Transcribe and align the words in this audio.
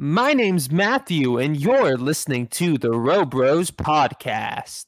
My 0.00 0.32
name's 0.32 0.70
Matthew, 0.70 1.38
and 1.38 1.60
you're 1.60 1.96
listening 1.96 2.46
to 2.50 2.78
the 2.78 2.90
Robros 2.90 3.72
podcast. 3.72 4.84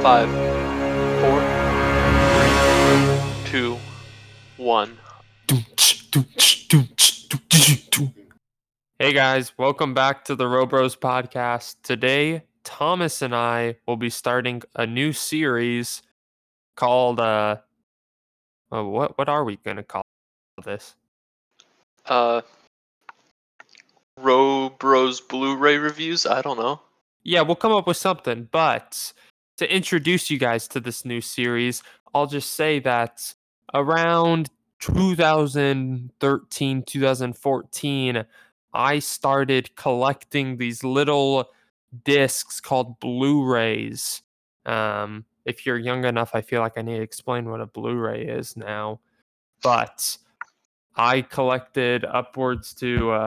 Five, 0.00 0.30
four, 1.20 1.40
three, 3.42 3.50
two, 3.50 3.76
one. 4.56 4.96
Hey 8.98 9.12
guys, 9.12 9.52
welcome 9.56 9.94
back 9.94 10.24
to 10.24 10.34
the 10.34 10.46
Robros 10.46 10.98
podcast. 10.98 11.76
Today, 11.84 12.42
Thomas 12.64 13.22
and 13.22 13.34
I 13.34 13.76
will 13.86 13.96
be 13.96 14.10
starting 14.10 14.62
a 14.74 14.84
new 14.84 15.12
series 15.12 16.02
called 16.76 17.20
uh, 17.20 17.58
uh 18.72 18.84
what 18.84 19.16
what 19.16 19.28
are 19.28 19.44
we 19.44 19.58
gonna 19.58 19.84
call 19.84 20.02
this? 20.64 20.96
Uh, 22.06 22.40
Ro 24.16 24.70
Bros 24.70 25.20
Blu-ray 25.20 25.78
reviews. 25.78 26.26
I 26.26 26.42
don't 26.42 26.58
know. 26.58 26.80
Yeah, 27.22 27.42
we'll 27.42 27.54
come 27.54 27.72
up 27.72 27.86
with 27.86 27.96
something, 27.96 28.48
but 28.50 29.12
to 29.58 29.72
introduce 29.72 30.30
you 30.30 30.38
guys 30.38 30.66
to 30.68 30.80
this 30.80 31.04
new 31.04 31.20
series, 31.20 31.82
I'll 32.12 32.26
just 32.26 32.54
say 32.54 32.80
that 32.80 33.34
around 33.72 34.50
2013, 34.80 36.82
2014, 36.82 38.24
I 38.74 38.98
started 38.98 39.74
collecting 39.76 40.56
these 40.56 40.84
little 40.84 41.48
discs 42.04 42.60
called 42.60 43.00
Blu-rays. 43.00 44.22
Um, 44.66 45.24
if 45.44 45.64
you're 45.64 45.78
young 45.78 46.04
enough, 46.04 46.34
I 46.34 46.42
feel 46.42 46.60
like 46.60 46.76
I 46.76 46.82
need 46.82 46.98
to 46.98 47.02
explain 47.02 47.50
what 47.50 47.60
a 47.60 47.66
Blu-ray 47.66 48.26
is 48.26 48.56
now. 48.56 49.00
But 49.62 50.18
I 50.94 51.22
collected 51.22 52.04
upwards 52.04 52.74
to 52.74 53.10
uh, 53.10 53.26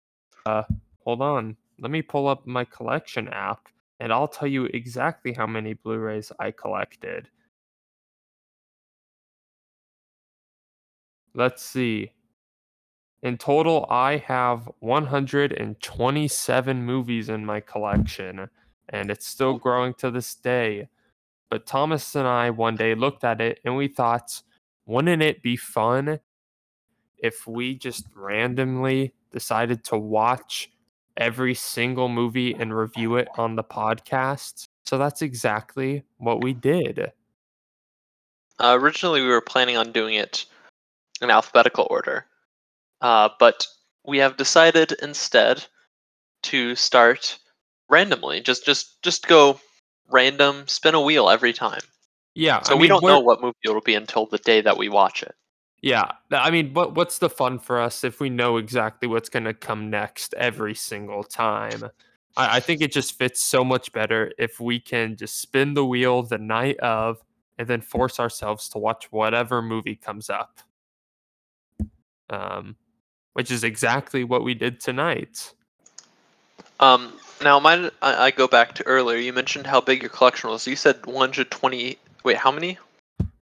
uh 0.46 0.62
hold 1.04 1.22
on. 1.22 1.56
Let 1.80 1.90
me 1.90 2.02
pull 2.02 2.28
up 2.28 2.46
my 2.46 2.64
collection 2.64 3.28
app 3.28 3.68
and 3.98 4.12
I'll 4.12 4.28
tell 4.28 4.48
you 4.48 4.66
exactly 4.66 5.32
how 5.32 5.46
many 5.46 5.74
Blu-rays 5.74 6.30
I 6.38 6.50
collected. 6.50 7.28
Let's 11.34 11.62
see. 11.62 12.12
In 13.22 13.38
total, 13.38 13.86
I 13.88 14.16
have 14.16 14.68
127 14.80 16.84
movies 16.84 17.28
in 17.28 17.46
my 17.46 17.60
collection, 17.60 18.48
and 18.88 19.10
it's 19.10 19.26
still 19.26 19.58
growing 19.58 19.94
to 19.94 20.10
this 20.10 20.34
day. 20.34 20.88
But 21.48 21.66
Thomas 21.66 22.16
and 22.16 22.26
I 22.26 22.50
one 22.50 22.76
day 22.76 22.94
looked 22.94 23.24
at 23.24 23.40
it 23.40 23.60
and 23.64 23.76
we 23.76 23.86
thought, 23.86 24.42
wouldn't 24.86 25.22
it 25.22 25.42
be 25.42 25.56
fun 25.56 26.18
if 27.18 27.46
we 27.46 27.76
just 27.76 28.06
randomly 28.14 29.12
decided 29.30 29.84
to 29.84 29.98
watch 29.98 30.72
every 31.16 31.54
single 31.54 32.08
movie 32.08 32.54
and 32.54 32.74
review 32.74 33.16
it 33.16 33.28
on 33.36 33.54
the 33.54 33.62
podcast? 33.62 34.66
So 34.84 34.98
that's 34.98 35.22
exactly 35.22 36.02
what 36.16 36.42
we 36.42 36.54
did. 36.54 37.12
Uh, 38.58 38.76
originally, 38.80 39.20
we 39.20 39.28
were 39.28 39.40
planning 39.40 39.76
on 39.76 39.92
doing 39.92 40.14
it 40.14 40.46
in 41.22 41.30
alphabetical 41.30 41.86
order, 41.90 42.26
uh, 43.00 43.28
but 43.38 43.66
we 44.04 44.18
have 44.18 44.36
decided 44.36 44.92
instead 45.02 45.64
to 46.42 46.74
start 46.74 47.38
randomly. 47.88 48.40
Just, 48.40 48.64
just, 48.64 49.02
just 49.02 49.26
go 49.28 49.60
random, 50.10 50.66
spin 50.66 50.94
a 50.94 51.00
wheel 51.00 51.30
every 51.30 51.52
time. 51.52 51.82
Yeah. 52.34 52.62
So 52.62 52.72
I 52.72 52.76
we 52.76 52.82
mean, 52.82 52.88
don't 52.88 53.04
know 53.04 53.20
what 53.20 53.40
movie 53.40 53.56
it'll 53.64 53.80
be 53.80 53.94
until 53.94 54.26
the 54.26 54.38
day 54.38 54.60
that 54.60 54.76
we 54.76 54.88
watch 54.88 55.22
it. 55.22 55.34
Yeah, 55.82 56.12
I 56.30 56.52
mean, 56.52 56.72
what 56.74 56.94
what's 56.94 57.18
the 57.18 57.28
fun 57.28 57.58
for 57.58 57.80
us 57.80 58.04
if 58.04 58.20
we 58.20 58.30
know 58.30 58.56
exactly 58.56 59.08
what's 59.08 59.28
going 59.28 59.44
to 59.44 59.52
come 59.52 59.90
next 59.90 60.32
every 60.34 60.76
single 60.76 61.24
time? 61.24 61.90
I, 62.36 62.58
I 62.58 62.60
think 62.60 62.82
it 62.82 62.92
just 62.92 63.18
fits 63.18 63.42
so 63.42 63.64
much 63.64 63.92
better 63.92 64.30
if 64.38 64.60
we 64.60 64.78
can 64.78 65.16
just 65.16 65.40
spin 65.40 65.74
the 65.74 65.84
wheel 65.84 66.22
the 66.22 66.38
night 66.38 66.78
of 66.78 67.20
and 67.58 67.66
then 67.66 67.80
force 67.80 68.20
ourselves 68.20 68.68
to 68.70 68.78
watch 68.78 69.10
whatever 69.10 69.60
movie 69.60 69.96
comes 69.96 70.30
up. 70.30 70.60
Um, 72.32 72.74
which 73.34 73.50
is 73.50 73.62
exactly 73.64 74.24
what 74.24 74.42
we 74.44 74.54
did 74.54 74.80
tonight. 74.80 75.52
Um, 76.80 77.12
now, 77.42 77.58
mine, 77.60 77.90
I, 78.02 78.26
I 78.26 78.30
go 78.30 78.46
back 78.48 78.74
to 78.76 78.86
earlier. 78.86 79.18
You 79.18 79.32
mentioned 79.32 79.66
how 79.66 79.80
big 79.80 80.02
your 80.02 80.10
collection 80.10 80.50
was. 80.50 80.66
You 80.66 80.76
said 80.76 81.04
120. 81.06 81.98
Wait, 82.24 82.36
how 82.36 82.50
many? 82.50 82.78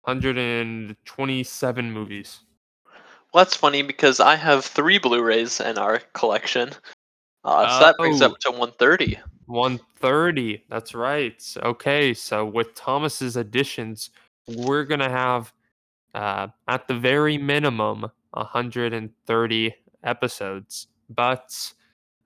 127 0.02 1.92
movies. 1.92 2.40
Well, 3.32 3.44
that's 3.44 3.54
funny 3.56 3.82
because 3.82 4.20
I 4.20 4.36
have 4.36 4.64
three 4.64 4.98
Blu-rays 4.98 5.60
in 5.60 5.76
our 5.78 6.00
collection. 6.14 6.70
Uh, 7.44 7.78
so 7.78 7.84
that 7.84 7.96
brings 7.98 8.22
Oh. 8.22 8.26
up 8.26 8.38
to 8.40 8.50
130. 8.50 9.18
130. 9.46 10.64
That's 10.68 10.94
right. 10.94 11.42
Okay, 11.62 12.14
so 12.14 12.44
with 12.44 12.74
Thomas's 12.74 13.36
additions, 13.36 14.10
we're 14.46 14.84
gonna 14.84 15.10
have 15.10 15.52
uh, 16.14 16.48
at 16.68 16.88
the 16.88 16.94
very 16.94 17.36
minimum 17.38 18.10
130 18.32 19.74
episodes. 20.04 20.86
But 21.10 21.72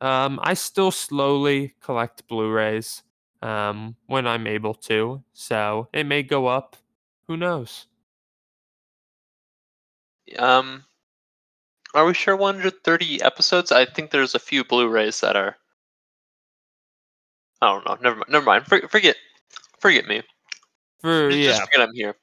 um, 0.00 0.40
I 0.42 0.54
still 0.54 0.90
slowly 0.90 1.74
collect 1.80 2.26
Blu-rays 2.28 3.02
um, 3.42 3.96
when 4.06 4.26
I'm 4.26 4.46
able 4.46 4.74
to, 4.74 5.22
so 5.32 5.88
it 5.92 6.04
may 6.04 6.22
go 6.22 6.46
up. 6.46 6.76
Who 7.28 7.36
knows? 7.36 7.86
Um, 10.38 10.84
are 11.94 12.04
we 12.06 12.14
sure 12.14 12.36
130 12.36 13.22
episodes? 13.22 13.70
I 13.72 13.84
think 13.84 14.10
there's 14.10 14.34
a 14.34 14.38
few 14.38 14.64
Blu-rays 14.64 15.20
that 15.20 15.36
are. 15.36 15.56
I 17.60 17.66
don't 17.72 17.86
know. 17.86 17.96
Never 18.02 18.16
mind. 18.16 18.30
Never 18.30 18.44
mind. 18.44 18.66
For, 18.66 18.88
forget. 18.88 19.16
Forget 19.78 20.06
me. 20.06 20.22
For 21.00 21.30
Just- 21.30 21.38
yeah, 21.38 21.48
Just 21.50 21.62
forget 21.62 21.88
I'm 21.88 21.94
here. 21.94 22.14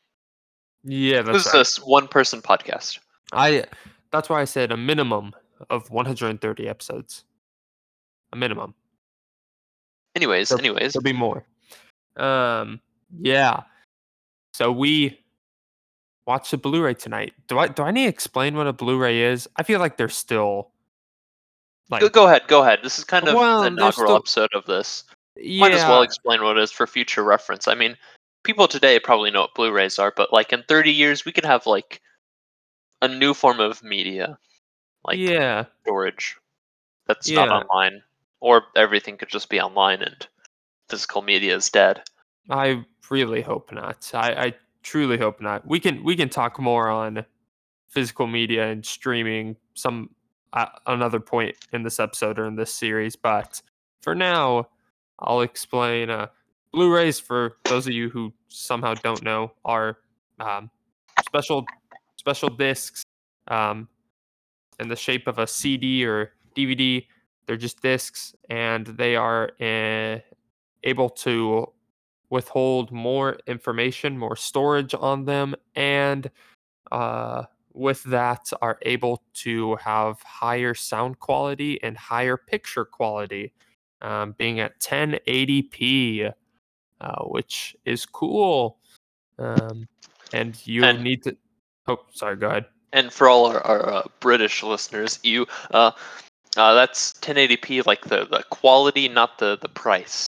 yeah, 0.84 1.22
This 1.22 1.44
that's 1.44 1.46
is 1.48 1.54
right. 1.54 1.58
a 1.58 1.62
s- 1.62 1.78
one-person 1.78 2.42
podcast. 2.42 3.00
I 3.32 3.66
that's 4.12 4.30
why 4.30 4.42
I 4.42 4.46
said 4.46 4.72
a 4.72 4.78
minimum 4.78 5.34
of 5.70 5.90
130 5.92 6.68
episodes. 6.68 7.24
A 8.34 8.36
minimum. 8.36 8.74
Anyways, 10.16 10.50
There- 10.50 10.60
anyways. 10.60 10.94
There'll 10.94 11.04
be 11.04 11.14
more. 11.14 11.46
Um, 12.18 12.80
yeah. 13.22 13.62
So 14.54 14.72
we 14.72 15.20
watched 16.26 16.52
the 16.52 16.58
Blu-ray 16.58 16.94
tonight. 16.96 17.34
Do 17.48 17.60
I 17.60 17.68
do 17.68 17.84
I 17.84 17.92
need 17.92 18.04
to 18.04 18.10
explain 18.10 18.56
what 18.56 18.68
a 18.68 18.74
Blu-ray 18.74 19.22
is? 19.22 19.48
I 19.56 19.64
feel 19.64 19.80
like 19.80 19.98
they're 19.98 20.10
still 20.10 20.72
like 21.90 22.02
Go, 22.02 22.10
go 22.10 22.28
ahead. 22.28 22.44
Go 22.48 22.62
ahead. 22.62 22.80
This 22.84 22.98
is 23.00 23.04
kind 23.06 23.28
of 23.28 23.36
Well, 23.36 23.64
the 23.64 23.70
there's 23.70 23.78
inaugural 23.78 24.08
still- 24.08 24.16
episode 24.44 24.54
of 24.54 24.66
this. 24.66 25.04
yeah, 25.36 25.62
Might 25.62 25.74
as 25.74 25.84
well 25.84 26.02
explain 26.02 26.44
what 26.44 26.58
it 26.58 26.64
is 26.64 26.72
for 26.72 26.86
future 26.88 27.24
reference. 27.24 27.68
I 27.68 27.74
mean, 27.76 27.96
people 28.44 28.68
today 28.68 29.00
probably 29.00 29.32
know 29.32 29.42
what 29.42 29.56
Blu-rays 29.56 29.98
are, 30.00 30.14
but 30.16 30.32
like 30.34 30.52
in 30.54 30.64
30 30.68 30.92
years, 30.92 31.26
we 31.26 31.32
could 31.32 31.46
have 31.46 31.66
like 31.66 32.02
a 33.02 33.08
new 33.08 33.34
form 33.34 33.60
of 33.60 33.84
media, 33.84 34.38
like 35.06 35.18
yeah. 35.18 35.66
storage 35.84 36.38
that's 37.08 37.30
not 37.30 37.50
online, 37.50 38.02
or 38.40 38.64
everything 38.76 39.18
could 39.18 39.30
just 39.30 39.50
be 39.50 39.60
online 39.60 40.02
and 40.02 40.28
physical 40.90 41.22
media 41.22 41.56
is 41.56 41.70
dead. 41.70 42.02
I 42.50 42.86
really 43.10 43.42
hope 43.42 43.72
not. 43.72 44.10
I, 44.14 44.32
I 44.34 44.54
truly 44.84 45.18
hope 45.18 45.42
not. 45.42 45.68
We 45.68 45.80
can 45.80 46.04
we 46.04 46.16
can 46.16 46.30
talk 46.30 46.60
more 46.60 46.90
on 46.90 47.26
physical 47.88 48.28
media 48.28 48.68
and 48.68 48.86
streaming 48.86 49.56
some 49.74 50.10
uh, 50.54 50.68
another 50.86 51.20
point 51.20 51.56
in 51.74 51.84
this 51.84 52.00
episode 52.00 52.40
or 52.40 52.46
in 52.46 52.56
this 52.56 52.74
series, 52.74 53.16
but 53.16 53.62
for 54.02 54.16
now, 54.16 54.68
I'll 55.20 55.42
explain. 55.42 56.10
Uh, 56.10 56.28
Blu-rays 56.72 57.20
for 57.20 57.58
those 57.66 57.88
of 57.88 57.94
you 57.94 58.10
who 58.10 58.32
somehow 58.48 58.94
don't 58.94 59.24
know 59.24 59.52
are 59.66 59.98
um, 60.40 60.70
special 61.26 61.66
special 62.20 62.50
discs 62.50 63.02
um, 63.48 63.88
in 64.80 64.90
the 64.90 64.96
shape 64.96 65.26
of 65.28 65.40
a 65.40 65.48
CD 65.48 66.06
or 66.06 66.34
DVD. 66.56 67.06
They're 67.46 67.58
just 67.58 67.82
discs, 67.82 68.36
and 68.50 68.86
they 68.86 69.16
are 69.16 69.52
uh, 69.60 70.20
able 70.84 71.10
to 71.26 71.72
withhold 72.30 72.92
more 72.92 73.40
information, 73.48 74.18
more 74.18 74.36
storage 74.36 74.94
on 74.94 75.26
them, 75.26 75.56
and 75.76 76.30
uh, 76.92 77.44
with 77.74 78.04
that 78.04 78.52
are 78.62 78.78
able 78.84 79.24
to 79.34 79.76
have 79.78 80.22
higher 80.22 80.74
sound 80.76 81.20
quality 81.20 81.82
and 81.82 81.98
higher 81.98 82.38
picture 82.38 82.86
quality, 82.86 83.54
um, 84.02 84.36
being 84.38 84.60
at 84.60 84.80
1080p, 84.80 86.32
uh, 87.02 87.24
which 87.24 87.76
is 87.86 88.06
cool. 88.06 88.78
Um, 89.40 89.88
and 90.34 90.56
you 90.68 90.84
And- 90.84 91.04
need 91.04 91.24
to. 91.24 91.36
Oh, 91.90 92.00
sorry. 92.12 92.36
Go 92.36 92.48
ahead. 92.50 92.66
And 92.94 93.12
for 93.12 93.28
all 93.28 93.48
our, 93.48 93.66
our 93.66 93.90
uh, 93.90 94.04
British 94.20 94.62
listeners, 94.62 95.20
you 95.24 95.48
uh, 95.72 95.92
uh, 96.56 96.74
that's 96.74 97.14
1080p, 97.14 97.86
like 97.86 98.04
the 98.06 98.26
the 98.26 98.44
quality, 98.52 99.10
not 99.10 99.40
the 99.40 99.58
the 99.60 99.70
price. 99.70 100.28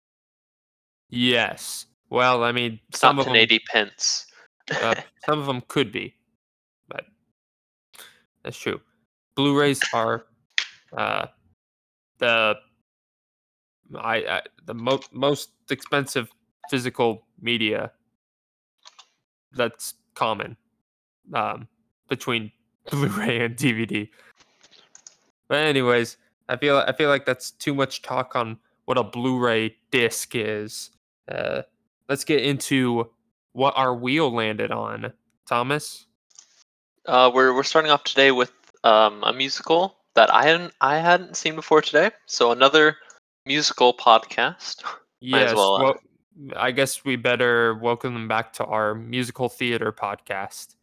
Yes. 1.09 1.85
Well, 2.09 2.43
I 2.43 2.51
mean, 2.51 2.79
some 2.93 3.15
not 3.17 3.21
of 3.21 3.25
them, 3.25 3.33
1080 3.33 3.59
pence. 3.71 4.27
uh, 4.81 4.95
some 5.25 5.39
of 5.39 5.45
them 5.47 5.61
could 5.67 5.91
be, 5.91 6.13
but 6.87 7.05
that's 8.43 8.57
true. 8.57 8.79
Blu-rays 9.35 9.81
are 9.93 10.25
uh, 10.95 11.25
the 12.19 12.55
I, 13.95 14.15
I 14.17 14.41
the 14.65 14.73
mo- 14.73 15.03
most 15.11 15.51
expensive 15.69 16.29
physical 16.69 17.25
media 17.41 17.91
that's 19.53 19.95
common 20.13 20.57
um, 21.33 21.67
between 22.09 22.51
Blu-ray 22.91 23.43
and 23.43 23.55
DVD. 23.55 24.09
But 25.47 25.59
anyways, 25.59 26.17
I 26.49 26.57
feel 26.57 26.77
I 26.77 26.93
feel 26.93 27.09
like 27.09 27.25
that's 27.25 27.51
too 27.51 27.73
much 27.73 28.01
talk 28.01 28.35
on 28.35 28.57
what 28.85 28.97
a 28.97 29.03
Blu-ray 29.03 29.75
disc 29.91 30.35
is. 30.35 30.91
Uh, 31.29 31.63
let's 32.09 32.23
get 32.23 32.43
into 32.43 33.09
what 33.53 33.73
our 33.77 33.93
wheel 33.95 34.33
landed 34.33 34.71
on, 34.71 35.11
Thomas. 35.47 36.05
Uh, 37.05 37.31
we're 37.33 37.53
we're 37.53 37.63
starting 37.63 37.91
off 37.91 38.03
today 38.03 38.31
with 38.31 38.51
um, 38.83 39.23
a 39.23 39.33
musical 39.33 39.97
that 40.15 40.33
I 40.33 40.43
hadn't 40.43 40.73
I 40.81 40.97
hadn't 40.97 41.37
seen 41.37 41.55
before 41.55 41.81
today. 41.81 42.11
So 42.25 42.51
another 42.51 42.97
musical 43.45 43.93
podcast. 43.93 44.83
Yes, 45.19 45.55
well, 45.55 45.73
uh, 45.73 45.81
well, 45.81 45.95
I 46.55 46.69
guess 46.69 47.03
we 47.03 47.15
better 47.15 47.73
welcome 47.73 48.13
them 48.13 48.27
back 48.27 48.53
to 48.53 48.65
our 48.65 48.93
musical 48.93 49.49
theater 49.49 49.91
podcast. 49.91 50.75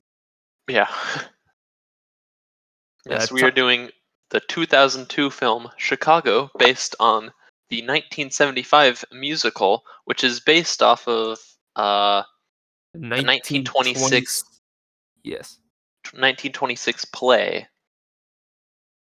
Yeah. 0.70 0.88
yes, 3.06 3.31
we 3.31 3.43
are 3.43 3.50
doing 3.50 3.90
the 4.31 4.40
2002 4.40 5.31
film 5.31 5.69
Chicago, 5.76 6.50
based 6.58 6.96
on 6.99 7.32
the 7.69 7.82
1975 7.82 9.05
musical, 9.12 9.84
which 10.06 10.25
is 10.25 10.40
based 10.40 10.82
off 10.82 11.06
of 11.06 11.38
uh, 11.76 12.22
1926 12.94 14.44
Yes. 15.25 15.58
1926 16.12 17.05
play. 17.06 17.66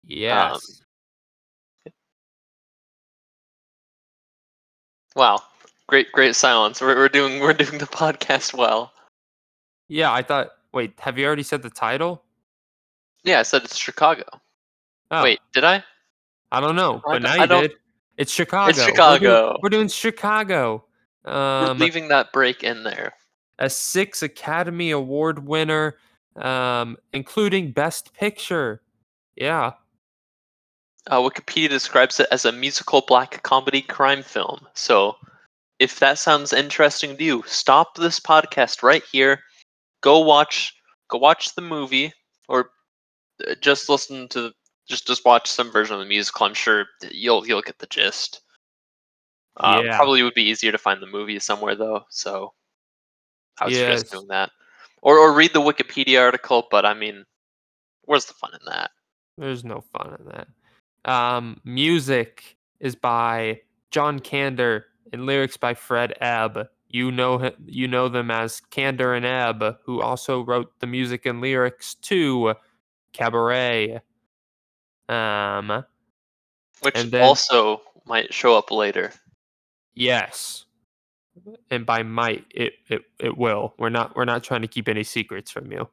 Yes. 0.04 0.82
Wow, 5.16 5.42
great, 5.88 6.12
great 6.12 6.36
silence. 6.36 6.82
We're, 6.82 6.96
we're 6.96 7.10
doing 7.10 7.40
we're 7.40 7.54
doing 7.54 7.80
the 7.80 7.86
podcast 8.02 8.54
well. 8.54 8.92
yeah, 9.88 10.12
I 10.12 10.22
thought. 10.22 10.52
Wait, 10.76 10.94
have 11.00 11.18
you 11.18 11.26
already 11.26 11.42
said 11.42 11.62
the 11.62 11.70
title? 11.70 12.22
Yeah, 13.24 13.40
I 13.40 13.44
said 13.44 13.64
it's 13.64 13.78
Chicago. 13.78 14.24
Oh, 15.10 15.24
Wait, 15.24 15.40
did 15.54 15.64
I? 15.64 15.82
I 16.52 16.60
don't 16.60 16.76
know, 16.76 17.02
I 17.08 17.14
but 17.14 17.22
now 17.22 17.36
you 17.36 17.48
did. 17.48 17.74
It's 18.18 18.32
Chicago. 18.32 18.68
We're 18.68 18.74
doing- 18.74 18.88
Chicago. 18.90 19.58
We're 19.64 19.70
doing, 19.70 19.88
Chicago. 19.88 20.86
We're 21.24 21.32
Um, 21.72 21.78
leaving 21.80 22.10
that 22.10 22.32
break 22.34 22.62
in 22.64 22.84
there. 22.84 23.14
a 23.58 23.70
six 23.70 24.22
Academy 24.22 24.92
Award 24.92 25.48
winner, 25.48 25.98
um, 26.36 26.98
including 27.14 27.72
Best 27.72 28.14
Picture. 28.14 28.82
Yeah. 29.38 29.72
Uh, 31.08 31.20
Wikipedia 31.22 31.70
describes 31.70 32.20
it 32.20 32.28
as 32.32 32.44
a 32.44 32.52
musical 32.52 33.02
black 33.08 33.42
comedy 33.44 33.82
crime 33.82 34.24
film. 34.24 34.68
So, 34.74 35.16
if 35.80 36.00
that 36.00 36.18
sounds 36.20 36.52
interesting 36.52 37.16
to 37.16 37.24
you, 37.24 37.44
stop 37.48 37.96
this 37.96 38.20
podcast 38.20 38.84
right 38.84 39.04
here. 39.06 39.42
Go 40.06 40.20
watch, 40.20 40.72
go 41.10 41.18
watch 41.18 41.56
the 41.56 41.64
movie, 41.64 42.14
or 42.48 42.70
uh, 43.50 43.56
just 43.60 43.90
listen 43.90 44.28
to, 44.30 44.52
just 44.88 45.08
just 45.08 45.26
watch 45.26 45.50
some 45.50 45.72
version 45.72 45.96
of 45.96 46.00
the 46.00 46.06
musical. 46.06 46.46
I'm 46.46 46.54
sure 46.54 46.86
you'll 47.10 47.48
you'll 47.48 47.64
get 47.64 47.80
the 47.80 47.88
gist. 47.88 48.42
Uh, 49.58 49.82
Yeah. 49.84 49.98
Probably 49.98 50.22
would 50.22 50.36
be 50.36 50.44
easier 50.44 50.72
to 50.72 50.78
find 50.78 51.02
the 51.02 51.08
movie 51.08 51.40
somewhere 51.40 51.76
though. 51.76 52.04
So, 52.12 52.54
I 53.60 53.66
would 53.66 53.74
suggest 53.74 54.06
Yes. 54.06 54.12
doing 54.12 54.28
that, 54.28 54.52
or 55.02 55.18
or 55.18 55.34
read 55.34 55.54
the 55.54 55.60
Wikipedia 55.60 56.22
article. 56.22 56.68
But 56.70 56.86
I 56.86 56.94
mean, 56.94 57.26
where's 58.04 58.26
the 58.26 58.36
fun 58.36 58.52
in 58.54 58.60
that? 58.68 58.92
There's 59.40 59.64
no 59.64 59.82
fun 59.92 60.18
in 60.20 60.26
that. 60.28 61.12
Um, 61.12 61.60
music 61.64 62.58
is 62.80 62.96
by 62.96 63.62
John 63.90 64.20
Kander 64.20 64.84
and 65.12 65.26
lyrics 65.26 65.58
by 65.58 65.74
Fred 65.74 66.14
Ebb. 66.22 66.70
You 66.96 67.12
know 67.12 67.52
you 67.66 67.90
know 67.90 68.08
them 68.08 68.32
as 68.32 68.62
Kander 68.72 69.18
and 69.18 69.26
Ebb, 69.26 69.80
who 69.84 70.02
also 70.02 70.46
wrote 70.46 70.72
the 70.80 70.88
music 70.88 71.26
and 71.26 71.42
lyrics 71.42 71.96
to 72.04 72.56
Cabaret. 73.12 74.00
Um, 75.10 75.84
Which 76.80 76.96
then- 76.96 77.22
also 77.22 77.82
might 78.06 78.34
show 78.34 78.58
up 78.58 78.72
later. 78.72 79.12
yes, 79.94 80.64
and 81.70 81.86
by 81.86 82.02
might 82.04 82.46
it 82.50 82.76
it 82.88 83.02
it 83.20 83.38
will. 83.38 83.74
We're 83.78 83.90
not 83.90 84.16
we're 84.16 84.24
not 84.24 84.46
trying 84.46 84.62
to 84.62 84.68
keep 84.70 84.88
any 84.88 85.04
secrets 85.04 85.52
from 85.52 85.70
you. 85.74 85.90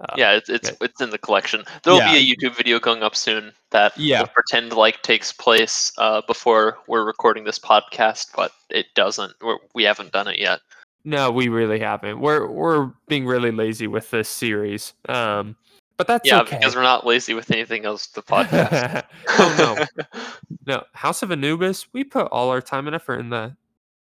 Uh, 0.00 0.14
yeah, 0.16 0.32
it's 0.32 0.48
it's 0.48 0.68
okay. 0.70 0.78
it's 0.84 1.00
in 1.00 1.10
the 1.10 1.18
collection. 1.18 1.62
There'll 1.82 1.98
Yeah. 2.00 2.12
be 2.12 2.18
a 2.18 2.34
YouTube 2.36 2.54
video 2.56 2.78
going 2.78 3.02
up 3.02 3.16
soon 3.16 3.52
that 3.70 3.96
Yeah. 3.96 4.20
will 4.20 4.28
pretend 4.28 4.72
like 4.72 5.02
takes 5.02 5.32
place 5.32 5.92
uh, 5.98 6.20
before 6.26 6.78
we're 6.86 7.04
recording 7.04 7.44
this 7.44 7.58
podcast, 7.58 8.28
but 8.36 8.52
it 8.70 8.86
doesn't. 8.94 9.32
We're, 9.42 9.56
we 9.74 9.84
haven't 9.84 10.12
done 10.12 10.28
it 10.28 10.38
yet. 10.38 10.60
No, 11.04 11.30
we 11.30 11.48
really 11.48 11.78
haven't. 11.78 12.20
We're 12.20 12.46
we're 12.46 12.90
being 13.08 13.26
really 13.26 13.52
lazy 13.52 13.86
with 13.86 14.10
this 14.10 14.28
series. 14.28 14.92
Um, 15.08 15.56
but 15.96 16.06
that's 16.06 16.28
yeah, 16.28 16.40
okay. 16.42 16.58
because 16.58 16.74
we're 16.76 16.82
not 16.82 17.06
lazy 17.06 17.32
with 17.32 17.50
anything 17.50 17.86
else 17.86 18.08
The 18.08 18.22
podcast. 18.22 19.04
oh 19.28 19.86
no, 19.96 20.10
no. 20.66 20.84
House 20.92 21.22
of 21.22 21.30
Anubis. 21.30 21.86
We 21.94 22.04
put 22.04 22.26
all 22.32 22.50
our 22.50 22.60
time 22.60 22.86
and 22.86 22.94
effort 22.96 23.20
in 23.20 23.30
that. 23.30 23.52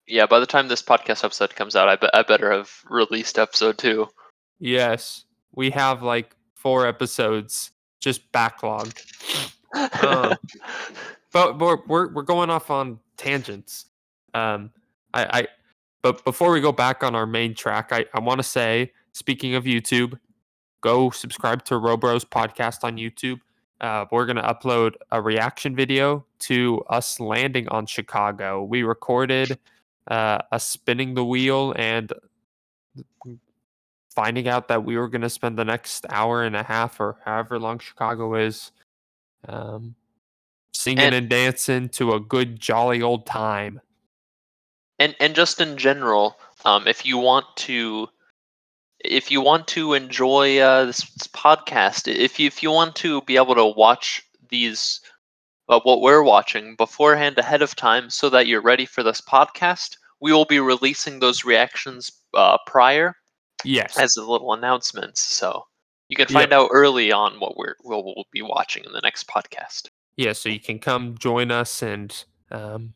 yeah, 0.07 0.25
by 0.25 0.39
the 0.39 0.45
time 0.47 0.67
this 0.67 0.81
podcast 0.81 1.23
episode 1.23 1.53
comes 1.55 1.75
out, 1.75 1.89
I, 1.89 1.95
be- 1.97 2.09
I 2.13 2.23
better 2.23 2.51
have 2.51 2.71
released 2.89 3.37
episode 3.37 3.77
two. 3.77 4.07
Yes, 4.59 5.25
we 5.55 5.69
have 5.71 6.03
like 6.03 6.35
four 6.53 6.85
episodes 6.85 7.71
just 7.99 8.31
backlogged. 8.31 9.03
Um, 10.03 10.35
but 11.33 11.59
we're 11.59 11.77
we're, 11.87 12.13
we're 12.13 12.23
going 12.23 12.49
off 12.49 12.69
on 12.69 12.99
tangents. 13.17 13.85
Um, 14.33 14.71
I, 15.13 15.39
I 15.39 15.47
but 16.01 16.23
before 16.23 16.51
we 16.51 16.61
go 16.61 16.71
back 16.71 17.03
on 17.03 17.15
our 17.15 17.25
main 17.25 17.55
track, 17.55 17.89
I, 17.91 18.05
I 18.13 18.19
want 18.19 18.39
to 18.39 18.43
say, 18.43 18.91
speaking 19.13 19.55
of 19.55 19.63
YouTube, 19.63 20.19
go 20.81 21.09
subscribe 21.09 21.65
to 21.65 21.75
Robros 21.75 22.23
podcast 22.23 22.83
on 22.83 22.97
YouTube. 22.97 23.39
Uh, 23.81 24.05
we're 24.11 24.25
gonna 24.25 24.43
upload 24.43 24.93
a 25.11 25.21
reaction 25.21 25.75
video 25.75 26.25
to 26.39 26.83
us 26.89 27.19
landing 27.19 27.67
on 27.69 27.85
Chicago. 27.85 28.63
We 28.63 28.83
recorded 28.83 29.57
uh, 30.07 30.39
us 30.51 30.67
spinning 30.67 31.15
the 31.15 31.25
wheel 31.25 31.73
and 31.75 32.13
finding 34.15 34.47
out 34.47 34.67
that 34.69 34.83
we 34.85 34.97
were 34.97 35.09
gonna 35.09 35.29
spend 35.29 35.57
the 35.57 35.65
next 35.65 36.05
hour 36.09 36.43
and 36.43 36.55
a 36.55 36.63
half 36.63 36.99
or 36.99 37.17
however 37.25 37.59
long 37.59 37.79
Chicago 37.79 38.33
is, 38.35 38.71
um, 39.47 39.95
singing 40.73 41.03
And- 41.05 41.15
and 41.15 41.29
dancing 41.29 41.89
to 41.89 42.13
a 42.13 42.19
good 42.19 42.59
jolly 42.59 43.01
old 43.01 43.25
time. 43.25 43.81
and 44.97 45.13
and 45.19 45.35
just 45.35 45.59
in 45.59 45.75
general, 45.77 46.39
um, 46.63 46.87
if 46.87 47.05
you 47.05 47.17
want 47.17 47.45
to, 47.57 48.07
if 49.03 49.29
you 49.29 49.41
want 49.41 49.67
to 49.67 49.93
enjoy 49.93 50.57
uh, 50.59 50.85
this, 50.85 51.01
this 51.01 51.27
podcast, 51.27 52.07
if 52.07 52.39
you 52.39 52.47
if 52.47 52.63
you 52.63 52.71
want 52.71 52.95
to 52.97 53.21
be 53.23 53.35
able 53.35 53.55
to 53.55 53.65
watch 53.65 54.23
these, 54.49 55.01
uh, 55.67 55.79
what 55.83 55.99
we're 56.01 56.23
watching 56.23 56.75
beforehand 56.77 57.37
ahead 57.37 57.61
of 57.61 57.75
time, 57.75 58.09
so 58.09 58.29
that 58.29 58.47
you're 58.47 58.61
ready 58.61 58.85
for 58.85 59.03
this 59.03 59.19
podcast, 59.19 59.97
we 60.21 60.31
will 60.31 60.45
be 60.45 60.59
releasing 60.61 61.19
those 61.19 61.43
reactions 61.43 62.09
uh, 62.33 62.57
prior 62.65 63.17
Yes. 63.65 63.97
as 63.99 64.15
a 64.17 64.23
little 64.23 64.53
announcements. 64.53 65.21
So 65.21 65.65
you 66.09 66.15
can 66.15 66.23
Yep. 66.29 66.31
find 66.31 66.53
out 66.53 66.69
early 66.71 67.11
on 67.11 67.39
what 67.39 67.57
we're 67.57 67.75
we'll, 67.83 68.03
we'll 68.03 68.25
be 68.31 68.41
watching 68.41 68.83
in 68.85 68.91
the 68.91 69.01
next 69.01 69.27
podcast. 69.27 69.89
yeah, 70.17 70.33
so 70.33 70.49
you 70.49 70.59
can 70.59 70.79
come 70.79 71.17
join 71.17 71.51
us 71.51 71.81
and 71.81 72.23
um, 72.51 72.93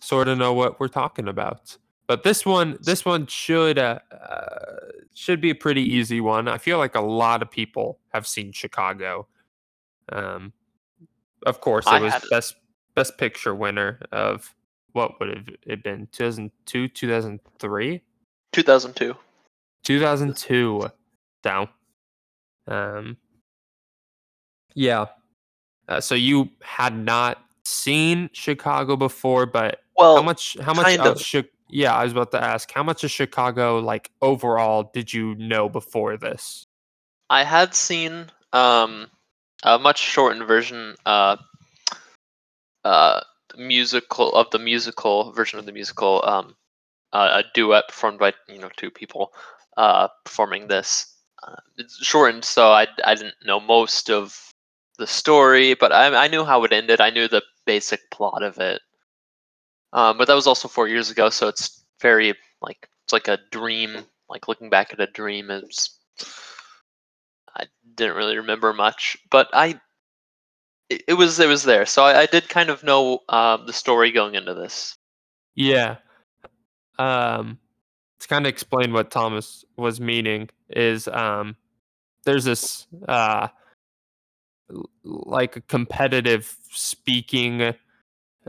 sort 0.00 0.28
of 0.28 0.38
know 0.38 0.52
what 0.52 0.78
we're 0.78 0.88
talking 0.88 1.28
about. 1.28 1.76
But 2.06 2.22
this 2.24 2.44
one, 2.44 2.76
this 2.82 3.04
one 3.04 3.26
should 3.26 3.78
uh, 3.78 4.00
uh, 4.12 4.76
should 5.14 5.40
be 5.40 5.50
a 5.50 5.54
pretty 5.54 5.82
easy 5.82 6.20
one. 6.20 6.48
I 6.48 6.58
feel 6.58 6.78
like 6.78 6.96
a 6.96 7.00
lot 7.00 7.40
of 7.42 7.50
people 7.50 7.98
have 8.12 8.26
seen 8.26 8.52
Chicago. 8.52 9.26
Um, 10.10 10.52
of 11.46 11.60
course, 11.60 11.86
it 11.86 12.02
was 12.02 12.12
best 12.30 12.56
best 12.96 13.16
picture 13.16 13.54
winner 13.54 14.00
of 14.12 14.52
what 14.92 15.20
would 15.20 15.28
have 15.36 15.48
it 15.64 15.84
been 15.84 16.08
2002 16.10 16.88
2003 16.88 18.02
2002. 18.52 19.14
2002 19.98 20.90
down 21.42 21.68
um 22.68 23.16
yeah. 24.76 25.06
Uh, 25.88 26.00
so 26.00 26.14
you 26.14 26.48
had 26.62 26.96
not 26.96 27.42
seen 27.64 28.30
chicago 28.32 28.96
before 28.96 29.46
but 29.46 29.80
Well, 29.96 30.16
how 30.16 30.22
much 30.22 30.56
how 30.60 30.74
much 30.74 30.96
of, 30.98 31.06
of. 31.06 31.22
Chi- 31.32 31.48
yeah 31.68 31.94
i 31.94 32.04
was 32.04 32.12
about 32.12 32.30
to 32.30 32.42
ask 32.42 32.70
how 32.72 32.82
much 32.82 33.02
of 33.04 33.10
chicago 33.10 33.78
like 33.78 34.10
overall 34.22 34.90
did 34.92 35.12
you 35.12 35.34
know 35.36 35.68
before 35.68 36.16
this? 36.16 36.66
I 37.30 37.44
had 37.44 37.74
seen 37.74 38.26
um, 38.52 39.06
a 39.62 39.78
much 39.78 40.00
shortened 40.00 40.46
version, 40.48 40.96
uh, 41.06 41.36
uh, 42.84 43.20
musical 43.56 44.32
of 44.32 44.50
the 44.50 44.58
musical 44.58 45.32
version 45.32 45.60
of 45.60 45.66
the 45.66 45.72
musical, 45.72 46.22
um, 46.26 46.56
uh, 47.12 47.42
a 47.42 47.44
duet 47.54 47.86
performed 47.88 48.18
by 48.18 48.34
you 48.48 48.58
know 48.58 48.70
two 48.76 48.90
people 48.90 49.32
uh, 49.76 50.08
performing 50.24 50.68
this. 50.68 51.14
Uh, 51.42 51.56
it's 51.78 52.04
shortened, 52.04 52.44
so 52.44 52.70
I 52.72 52.86
I 53.04 53.14
didn't 53.14 53.34
know 53.44 53.60
most 53.60 54.10
of 54.10 54.52
the 54.98 55.06
story, 55.06 55.74
but 55.74 55.92
I 55.92 56.24
I 56.24 56.28
knew 56.28 56.44
how 56.44 56.64
it 56.64 56.72
ended. 56.72 57.00
I 57.00 57.10
knew 57.10 57.28
the 57.28 57.42
basic 57.66 58.10
plot 58.10 58.42
of 58.42 58.58
it. 58.58 58.80
Um, 59.92 60.18
but 60.18 60.26
that 60.28 60.34
was 60.34 60.46
also 60.46 60.68
four 60.68 60.86
years 60.86 61.10
ago, 61.10 61.30
so 61.30 61.48
it's 61.48 61.82
very 62.00 62.34
like 62.60 62.88
it's 63.04 63.12
like 63.12 63.28
a 63.28 63.38
dream. 63.50 64.04
Like 64.28 64.46
looking 64.46 64.70
back 64.70 64.92
at 64.92 65.00
a 65.00 65.06
dream, 65.06 65.50
it's 65.50 65.98
I 67.56 67.64
didn't 67.96 68.16
really 68.16 68.36
remember 68.36 68.72
much, 68.72 69.16
but 69.30 69.48
I 69.52 69.80
it, 70.88 71.04
it 71.08 71.14
was 71.14 71.40
it 71.40 71.48
was 71.48 71.64
there, 71.64 71.86
so 71.86 72.04
I, 72.04 72.20
I 72.20 72.26
did 72.26 72.48
kind 72.48 72.70
of 72.70 72.84
know 72.84 73.20
um, 73.28 73.66
the 73.66 73.72
story 73.72 74.12
going 74.12 74.34
into 74.34 74.54
this. 74.54 74.96
Yeah. 75.54 75.96
Um, 76.98 77.58
to 78.20 78.28
kind 78.28 78.46
of 78.46 78.50
explain 78.50 78.92
what 78.92 79.10
Thomas 79.10 79.64
was 79.76 80.00
meaning 80.00 80.48
is 80.68 81.08
um, 81.08 81.56
there's 82.24 82.44
this 82.44 82.86
uh, 83.08 83.48
like 85.04 85.56
a 85.56 85.60
competitive 85.62 86.56
speaking 86.70 87.74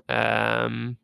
um, 0.10 0.98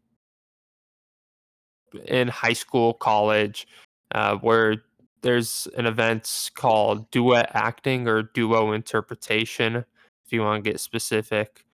in 2.06 2.28
high 2.28 2.54
school, 2.54 2.94
college, 2.94 3.68
uh, 4.14 4.36
where 4.36 4.84
there's 5.22 5.68
an 5.78 5.86
event 5.86 6.52
called 6.56 7.10
duet 7.12 7.52
acting 7.54 8.08
or 8.08 8.24
duo 8.24 8.74
interpretation, 8.74 9.78
if 9.78 10.32
you 10.32 10.42
want 10.42 10.64
to 10.64 10.70
get 10.70 10.80
specific. 10.80 11.66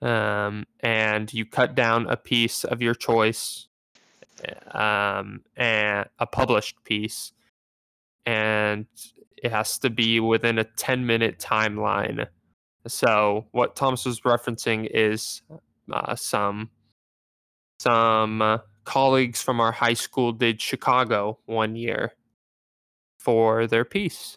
Um, 0.00 0.64
and 0.80 1.32
you 1.32 1.46
cut 1.46 1.76
down 1.76 2.08
a 2.08 2.16
piece 2.16 2.64
of 2.64 2.82
your 2.82 2.94
choice, 2.94 3.68
um, 4.72 5.42
and 5.56 6.08
a 6.18 6.26
published 6.26 6.82
piece, 6.84 7.32
and 8.26 8.86
it 9.36 9.50
has 9.50 9.78
to 9.78 9.90
be 9.90 10.20
within 10.20 10.58
a 10.58 10.64
10 10.64 11.06
minute 11.06 11.38
timeline. 11.38 12.26
So 12.86 13.46
what 13.52 13.76
Thomas 13.76 14.04
was 14.04 14.20
referencing 14.20 14.88
is 14.92 15.42
uh, 15.92 16.16
some 16.16 16.70
some 17.80 18.42
uh, 18.42 18.58
colleagues 18.84 19.42
from 19.42 19.60
our 19.60 19.72
high 19.72 19.94
school 19.94 20.32
did 20.32 20.60
Chicago 20.60 21.38
one 21.46 21.74
year 21.74 22.12
for 23.18 23.66
their 23.66 23.84
piece. 23.84 24.36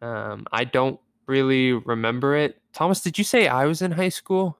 Um, 0.00 0.46
I 0.50 0.64
don't 0.64 0.98
really 1.26 1.72
remember 1.72 2.34
it. 2.36 2.60
Thomas, 2.72 3.00
did 3.00 3.18
you 3.18 3.24
say 3.24 3.46
I 3.46 3.66
was 3.66 3.82
in 3.82 3.92
high 3.92 4.08
school? 4.08 4.58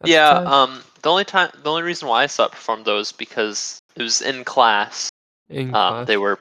at 0.00 0.06
the 0.06 0.12
yeah. 0.12 0.30
Um. 0.30 0.82
The 1.02 1.10
only 1.10 1.24
time, 1.24 1.50
the 1.62 1.70
only 1.70 1.82
reason 1.82 2.08
why 2.08 2.24
I 2.24 2.26
saw 2.26 2.44
it 2.44 2.52
performed 2.52 2.84
though 2.84 2.98
is 2.98 3.12
because 3.12 3.79
it 3.96 4.02
was 4.02 4.22
in 4.22 4.44
class. 4.44 5.10
in 5.48 5.68
Um. 5.68 5.72
class. 5.72 6.06
They 6.06 6.16
were. 6.16 6.38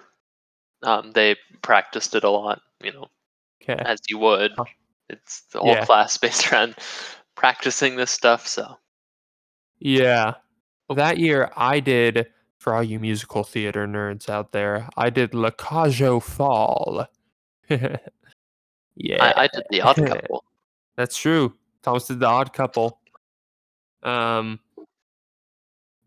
Um. 0.84 1.12
They 1.12 1.36
practiced 1.62 2.16
it 2.16 2.24
a 2.24 2.30
lot. 2.30 2.62
You 2.84 2.94
know, 2.94 3.08
okay. 3.62 3.82
as 3.86 4.00
you 4.10 4.18
would. 4.20 4.52
It's 5.10 5.42
the 5.52 5.60
whole 5.60 5.70
Yeah. 5.74 5.86
class 5.86 6.18
based 6.18 6.48
around 6.52 6.76
practicing 7.36 7.96
this 7.96 8.12
stuff. 8.12 8.48
So. 8.48 8.78
Yeah. 9.80 10.36
That 10.94 11.18
year 11.18 11.52
I 11.56 11.80
did 11.80 12.28
for 12.60 12.74
all 12.74 12.84
you 12.84 13.00
musical 13.00 13.44
theater 13.44 13.88
nerds 13.88 14.28
out 14.30 14.52
there, 14.52 14.90
I 14.98 15.10
did 15.10 15.34
La 15.34 15.50
Cage 15.52 16.02
aux 16.02 16.20
Folles. 16.20 17.06
yeah. 17.70 17.98
I, 19.22 19.44
I 19.44 19.48
did 19.48 19.64
the 19.70 19.82
Odd 19.82 19.96
Couple. 20.08 20.44
That's 20.98 21.18
true. 21.18 21.54
Thomas 21.82 22.08
did 22.08 22.20
the 22.20 22.26
odd 22.26 22.52
couple. 22.54 23.00
Um 24.04 24.60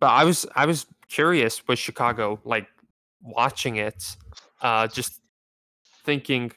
but 0.01 0.09
I 0.11 0.25
was 0.25 0.45
I 0.55 0.67
was 0.67 0.87
curious 1.13 1.67
with 1.69 1.79
Chicago, 1.79 2.41
like 2.45 2.69
watching 3.23 3.77
it, 3.77 4.17
uh 4.61 4.87
just 4.87 5.21
thinking 6.05 6.53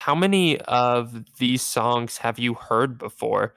how 0.00 0.14
many 0.14 0.60
of 0.60 1.24
these 1.38 1.62
songs 1.62 2.18
have 2.18 2.38
you 2.38 2.54
heard 2.54 2.98
before? 2.98 3.54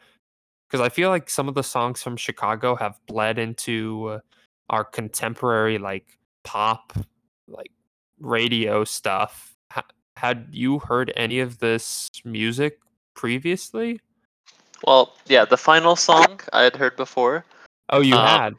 Because 0.67 0.83
I 0.83 0.89
feel 0.89 1.09
like 1.09 1.29
some 1.29 1.47
of 1.47 1.55
the 1.55 1.63
songs 1.63 2.01
from 2.01 2.17
Chicago 2.17 2.75
have 2.75 2.99
bled 3.07 3.37
into 3.37 4.07
uh, 4.07 4.19
our 4.69 4.83
contemporary 4.83 5.77
like 5.77 6.17
pop, 6.43 6.93
like 7.47 7.71
radio 8.19 8.83
stuff. 8.83 9.55
Ha- 9.71 9.85
had 10.17 10.47
you 10.51 10.79
heard 10.79 11.13
any 11.15 11.39
of 11.39 11.59
this 11.59 12.09
music 12.25 12.79
previously? 13.15 13.99
Well, 14.87 15.13
yeah, 15.27 15.45
the 15.45 15.57
final 15.57 15.95
song 15.95 16.39
I 16.53 16.63
had 16.63 16.75
heard 16.75 16.95
before, 16.95 17.45
Oh, 17.89 18.01
you 18.01 18.15
Um, 18.15 18.25
had. 18.25 18.53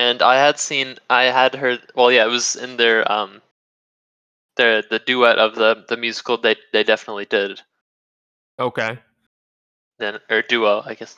And 0.00 0.22
I 0.22 0.36
had 0.36 0.58
seen, 0.58 0.96
I 1.10 1.24
had 1.24 1.54
heard. 1.54 1.80
Well, 1.94 2.10
yeah, 2.10 2.24
it 2.24 2.30
was 2.30 2.56
in 2.56 2.78
their 2.78 3.04
um, 3.12 3.42
their 4.56 4.80
the 4.80 4.98
duet 4.98 5.38
of 5.38 5.56
the 5.56 5.84
the 5.90 5.98
musical. 5.98 6.38
They 6.38 6.56
they 6.72 6.84
definitely 6.84 7.26
did 7.26 7.60
Okay. 8.58 8.98
then 9.98 10.18
or 10.30 10.40
duo, 10.40 10.82
I 10.86 10.94
guess. 10.94 11.16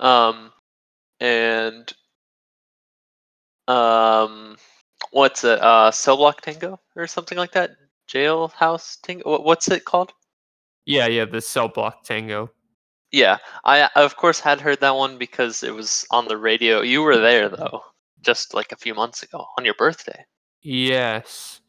Um, 0.00 0.52
and 1.20 1.92
um, 3.68 4.56
what's 5.12 5.44
it? 5.44 5.60
Uh, 5.60 5.92
Cell 5.92 6.16
Block 6.16 6.40
Tango 6.40 6.80
or 6.96 7.06
something 7.06 7.38
like 7.38 7.52
that. 7.52 7.70
Jailhouse 8.08 9.00
Tango. 9.00 9.40
What's 9.42 9.68
it 9.68 9.84
called? 9.84 10.12
Yeah, 10.86 11.06
yeah, 11.06 11.24
the 11.24 11.40
cell 11.40 11.68
block 11.68 12.02
tango. 12.02 12.50
Yeah, 13.12 13.38
I 13.64 13.88
I 13.94 14.02
of 14.02 14.16
course 14.16 14.40
had 14.40 14.60
heard 14.60 14.80
that 14.80 14.96
one 14.96 15.18
because 15.18 15.62
it 15.62 15.72
was 15.72 16.04
on 16.10 16.26
the 16.26 16.36
radio. 16.36 16.82
You 16.82 17.00
were 17.02 17.16
there 17.16 17.48
though, 17.48 17.82
just 18.24 18.54
like 18.54 18.72
a 18.72 18.76
few 18.76 18.94
months 18.94 19.22
ago 19.22 19.46
on 19.58 19.64
your 19.64 19.74
birthday. 19.74 20.24
Yes. 20.62 21.60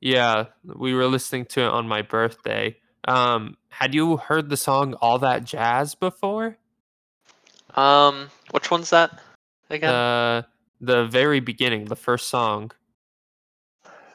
Yeah, 0.00 0.46
we 0.64 0.94
were 0.94 1.06
listening 1.06 1.46
to 1.46 1.60
it 1.60 1.68
on 1.68 1.86
my 1.86 2.02
birthday. 2.02 2.76
Um, 3.06 3.56
had 3.68 3.94
you 3.94 4.16
heard 4.16 4.48
the 4.48 4.56
song 4.56 4.94
All 4.94 5.18
That 5.18 5.44
Jazz 5.44 5.94
before? 5.94 6.56
Um, 7.74 8.28
which 8.50 8.70
one's 8.70 8.90
that 8.90 9.20
again? 9.70 9.90
Uh, 9.90 10.42
the 10.80 11.06
very 11.06 11.40
beginning, 11.40 11.84
the 11.86 11.96
first 11.96 12.28
song. 12.28 12.72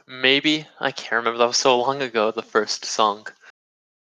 Maybe 0.07 0.65
I 0.79 0.91
can't 0.91 1.13
remember. 1.13 1.37
That 1.37 1.47
was 1.47 1.57
so 1.57 1.79
long 1.79 2.01
ago. 2.01 2.31
The 2.31 2.41
first 2.41 2.85
song. 2.85 3.27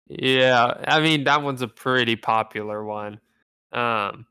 Yeah, 0.09 0.85
I 0.87 1.01
mean 1.01 1.25
that 1.25 1.43
one's 1.43 1.63
a 1.63 1.69
pretty 1.69 2.17
popular 2.17 2.85
one. 2.85 3.21
Um, 3.73 4.27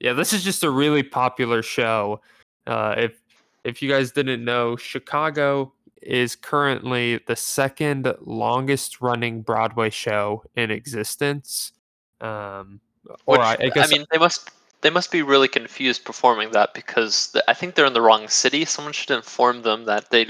yeah, 0.00 0.12
this 0.12 0.32
is 0.32 0.44
just 0.44 0.62
a 0.64 0.70
really 0.70 1.02
popular 1.02 1.62
show. 1.62 2.20
Uh, 2.68 2.94
if 2.96 3.20
if 3.64 3.82
you 3.82 3.88
guys 3.88 4.12
didn't 4.12 4.44
know, 4.44 4.76
Chicago 4.76 5.72
is 6.00 6.36
currently 6.36 7.18
the 7.26 7.34
second 7.34 8.14
longest 8.20 9.00
running 9.00 9.42
Broadway 9.42 9.90
show 9.90 10.44
in 10.54 10.70
existence. 10.70 11.72
Um, 12.20 12.80
or 13.26 13.38
Which 13.38 13.40
I, 13.40 13.56
I 13.60 13.68
guess 13.70 13.90
mean, 13.90 14.04
they 14.12 14.18
must 14.18 14.50
they 14.82 14.90
must 14.90 15.10
be 15.10 15.22
really 15.22 15.48
confused 15.48 16.04
performing 16.04 16.52
that 16.52 16.74
because 16.74 17.32
the, 17.32 17.42
I 17.50 17.54
think 17.54 17.74
they're 17.74 17.86
in 17.86 17.94
the 17.94 18.02
wrong 18.02 18.28
city. 18.28 18.64
Someone 18.64 18.92
should 18.92 19.10
inform 19.10 19.62
them 19.62 19.86
that 19.86 20.10
they 20.10 20.26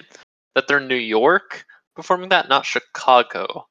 that 0.55 0.69
they're 0.69 0.79
in 0.79 0.89
New 0.89 0.95
York 0.95 1.67
performing 1.99 2.29
that, 2.29 2.49
not 2.49 2.65
Chicago. 2.65 3.67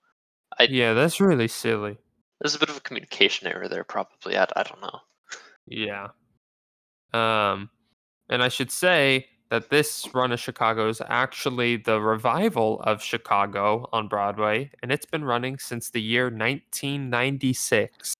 yeah, 0.67 0.93
that's 0.93 1.21
really 1.21 1.47
silly. 1.47 1.97
There's 2.41 2.55
a 2.55 2.59
bit 2.59 2.69
of 2.69 2.75
a 2.77 2.81
communication 2.81 3.47
error 3.47 3.69
there, 3.69 3.85
probably. 3.85 4.37
I, 4.37 4.45
I 4.55 4.63
don't 4.63 4.81
know. 4.81 4.99
Yeah. 5.65 6.07
Um, 7.13 7.69
and 8.29 8.43
I 8.43 8.49
should 8.49 8.71
say 8.71 9.27
that 9.49 9.69
this 9.69 10.07
run 10.13 10.31
of 10.31 10.39
Chicago 10.39 10.89
is 10.89 11.01
actually 11.07 11.77
the 11.77 12.01
revival 12.01 12.81
of 12.81 13.01
Chicago 13.01 13.87
on 13.93 14.07
Broadway, 14.07 14.69
and 14.81 14.91
it's 14.91 15.05
been 15.05 15.23
running 15.23 15.57
since 15.57 15.89
the 15.89 16.01
year 16.01 16.25
1996. 16.29 18.13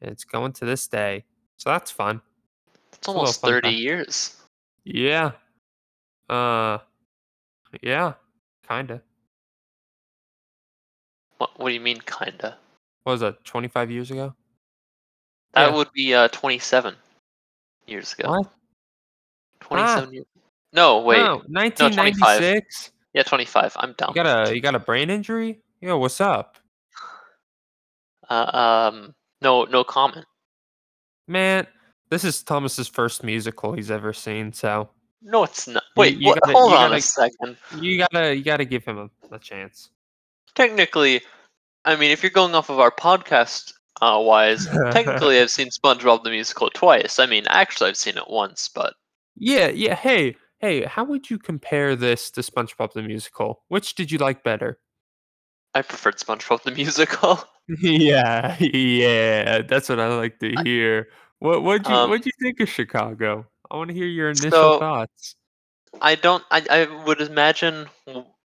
And 0.00 0.10
It's 0.10 0.24
going 0.24 0.52
to 0.54 0.64
this 0.64 0.86
day, 0.86 1.24
so 1.56 1.70
that's 1.70 1.90
fun. 1.90 2.20
It's 2.92 3.08
almost 3.08 3.40
fun 3.40 3.50
30 3.50 3.68
fact. 3.68 3.78
years. 3.78 4.36
Yeah. 4.84 5.32
Uh, 6.28 6.78
yeah, 7.82 8.14
kinda. 8.66 9.02
What, 11.38 11.58
what 11.60 11.68
do 11.68 11.74
you 11.74 11.80
mean, 11.80 12.00
kinda? 12.00 12.56
What 13.04 13.12
was 13.12 13.20
that? 13.20 13.44
25 13.44 13.90
years 13.90 14.10
ago? 14.10 14.34
That 15.52 15.70
Yeah. 15.70 15.76
would 15.76 15.92
be 15.92 16.14
uh, 16.14 16.28
27 16.28 16.96
years 17.86 18.12
ago. 18.14 18.30
What? 18.30 18.52
27 19.68 20.14
years. 20.14 20.26
No, 20.72 21.00
wait. 21.00 21.18
No, 21.18 21.40
25. 21.40 21.96
1996. 21.96 22.90
Yeah, 23.14 23.22
25. 23.22 23.72
I'm 23.76 23.94
dumb. 23.96 24.10
You 24.10 24.14
got 24.14 24.48
a 24.48 24.54
you 24.54 24.60
got 24.60 24.74
a 24.74 24.78
brain 24.78 25.10
injury? 25.10 25.60
Yo, 25.80 25.96
what's 25.98 26.20
up? 26.20 26.56
Uh, 28.28 28.90
um, 28.92 29.14
no, 29.40 29.64
no 29.64 29.84
comment. 29.84 30.26
Man, 31.28 31.66
this 32.10 32.24
is 32.24 32.42
Thomas's 32.42 32.88
first 32.88 33.22
musical 33.24 33.72
he's 33.72 33.90
ever 33.90 34.12
seen, 34.12 34.52
so 34.52 34.88
No, 35.22 35.44
it's 35.44 35.66
not. 35.66 35.82
You- 35.96 36.00
Wait, 36.00 36.16
you 36.18 36.26
what, 36.28 36.40
gotta- 36.42 36.56
hold 36.58 36.70
you 36.72 36.76
on 36.76 36.84
gotta- 36.90 36.96
a 36.96 37.00
second. 37.00 37.56
you 37.80 37.98
gotta 37.98 38.34
you 38.36 38.42
gotta 38.44 38.64
give 38.64 38.84
him 38.84 38.98
a, 38.98 39.34
a 39.34 39.38
chance. 39.38 39.90
technically, 40.54 41.20
I 41.84 41.96
mean, 41.96 42.10
if 42.10 42.22
you're 42.22 42.30
going 42.30 42.54
off 42.54 42.70
of 42.70 42.80
our 42.80 42.90
podcast 42.90 43.72
uh, 44.02 44.20
wise, 44.22 44.66
technically, 44.92 45.40
I've 45.40 45.50
seen 45.50 45.68
SpongeBob 45.68 46.22
the 46.24 46.30
musical 46.30 46.70
twice. 46.70 47.18
I 47.18 47.26
mean, 47.26 47.44
actually, 47.48 47.90
I've 47.90 47.96
seen 47.96 48.16
it 48.18 48.28
once, 48.28 48.68
but 48.68 48.94
yeah, 49.36 49.68
yeah. 49.68 49.94
Hey, 49.94 50.36
hey, 50.58 50.84
how 50.84 51.04
would 51.04 51.30
you 51.30 51.38
compare 51.38 51.96
this 51.96 52.30
to 52.32 52.40
SpongeBob 52.40 52.92
the 52.92 53.02
musical? 53.02 53.62
Which 53.68 53.94
did 53.94 54.10
you 54.10 54.18
like 54.18 54.42
better? 54.42 54.78
I 55.74 55.82
preferred 55.82 56.16
SpongeBob 56.18 56.62
the 56.62 56.70
musical. 56.72 57.40
yeah, 57.80 58.56
yeah. 58.60 59.62
That's 59.62 59.88
what 59.88 59.98
I 60.00 60.06
like 60.16 60.38
to 60.38 60.54
hear. 60.64 61.08
What 61.40 61.62
what 61.62 61.88
you 61.88 61.94
Um, 61.94 62.10
what 62.10 62.22
do 62.22 62.28
you 62.28 62.44
think 62.44 62.60
of 62.60 62.68
Chicago? 62.68 63.46
I 63.70 63.76
want 63.76 63.88
to 63.88 63.94
hear 63.94 64.06
your 64.06 64.30
initial 64.30 64.50
So- 64.50 64.78
thoughts. 64.78 65.34
I 66.00 66.14
don't. 66.14 66.44
I, 66.50 66.64
I 66.70 67.04
would 67.04 67.20
imagine 67.22 67.86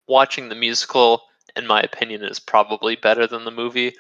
watching 0.09 0.49
the 0.49 0.57
musical, 0.57 1.23
in 1.57 1.67
my 1.67 1.81
opinion, 1.81 2.25
is 2.25 2.41
probably 2.41 2.97
better 2.97 3.27
than 3.29 3.45
the 3.45 3.51
movie. 3.53 3.95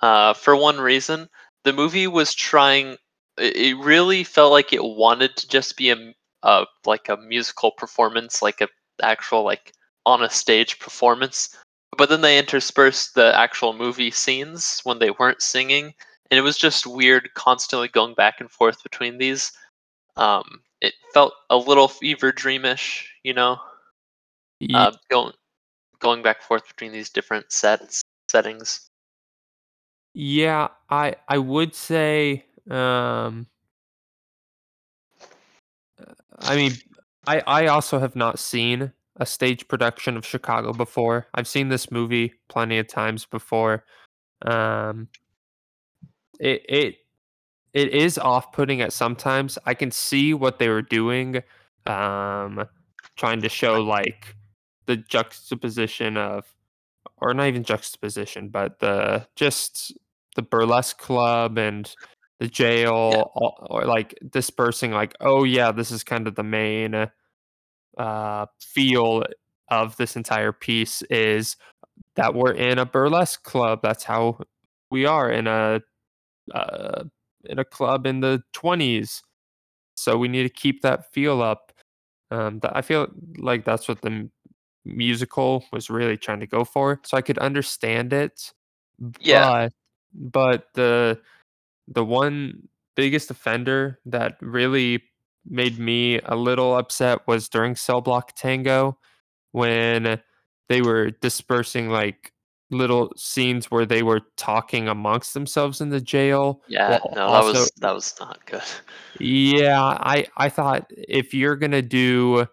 Uh, 0.00 0.34
for 0.34 0.56
one 0.56 0.80
reason, 0.80 1.28
the 1.64 1.72
movie 1.72 2.06
was 2.08 2.34
trying. 2.34 2.96
It 3.38 3.76
really 3.78 4.24
felt 4.24 4.52
like 4.52 4.72
it 4.72 4.84
wanted 4.84 5.36
to 5.36 5.48
just 5.48 5.76
be 5.76 5.90
a, 5.90 6.14
a 6.42 6.66
like 6.84 7.08
a 7.08 7.16
musical 7.16 7.70
performance, 7.72 8.42
like 8.42 8.60
a 8.60 8.68
actual 9.02 9.42
like 9.44 9.72
on 10.06 10.22
a 10.22 10.30
stage 10.30 10.78
performance. 10.78 11.56
But 11.96 12.08
then 12.08 12.20
they 12.22 12.38
interspersed 12.38 13.14
the 13.14 13.38
actual 13.38 13.72
movie 13.72 14.10
scenes 14.10 14.80
when 14.84 14.98
they 14.98 15.10
weren't 15.10 15.42
singing, 15.42 15.94
and 16.30 16.38
it 16.38 16.42
was 16.42 16.56
just 16.56 16.86
weird, 16.86 17.32
constantly 17.34 17.88
going 17.88 18.14
back 18.14 18.40
and 18.40 18.50
forth 18.50 18.82
between 18.82 19.18
these. 19.18 19.52
Um, 20.16 20.62
it 20.80 20.94
felt 21.14 21.34
a 21.50 21.56
little 21.56 21.88
fever 21.88 22.32
dreamish, 22.32 23.06
you 23.22 23.34
know, 23.34 23.58
Ye- 24.60 24.74
uh, 24.74 24.92
going 25.10 25.32
going 26.00 26.22
back 26.22 26.38
and 26.38 26.44
forth 26.46 26.66
between 26.68 26.92
these 26.92 27.10
different 27.10 27.52
sets 27.52 28.02
settings. 28.28 28.86
Yeah, 30.14 30.68
I 30.90 31.16
I 31.28 31.38
would 31.38 31.74
say 31.74 32.44
um 32.70 33.46
I 36.38 36.56
mean 36.56 36.72
I 37.26 37.42
I 37.46 37.66
also 37.66 37.98
have 37.98 38.16
not 38.16 38.38
seen 38.38 38.92
a 39.16 39.26
stage 39.26 39.68
production 39.68 40.16
of 40.16 40.24
Chicago 40.26 40.72
before. 40.72 41.26
I've 41.34 41.46
seen 41.48 41.68
this 41.68 41.90
movie 41.90 42.32
plenty 42.48 42.78
of 42.78 42.88
times 42.88 43.26
before. 43.26 43.84
Um 44.42 45.08
it 46.40 46.62
it 46.68 46.96
it 47.74 47.88
is 47.90 48.18
off-putting 48.18 48.80
at 48.82 48.92
sometimes. 48.92 49.58
I 49.66 49.74
can 49.74 49.90
see 49.90 50.34
what 50.34 50.58
they 50.58 50.68
were 50.68 50.82
doing 50.82 51.42
um 51.86 52.66
trying 53.16 53.40
to 53.42 53.48
show 53.48 53.80
like 53.82 54.36
the 54.86 54.96
juxtaposition 54.96 56.16
of 56.16 56.44
or 57.18 57.34
not 57.34 57.46
even 57.48 57.62
juxtaposition, 57.64 58.48
but 58.48 58.80
the 58.80 59.26
just 59.36 59.92
the 60.36 60.42
burlesque 60.42 60.98
club 60.98 61.58
and 61.58 61.94
the 62.42 62.48
jail, 62.48 63.30
all, 63.36 63.68
or 63.70 63.84
like 63.84 64.18
dispersing, 64.28 64.90
like, 64.90 65.14
oh 65.20 65.44
yeah, 65.44 65.70
this 65.70 65.92
is 65.92 66.02
kind 66.02 66.26
of 66.26 66.34
the 66.34 66.42
main 66.42 67.08
uh, 67.98 68.46
feel 68.60 69.22
of 69.68 69.96
this 69.96 70.16
entire 70.16 70.52
piece 70.52 71.02
is 71.02 71.56
that 72.16 72.34
we're 72.34 72.52
in 72.52 72.78
a 72.78 72.84
burlesque 72.84 73.44
club. 73.44 73.78
That's 73.82 74.02
how 74.04 74.40
we 74.90 75.06
are 75.06 75.30
in 75.30 75.46
a 75.46 75.82
uh, 76.52 77.04
in 77.44 77.60
a 77.60 77.64
club 77.64 78.06
in 78.06 78.20
the 78.20 78.42
twenties. 78.52 79.22
So 79.96 80.18
we 80.18 80.26
need 80.28 80.42
to 80.42 80.48
keep 80.48 80.82
that 80.82 81.12
feel 81.12 81.42
up. 81.42 81.72
Um, 82.32 82.58
that 82.60 82.76
I 82.76 82.82
feel 82.82 83.08
like 83.38 83.64
that's 83.64 83.86
what 83.88 84.02
the 84.02 84.10
m- 84.10 84.32
musical 84.84 85.64
was 85.72 85.90
really 85.90 86.16
trying 86.16 86.40
to 86.40 86.46
go 86.48 86.64
for. 86.64 87.00
So 87.04 87.16
I 87.16 87.22
could 87.22 87.38
understand 87.38 88.12
it, 88.12 88.52
Yeah. 89.20 89.68
but 89.68 89.72
but 90.14 90.68
the 90.74 91.20
the 91.88 92.04
one 92.04 92.68
biggest 92.94 93.30
offender 93.30 93.98
that 94.06 94.36
really 94.40 95.02
made 95.44 95.78
me 95.78 96.20
a 96.24 96.36
little 96.36 96.76
upset 96.76 97.26
was 97.26 97.48
during 97.48 97.74
Cell 97.74 98.00
Block 98.00 98.32
Tango 98.36 98.98
when 99.52 100.20
they 100.68 100.82
were 100.82 101.10
dispersing 101.10 101.88
like 101.88 102.32
little 102.70 103.12
scenes 103.16 103.70
where 103.70 103.84
they 103.84 104.02
were 104.02 104.22
talking 104.36 104.88
amongst 104.88 105.34
themselves 105.34 105.80
in 105.80 105.90
the 105.90 106.00
jail. 106.00 106.62
Yeah, 106.68 106.98
no, 107.14 107.30
that 107.30 107.44
was 107.44 107.70
that 107.80 107.94
was 107.94 108.14
not 108.18 108.44
good. 108.46 108.62
yeah, 109.20 109.82
I 109.82 110.26
I 110.36 110.48
thought 110.48 110.90
if 110.90 111.34
you're 111.34 111.56
gonna 111.56 111.82
do 111.82 112.46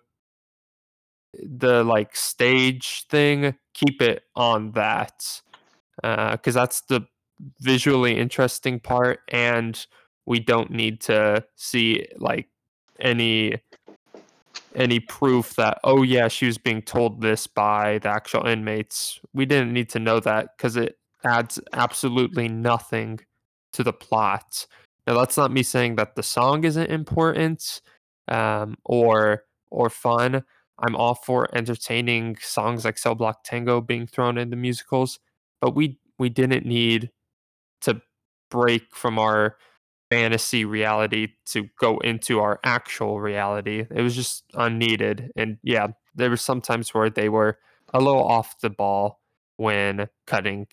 the 1.33 1.83
like 1.83 2.15
stage 2.15 3.05
thing, 3.09 3.55
keep 3.73 4.01
it 4.01 4.23
on 4.35 4.71
that 4.71 5.41
Uh 6.03 6.31
because 6.31 6.55
that's 6.55 6.81
the 6.81 7.01
visually 7.59 8.17
interesting 8.17 8.79
part, 8.79 9.21
and 9.29 9.85
we 10.25 10.39
don't 10.39 10.71
need 10.71 11.01
to 11.01 11.43
see 11.55 12.05
like 12.17 12.47
any 12.99 13.55
any 14.75 14.99
proof 14.99 15.55
that 15.55 15.79
oh 15.83 16.03
yeah 16.03 16.27
she 16.27 16.45
was 16.45 16.57
being 16.57 16.81
told 16.81 17.21
this 17.21 17.47
by 17.47 17.97
the 17.99 18.09
actual 18.09 18.45
inmates. 18.45 19.19
We 19.33 19.45
didn't 19.45 19.73
need 19.73 19.89
to 19.89 19.99
know 19.99 20.19
that 20.19 20.55
because 20.57 20.75
it 20.77 20.97
adds 21.25 21.59
absolutely 21.73 22.47
nothing 22.47 23.19
to 23.73 23.83
the 23.83 23.93
plot. 23.93 24.67
Now 25.07 25.15
that's 25.15 25.37
not 25.37 25.51
me 25.51 25.63
saying 25.63 25.95
that 25.95 26.15
the 26.15 26.23
song 26.23 26.63
isn't 26.63 26.91
important 26.91 27.81
um, 28.27 28.77
or 28.85 29.43
or 29.71 29.89
fun. 29.89 30.43
I'm 30.79 30.95
all 30.95 31.15
for 31.15 31.53
entertaining 31.55 32.37
songs 32.39 32.85
like 32.85 32.97
Cell 32.97 33.15
Block 33.15 33.43
Tango 33.43 33.81
being 33.81 34.07
thrown 34.07 34.37
into 34.37 34.55
musicals, 34.55 35.19
but 35.61 35.75
we 35.75 35.97
we 36.17 36.29
didn't 36.29 36.65
need 36.65 37.09
break 38.49 38.95
from 38.95 39.19
our 39.19 39.57
fantasy 40.09 40.65
reality 40.65 41.29
to 41.45 41.69
go 41.79 41.99
into 41.99 42.39
our 42.39 42.59
actual 42.63 43.19
reality. 43.19 43.85
It 43.89 44.01
was 44.01 44.15
just 44.15 44.43
unneeded, 44.53 45.31
and 45.35 45.57
yeah, 45.63 45.87
there 46.15 46.29
were 46.29 46.37
some 46.37 46.61
times 46.61 46.93
where 46.93 47.09
they 47.09 47.29
were 47.29 47.59
a 47.93 47.99
little 47.99 48.23
off 48.23 48.59
the 48.59 48.69
ball 48.69 49.19
when 49.57 50.07
cutting 50.25 50.67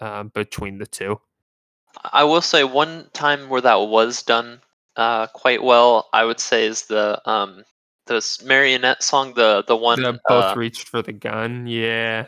uh, 0.00 0.24
between 0.24 0.78
the 0.78 0.86
two. 0.86 1.20
I 2.12 2.24
will 2.24 2.42
say 2.42 2.64
one 2.64 3.08
time 3.12 3.48
where 3.48 3.60
that 3.60 3.76
was 3.76 4.22
done 4.22 4.60
uh, 4.96 5.26
quite 5.28 5.62
well, 5.62 6.08
I 6.12 6.24
would 6.24 6.40
say, 6.40 6.66
is 6.66 6.82
the 6.82 7.20
um 7.28 7.64
the 8.06 8.22
marionette 8.44 9.02
song, 9.02 9.34
the 9.34 9.64
the 9.66 9.76
one, 9.76 10.02
They 10.02 10.10
both 10.28 10.44
uh, 10.44 10.54
reached 10.56 10.88
for 10.88 11.02
the 11.02 11.12
gun. 11.12 11.66
Yeah. 11.66 12.26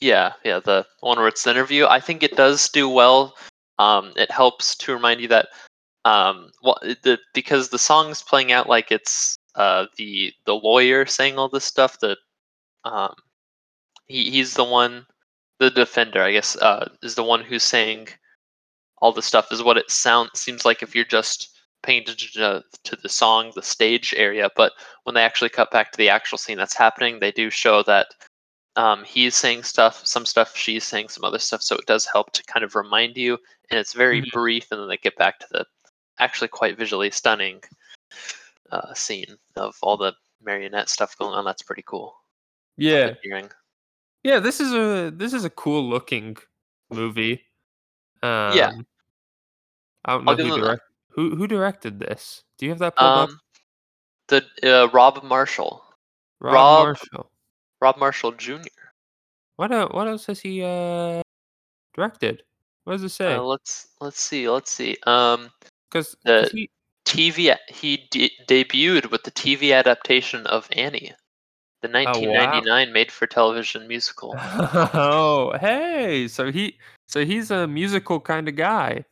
yeah, 0.00 0.32
yeah, 0.44 0.60
the 0.60 0.86
one 1.00 1.18
where 1.18 1.28
it's 1.28 1.42
the 1.44 1.50
interview. 1.50 1.86
I 1.86 2.00
think 2.00 2.22
it 2.22 2.36
does 2.36 2.68
do 2.68 2.88
well. 2.88 3.34
Um, 3.78 4.12
it 4.16 4.30
helps 4.30 4.76
to 4.76 4.92
remind 4.92 5.20
you 5.20 5.28
that 5.28 5.48
um, 6.04 6.50
well, 6.62 6.78
the 6.82 7.18
because 7.34 7.68
the 7.68 7.78
song's 7.78 8.22
playing 8.22 8.52
out 8.52 8.68
like 8.68 8.90
it's 8.90 9.36
uh 9.56 9.86
the 9.96 10.32
the 10.46 10.54
lawyer 10.54 11.06
saying 11.06 11.38
all 11.38 11.48
this 11.48 11.64
stuff. 11.64 11.98
That 12.00 12.18
um, 12.84 13.14
he 14.06 14.30
he's 14.30 14.54
the 14.54 14.64
one, 14.64 15.06
the 15.58 15.70
defender, 15.70 16.22
I 16.22 16.32
guess, 16.32 16.56
uh, 16.56 16.88
is 17.02 17.14
the 17.14 17.24
one 17.24 17.42
who's 17.42 17.62
saying 17.62 18.08
all 19.00 19.12
the 19.12 19.22
stuff 19.22 19.52
is 19.52 19.62
what 19.62 19.76
it 19.76 19.90
sounds 19.90 20.30
seems 20.34 20.64
like 20.64 20.82
if 20.82 20.94
you're 20.94 21.04
just 21.04 21.56
paying 21.82 22.02
attention 22.02 22.40
to, 22.40 22.64
to 22.84 22.96
the 22.96 23.08
song, 23.08 23.52
the 23.54 23.62
stage 23.62 24.14
area. 24.16 24.50
But 24.56 24.72
when 25.04 25.14
they 25.14 25.22
actually 25.22 25.50
cut 25.50 25.70
back 25.70 25.92
to 25.92 25.98
the 25.98 26.08
actual 26.08 26.38
scene 26.38 26.58
that's 26.58 26.76
happening, 26.76 27.18
they 27.20 27.32
do 27.32 27.50
show 27.50 27.82
that 27.84 28.08
um, 28.78 29.02
he's 29.04 29.34
saying 29.34 29.64
stuff, 29.64 30.06
some 30.06 30.24
stuff, 30.24 30.56
she's 30.56 30.84
saying 30.84 31.08
some 31.08 31.24
other 31.24 31.38
stuff. 31.40 31.62
So 31.62 31.74
it 31.76 31.86
does 31.86 32.06
help 32.06 32.30
to 32.32 32.44
kind 32.44 32.64
of 32.64 32.74
remind 32.76 33.16
you, 33.16 33.36
and 33.70 33.78
it's 33.78 33.92
very 33.92 34.22
Mhm. 34.22 34.30
brief. 34.30 34.70
And 34.70 34.80
then 34.80 34.88
they 34.88 34.96
get 34.96 35.16
back 35.16 35.40
to 35.40 35.46
the 35.50 35.66
actually 36.18 36.48
quite 36.48 36.78
visually 36.78 37.10
stunning 37.10 37.60
uh, 38.70 38.92
scene 38.94 39.36
of 39.56 39.76
all 39.82 39.96
the 39.96 40.14
marionette 40.42 40.88
stuff 40.88 41.16
going 41.18 41.34
on. 41.34 41.44
That's 41.44 41.62
pretty 41.62 41.82
cool. 41.86 42.16
Yeah. 42.76 43.14
Hearing. 43.22 43.50
Yeah, 44.22 44.38
this 44.40 44.60
is 44.60 44.72
a 44.72 45.10
this 45.10 45.32
is 45.32 45.44
a 45.44 45.50
cool 45.50 45.88
looking 45.88 46.36
movie. 46.90 47.44
Um, 48.22 48.56
Yeah. 48.56 48.72
I 50.04 50.12
don't 50.16 50.24
know 50.24 50.34
who 50.36 50.60
direct 50.60 50.82
who 51.10 51.34
who 51.36 51.46
directed 51.46 51.98
this. 51.98 52.44
Do 52.58 52.66
you 52.66 52.70
have 52.70 52.78
that 52.80 52.94
pulled 52.96 53.10
up? 53.10 53.28
Um, 53.30 53.40
the 54.28 54.44
uh, 54.62 54.88
Rob 54.88 55.22
Marshall, 55.24 55.82
Rob, 56.40 56.54
Rob- 56.54 56.84
Marshall. 56.86 57.30
Rob 57.80 57.96
Marshall 57.98 58.32
Jr. 58.32 58.68
What 59.56 59.72
el- 59.72 59.88
what 59.88 60.08
else 60.08 60.26
has 60.26 60.40
he 60.40 60.62
uh 60.62 61.22
directed? 61.94 62.42
What 62.84 62.94
does 62.94 63.02
it 63.04 63.10
say? 63.10 63.34
Uh, 63.34 63.42
let's 63.42 63.88
let's 64.00 64.20
see, 64.20 64.48
let's 64.48 64.70
see. 64.70 64.96
Um, 65.06 65.50
Because 65.90 66.16
the- 66.24 66.48
he 66.52 66.70
TV. 67.04 67.56
He 67.68 68.08
de- 68.10 68.32
debuted 68.46 69.10
with 69.10 69.24
the 69.24 69.30
TV 69.30 69.74
adaptation 69.74 70.46
of 70.46 70.68
Annie, 70.72 71.12
the 71.80 71.88
1999 71.88 72.92
made-for-television 72.92 73.88
musical. 73.88 74.34
oh 74.38 75.56
hey, 75.60 76.28
so 76.28 76.52
he 76.52 76.78
so 77.06 77.24
he's 77.24 77.50
a 77.50 77.66
musical 77.66 78.20
kind 78.20 78.48
of 78.48 78.56
guy. 78.56 79.04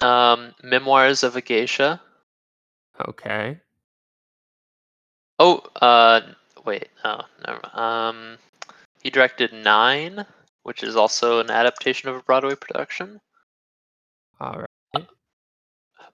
Um, 0.00 0.54
Memoirs 0.62 1.22
of 1.22 1.36
a 1.36 1.40
Geisha. 1.40 2.00
Okay. 3.08 3.60
Oh, 5.38 5.62
uh, 5.80 6.20
wait, 6.64 6.88
oh, 7.04 7.22
never. 7.46 7.60
mind. 7.62 7.78
Um, 7.78 8.38
he 9.02 9.10
directed 9.10 9.52
Nine, 9.52 10.26
which 10.62 10.82
is 10.82 10.96
also 10.96 11.40
an 11.40 11.50
adaptation 11.50 12.08
of 12.08 12.16
a 12.16 12.22
Broadway 12.22 12.54
production. 12.54 13.20
All 14.40 14.58
right. 14.58 15.06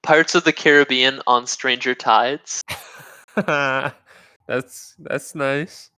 Pirates 0.03 0.35
of 0.35 0.45
the 0.45 0.53
Caribbean 0.53 1.21
on 1.27 1.47
Stranger 1.47 1.95
Tides. 1.95 2.63
that's 4.47 4.95
that's 4.99 5.35
nice. 5.35 5.91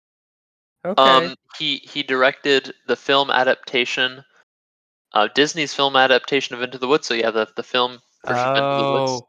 Okay. 0.84 1.02
Um, 1.02 1.34
he 1.58 1.76
he 1.76 2.02
directed 2.02 2.72
the 2.86 2.96
film 2.96 3.30
adaptation, 3.30 4.24
uh, 5.12 5.28
Disney's 5.34 5.74
film 5.74 5.96
adaptation 5.96 6.54
of 6.54 6.62
Into 6.62 6.78
the 6.78 6.88
Woods. 6.88 7.06
So 7.06 7.14
yeah, 7.14 7.30
the 7.30 7.48
the 7.56 7.62
film 7.62 7.98
version 8.26 8.48
of 8.48 8.56
Into 8.56 8.86
the 8.86 8.92
Woods. 8.92 9.10
oh, 9.10 9.28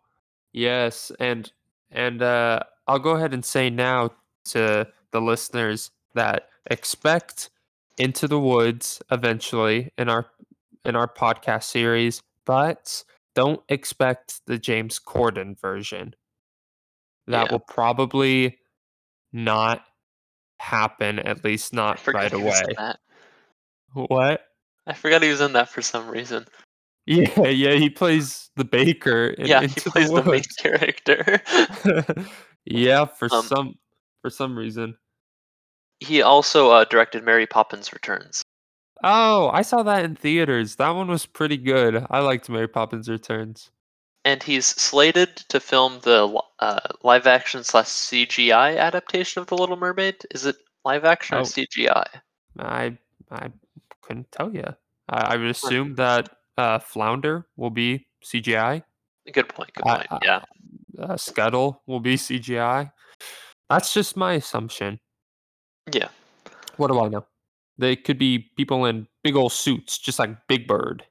yes, 0.53 1.11
and 1.19 1.51
and 1.91 2.21
uh, 2.21 2.61
I'll 2.87 2.99
go 2.99 3.11
ahead 3.11 3.33
and 3.33 3.43
say 3.43 3.69
now 3.69 4.11
to 4.45 4.87
the 5.11 5.21
listeners 5.21 5.91
that 6.13 6.49
expect 6.69 7.49
Into 7.97 8.27
the 8.27 8.39
Woods 8.39 9.01
eventually 9.11 9.91
in 9.97 10.09
our 10.09 10.27
in 10.85 10.95
our 10.95 11.07
podcast 11.07 11.63
series, 11.63 12.21
but 12.45 13.03
don't 13.35 13.61
expect 13.69 14.41
the 14.45 14.57
James 14.57 14.99
Corden 14.99 15.59
version. 15.59 16.15
That 17.27 17.45
Yeah. 17.47 17.51
will 17.51 17.59
probably 17.59 18.59
not 19.33 19.85
happen, 20.59 21.19
at 21.19 21.43
least 21.43 21.73
not 21.73 22.05
right 22.07 22.31
he 22.31 22.37
was 22.37 22.61
in 22.61 22.77
away. 22.77 22.93
What? 23.93 24.41
I 24.87 24.93
forgot 24.93 25.21
he 25.21 25.29
was 25.29 25.41
in 25.41 25.53
that 25.53 25.69
for 25.69 25.81
some 25.81 26.07
reason. 26.09 26.45
Yeah, 27.05 27.47
yeah, 27.47 27.73
he 27.73 27.89
plays 27.89 28.51
the 28.55 28.65
baker 28.65 29.33
yeah, 29.39 29.61
he 29.61 29.67
plays 29.67 30.11
the 30.11 30.21
the 30.21 30.29
main 30.29 30.43
character. 30.59 31.41
yeah, 32.65 33.05
for 33.05 33.29
Um, 33.33 33.41
some 33.41 33.75
for 34.21 34.29
some 34.29 34.57
reason. 34.57 34.97
he 35.99 36.21
also 36.21 36.71
uh, 36.71 36.85
directed 36.85 37.23
Mary 37.23 37.45
Poppins 37.47 37.91
Returns. 37.93 38.41
Oh, 39.03 39.49
I 39.53 39.61
saw 39.61 39.83
that 39.83 40.03
in 40.03 40.15
theaters. 40.15 40.75
That 40.75 40.89
one 40.91 41.07
was 41.07 41.25
pretty 41.25 41.57
good. 41.57 42.05
I 42.09 42.19
liked 42.19 42.49
Mary 42.49 42.67
Poppins 42.67 43.07
Returns. 43.09 43.69
and 44.25 44.43
he's 44.43 44.65
slated 44.65 45.37
to 45.47 45.59
film 45.59 45.99
the 46.03 46.41
uh, 46.59 46.79
live 47.03 47.25
action 47.25 47.63
slash 47.63 47.85
CGI 47.87 48.77
adaptation 48.77 49.41
of 49.41 49.47
The 49.47 49.55
Little 49.57 49.77
Mermaid. 49.77 50.25
Is 50.31 50.45
it 50.45 50.57
live 50.83 51.05
action 51.05 51.37
Oh. 51.37 51.41
or 51.41 51.43
CGI? 51.43 52.05
I 52.59 52.97
I 53.31 53.49
couldn't 54.01 54.31
tell 54.33 54.53
you. 54.53 54.65
I, 55.07 55.33
I 55.33 55.37
would 55.37 55.47
assume 55.47 55.95
that 55.95 56.29
uh, 56.57 56.79
Flounder 56.79 57.45
will 57.55 57.69
be 57.69 58.05
CGI. 58.23 58.83
Good 59.31 59.47
point. 59.47 59.71
Good 59.73 59.83
point. 59.85 60.07
I- 60.11 60.19
yeah. 60.23 60.41
Uh, 60.97 61.15
Scuttle 61.15 61.81
will 61.87 62.01
be 62.01 62.15
CGI. 62.15 62.91
That's 63.69 63.93
just 63.93 64.17
my 64.17 64.33
assumption. 64.33 64.99
Yeah. 65.93 66.09
What 66.77 66.87
do 66.87 66.99
I 66.99 67.07
know? 67.09 67.25
They 67.77 67.95
could 67.95 68.17
be 68.17 68.49
people 68.57 68.85
in 68.85 69.07
big 69.23 69.35
old 69.35 69.53
suits, 69.53 69.97
just 69.97 70.19
like 70.19 70.29
Big 70.47 70.67
Bird. 70.67 71.03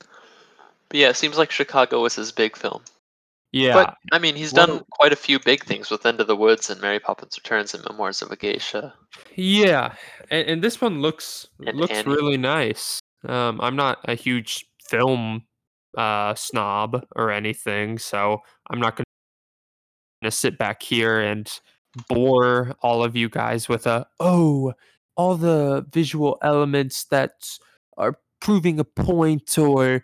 But 0.00 0.98
yeah, 0.98 1.10
it 1.10 1.16
seems 1.16 1.36
like 1.36 1.50
Chicago 1.50 2.02
was 2.02 2.14
his 2.14 2.32
big 2.32 2.56
film. 2.56 2.82
Yeah, 3.52 3.72
But 3.72 3.96
I 4.12 4.18
mean, 4.18 4.36
he's 4.36 4.52
done 4.52 4.82
quite 4.90 5.12
a 5.12 5.16
few 5.16 5.38
big 5.38 5.64
things 5.64 5.90
with 5.90 6.04
Into 6.04 6.22
the 6.22 6.36
Woods 6.36 6.68
and 6.68 6.80
Mary 6.82 7.00
Poppins 7.00 7.38
Returns 7.38 7.72
and 7.72 7.82
Memoirs 7.88 8.20
of 8.20 8.30
a 8.30 8.36
Geisha. 8.36 8.92
Yeah, 9.36 9.94
and, 10.30 10.48
and 10.48 10.62
this 10.62 10.82
one 10.82 11.00
looks 11.00 11.46
And 11.66 11.78
looks 11.78 11.94
Annie. 11.94 12.14
really 12.14 12.36
nice. 12.36 13.00
Um, 13.26 13.58
I'm 13.62 13.74
not 13.74 13.98
a 14.04 14.14
huge 14.14 14.66
film 14.90 15.44
uh, 15.96 16.34
snob 16.34 17.02
or 17.16 17.30
anything, 17.30 17.98
so 17.98 18.42
I'm 18.70 18.80
not 18.80 18.96
going 18.96 19.04
to 20.22 20.30
sit 20.30 20.58
back 20.58 20.82
here 20.82 21.20
and 21.20 21.50
bore 22.08 22.74
all 22.82 23.02
of 23.02 23.16
you 23.16 23.28
guys 23.28 23.68
with 23.68 23.86
a 23.86 24.06
oh, 24.20 24.72
all 25.16 25.36
the 25.36 25.86
visual 25.92 26.38
elements 26.42 27.04
that 27.04 27.32
are 27.96 28.18
proving 28.40 28.78
a 28.78 28.84
point 28.84 29.58
or 29.58 30.02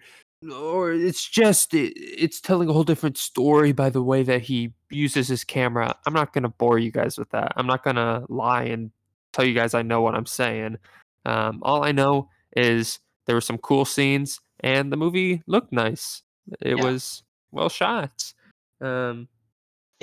or 0.53 0.93
it's 0.93 1.29
just 1.29 1.73
it, 1.75 1.93
it's 1.97 2.41
telling 2.41 2.69
a 2.69 2.73
whole 2.73 2.85
different 2.85 3.17
story 3.17 3.73
by 3.73 3.89
the 3.89 4.03
way 4.03 4.23
that 4.23 4.43
he 4.43 4.73
uses 4.91 5.29
his 5.29 5.45
camera. 5.45 5.95
I'm 6.07 6.13
not 6.13 6.33
going 6.33 6.43
to 6.43 6.49
bore 6.49 6.79
you 6.79 6.91
guys 6.91 7.19
with 7.19 7.31
that. 7.31 7.53
I'm 7.57 7.67
not 7.67 7.83
going 7.85 7.97
to 7.97 8.25
lie 8.29 8.65
and 8.65 8.91
tell 9.33 9.45
you 9.45 9.55
guys 9.55 9.75
I 9.75 9.83
know 9.83 10.03
what 10.03 10.15
I'm 10.15 10.27
saying. 10.27 10.79
Um, 11.25 11.61
all 11.63 11.85
I 11.85 11.93
know 11.93 12.29
is 12.57 12.99
there 13.27 13.35
were 13.35 13.41
some 13.41 13.59
cool 13.59 13.85
scenes 13.85 14.41
and 14.61 14.93
the 14.93 14.97
movie 14.97 15.43
looked 15.47 15.73
nice. 15.73 16.23
It 16.61 16.77
Yeah. 16.77 16.85
was 16.85 17.23
well 17.51 17.69
shot. 17.69 18.33
Um, 18.81 19.29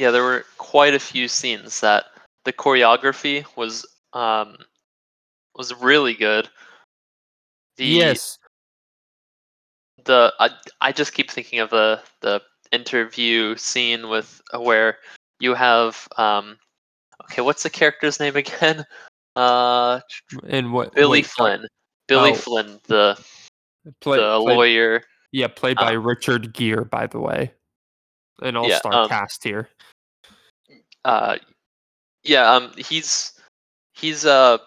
Yeah, 0.02 0.10
there 0.10 0.24
were 0.24 0.46
quite 0.58 0.96
a 0.96 1.00
few 1.00 1.28
scenes 1.28 1.80
that 1.82 2.06
the 2.44 2.52
choreography 2.52 3.46
was 3.56 3.86
um 4.14 4.58
was 5.54 5.76
really 5.76 6.16
good. 6.16 6.50
The 7.78 7.86
yes, 7.86 8.40
the 10.04 10.34
I, 10.40 10.50
I 10.82 10.92
just 10.92 11.14
keep 11.14 11.30
thinking 11.30 11.60
of 11.60 11.70
the 11.70 12.02
the 12.22 12.42
interview 12.72 13.56
scene 13.58 14.10
with 14.10 14.42
uh, 14.56 14.60
where 14.60 14.98
you 15.40 15.54
have 15.54 16.08
um 16.18 16.58
okay 17.26 17.44
what's 17.44 17.62
the 17.62 17.70
character's 17.70 18.20
name 18.20 18.36
again 18.36 18.84
uh 19.36 20.00
and 20.48 20.74
what 20.74 20.96
Billy 20.96 21.22
Flynn 21.22 21.68
Billy 22.08 22.32
Oh. 22.32 22.34
Flynn 22.34 22.80
the 22.88 23.24
play, 24.00 24.18
the 24.18 24.40
lawyer 24.40 25.04
Yeah, 25.32 25.50
played 25.50 25.78
by 25.78 25.92
Richard 25.92 26.56
Gere, 26.56 26.86
by 26.86 27.06
the 27.06 27.20
way. 27.20 27.52
An 28.42 28.56
all-star 28.58 28.94
um, 29.04 29.08
cast 29.08 29.44
here. 29.44 29.70
Uh 31.06 31.38
yeah 32.24 32.52
um 32.54 32.72
he's 32.78 33.34
he's 33.94 34.26
uh 34.26 34.58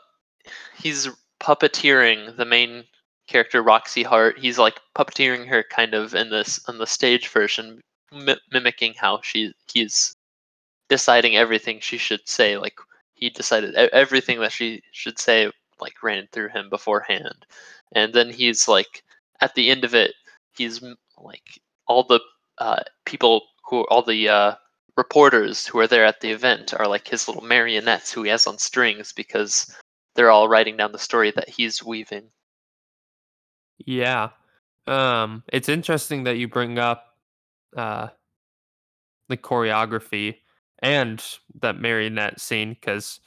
he's 0.77 1.09
puppeteering 1.41 2.37
the 2.37 2.45
main 2.45 2.85
character 3.27 3.63
Roxie 3.63 4.03
Hart. 4.03 4.39
He's 4.39 4.59
like 4.59 4.81
puppeteering 4.97 5.47
her 5.49 5.65
kind 5.71 5.95
of 5.95 6.15
in 6.15 6.31
this 6.31 6.61
in 6.69 6.79
the 6.79 6.87
stage 6.87 7.29
version 7.29 7.81
mi- 8.13 8.41
mimicking 8.53 8.95
how 8.95 9.21
she 9.23 9.53
he's 9.73 10.15
deciding 10.89 11.37
everything 11.37 11.81
she 11.81 11.99
should 11.99 12.29
say. 12.29 12.59
Like 12.59 12.79
he 13.15 13.31
decided 13.31 13.75
everything 13.75 14.41
that 14.41 14.53
she 14.53 14.83
should 14.93 15.19
say 15.19 15.51
like 15.81 16.03
ran 16.03 16.29
through 16.33 16.49
him 16.49 16.69
beforehand. 16.71 17.47
And 17.93 18.13
then 18.13 18.31
he's 18.31 18.69
like 18.69 19.03
at 19.41 19.55
the 19.55 19.71
end 19.71 19.85
of 19.85 19.95
it 19.95 20.15
he's 20.57 20.83
like 21.19 21.61
all 21.87 22.05
the 22.05 22.21
uh 22.59 22.83
people 23.05 23.43
who 23.65 23.83
all 23.89 24.03
the 24.03 24.29
uh 24.29 24.55
reporters 24.97 25.67
who 25.67 25.79
are 25.79 25.87
there 25.87 26.05
at 26.05 26.21
the 26.21 26.31
event 26.31 26.73
are 26.75 26.87
like 26.87 27.09
his 27.09 27.27
little 27.27 27.43
marionettes 27.43 28.13
who 28.13 28.23
he 28.23 28.31
has 28.31 28.47
on 28.47 28.59
strings 28.59 29.13
because 29.13 29.75
they're 30.15 30.31
all 30.31 30.49
writing 30.49 30.77
down 30.77 30.93
the 30.93 30.99
story 30.99 31.33
that 31.33 31.49
he's 31.49 31.85
weaving. 31.85 32.31
Yeah. 33.85 34.31
Um, 34.87 35.43
it's 35.53 35.69
interesting 35.69 36.25
that 36.25 36.37
you 36.37 36.49
bring 36.49 36.79
up 36.79 37.07
uh 37.77 38.09
the 39.29 39.37
choreography 39.37 40.37
and 40.81 41.25
that 41.61 41.81
marionette 41.81 42.41
scene 42.41 42.71
because 42.75 43.19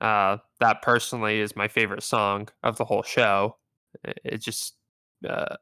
uh 0.00 0.38
that 0.58 0.82
personally 0.82 1.38
is 1.38 1.54
my 1.54 1.68
favorite 1.68 2.02
song 2.02 2.48
of 2.64 2.76
the 2.78 2.84
whole 2.84 3.04
show. 3.04 3.56
It, 4.04 4.18
it 4.24 4.38
just 4.38 4.74
uh 5.28 5.56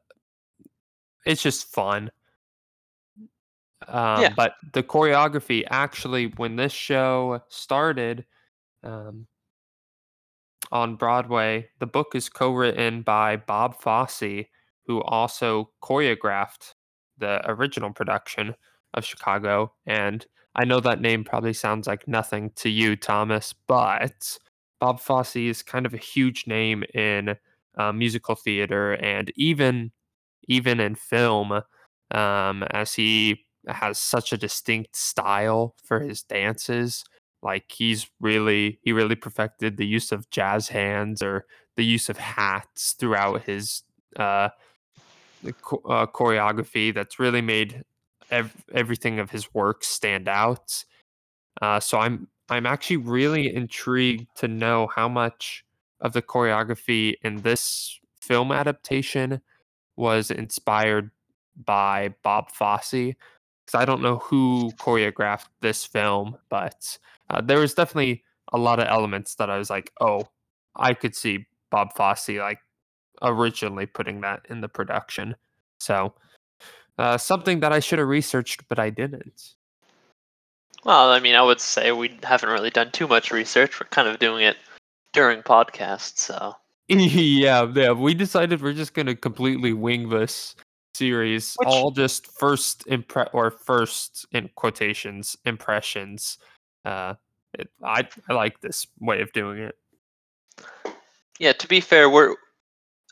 it's 1.25 1.43
just 1.43 1.71
fun. 1.71 2.09
Um, 3.87 4.21
Yeah. 4.21 4.33
but 4.35 4.53
the 4.73 4.83
choreography 4.83 5.65
actually 5.69 6.27
when 6.37 6.55
this 6.55 6.71
show 6.73 7.41
started 7.49 8.25
um 8.83 9.27
on 10.71 10.95
Broadway, 10.95 11.69
the 11.79 11.87
book 11.87 12.15
is 12.15 12.29
co-written 12.29 13.01
by 13.01 13.35
Bob 13.35 13.75
Fosse, 13.81 14.45
who 14.85 15.01
also 15.03 15.71
choreographed 15.83 16.73
the 17.17 17.41
original 17.49 17.91
production 17.91 18.55
of 18.93 19.03
Chicago. 19.05 19.73
And 19.85 20.25
I 20.55 20.65
know 20.65 20.79
that 20.79 21.01
name 21.01 21.23
probably 21.23 21.53
sounds 21.53 21.87
like 21.87 22.07
nothing 22.07 22.51
to 22.57 22.69
you, 22.69 22.95
Thomas, 22.95 23.53
but 23.67 24.37
Bob 24.79 24.99
Fosse 24.99 25.35
is 25.35 25.61
kind 25.63 25.85
of 25.85 25.93
a 25.93 25.97
huge 25.97 26.47
name 26.47 26.83
in 26.93 27.35
uh, 27.77 27.91
musical 27.91 28.35
theater 28.35 28.93
and 28.93 29.31
even 29.35 29.91
even 30.47 30.79
in 30.79 30.95
film, 30.95 31.61
um, 32.11 32.63
as 32.71 32.93
he 32.93 33.45
has 33.67 33.97
such 33.97 34.33
a 34.33 34.37
distinct 34.37 34.95
style 34.95 35.75
for 35.83 35.99
his 35.99 36.23
dances 36.23 37.03
like 37.43 37.71
he's 37.71 38.09
really 38.19 38.79
he 38.83 38.91
really 38.91 39.15
perfected 39.15 39.77
the 39.77 39.85
use 39.85 40.11
of 40.11 40.29
jazz 40.29 40.69
hands 40.69 41.21
or 41.21 41.45
the 41.75 41.85
use 41.85 42.09
of 42.09 42.17
hats 42.17 42.93
throughout 42.93 43.43
his 43.43 43.83
uh, 44.17 44.49
uh 45.43 46.05
choreography 46.07 46.93
that's 46.93 47.19
really 47.19 47.41
made 47.41 47.83
ev- 48.29 48.63
everything 48.73 49.19
of 49.19 49.31
his 49.31 49.53
work 49.53 49.83
stand 49.83 50.27
out. 50.27 50.83
Uh, 51.61 51.79
so 51.79 51.99
i'm 51.99 52.27
i'm 52.49 52.65
actually 52.65 52.97
really 52.97 53.53
intrigued 53.53 54.27
to 54.35 54.47
know 54.47 54.87
how 54.95 55.09
much 55.09 55.65
of 55.99 56.13
the 56.13 56.21
choreography 56.21 57.15
in 57.23 57.41
this 57.41 57.99
film 58.21 58.51
adaptation 58.51 59.41
was 59.97 60.31
inspired 60.31 61.11
by 61.65 62.13
bob 62.23 62.49
fosse 62.49 63.13
because 63.71 63.81
i 63.81 63.85
don't 63.85 64.01
know 64.01 64.17
who 64.17 64.71
choreographed 64.77 65.47
this 65.61 65.85
film 65.85 66.37
but 66.49 66.97
uh, 67.31 67.41
there 67.41 67.59
was 67.59 67.73
definitely 67.73 68.23
a 68.51 68.57
lot 68.57 68.79
of 68.79 68.87
elements 68.87 69.35
that 69.35 69.49
I 69.49 69.57
was 69.57 69.69
like, 69.69 69.91
oh, 70.01 70.27
I 70.75 70.93
could 70.93 71.15
see 71.15 71.45
Bob 71.69 71.93
Fosse 71.93 72.29
like 72.29 72.59
originally 73.21 73.85
putting 73.85 74.21
that 74.21 74.45
in 74.49 74.61
the 74.61 74.67
production. 74.67 75.35
So 75.79 76.13
uh, 76.97 77.17
something 77.17 77.61
that 77.61 77.71
I 77.71 77.79
should 77.79 77.99
have 77.99 78.07
researched, 78.07 78.67
but 78.67 78.79
I 78.79 78.89
didn't. 78.89 79.55
Well, 80.83 81.11
I 81.11 81.19
mean, 81.19 81.35
I 81.35 81.41
would 81.41 81.61
say 81.61 81.91
we 81.91 82.17
haven't 82.23 82.49
really 82.49 82.71
done 82.71 82.91
too 82.91 83.07
much 83.07 83.31
research. 83.31 83.79
We're 83.79 83.87
kind 83.87 84.07
of 84.07 84.19
doing 84.19 84.43
it 84.43 84.57
during 85.13 85.41
podcasts, 85.41 86.17
so. 86.17 86.55
yeah, 86.87 87.71
yeah. 87.73 87.91
We 87.91 88.13
decided 88.13 88.61
we're 88.61 88.73
just 88.73 88.93
gonna 88.93 89.15
completely 89.15 89.73
wing 89.73 90.09
this 90.09 90.55
series, 91.01 91.55
Which- 91.57 91.67
all 91.67 91.89
just 91.89 92.27
first 92.37 92.85
impre 92.85 93.27
or 93.33 93.49
first 93.49 94.27
in 94.31 94.49
quotations 94.55 95.35
impressions. 95.45 96.37
Uh, 96.85 97.15
it, 97.57 97.69
I 97.83 98.07
I 98.29 98.33
like 98.33 98.61
this 98.61 98.85
way 98.99 99.21
of 99.21 99.31
doing 99.33 99.57
it. 99.57 99.75
Yeah, 101.39 101.53
to 101.53 101.67
be 101.67 101.81
fair, 101.81 102.07
we're 102.07 102.35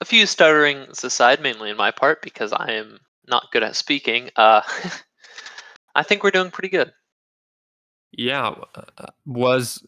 a 0.01 0.05
few 0.05 0.27
stutterings 0.27 1.03
aside, 1.03 1.41
mainly 1.41 1.71
in 1.71 1.77
my 1.77 1.89
part 1.89 2.21
because 2.21 2.53
I 2.53 2.73
am 2.73 2.99
not 3.27 3.51
good 3.51 3.63
at 3.63 3.75
speaking. 3.75 4.29
Uh, 4.35 4.61
I 5.95 6.03
think 6.03 6.23
we're 6.23 6.31
doing 6.31 6.51
pretty 6.51 6.69
good. 6.69 6.93
Yeah, 8.11 8.53
uh, 8.75 9.07
was 9.25 9.83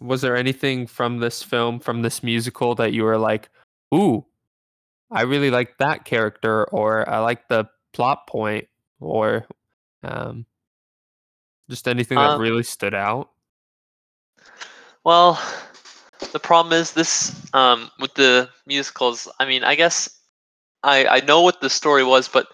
was 0.00 0.20
there 0.20 0.36
anything 0.36 0.86
from 0.88 1.18
this 1.18 1.42
film, 1.44 1.78
from 1.78 2.02
this 2.02 2.22
musical, 2.24 2.74
that 2.74 2.92
you 2.92 3.04
were 3.04 3.18
like, 3.18 3.48
"Ooh, 3.94 4.26
I 5.10 5.22
really 5.22 5.50
like 5.50 5.78
that 5.78 6.04
character," 6.04 6.64
or 6.70 7.08
"I 7.08 7.18
like 7.18 7.48
the 7.48 7.68
plot 7.92 8.26
point," 8.26 8.68
or 9.00 9.46
um, 10.02 10.46
just 11.68 11.88
anything 11.88 12.18
that 12.18 12.32
Um, 12.32 12.40
really 12.40 12.62
stood 12.62 12.94
out? 12.94 13.30
Well, 15.04 15.40
the 16.32 16.38
problem 16.38 16.72
is 16.72 16.92
this 16.92 17.34
um, 17.54 17.90
with 17.98 18.14
the 18.14 18.50
musicals. 18.66 19.28
I 19.40 19.46
mean, 19.46 19.64
I 19.64 19.74
guess 19.74 20.08
I 20.82 21.06
I 21.06 21.20
know 21.20 21.42
what 21.42 21.60
the 21.60 21.70
story 21.70 22.04
was, 22.04 22.28
but 22.28 22.48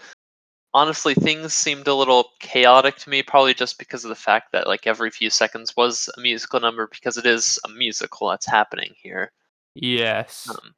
honestly, 0.74 1.14
things 1.14 1.54
seemed 1.54 1.88
a 1.88 1.94
little 1.94 2.30
chaotic 2.40 2.96
to 2.98 3.10
me. 3.10 3.22
Probably 3.22 3.54
just 3.54 3.78
because 3.78 4.04
of 4.04 4.10
the 4.10 4.14
fact 4.14 4.52
that 4.52 4.66
like 4.66 4.86
every 4.86 5.10
few 5.10 5.30
seconds 5.30 5.76
was 5.76 6.08
a 6.16 6.20
musical 6.20 6.60
number, 6.60 6.86
because 6.86 7.16
it 7.16 7.26
is 7.26 7.58
a 7.64 7.68
musical 7.68 8.28
that's 8.28 8.46
happening 8.46 8.94
here. 8.96 9.32
Yes. 9.74 10.48
Um, 10.48 10.74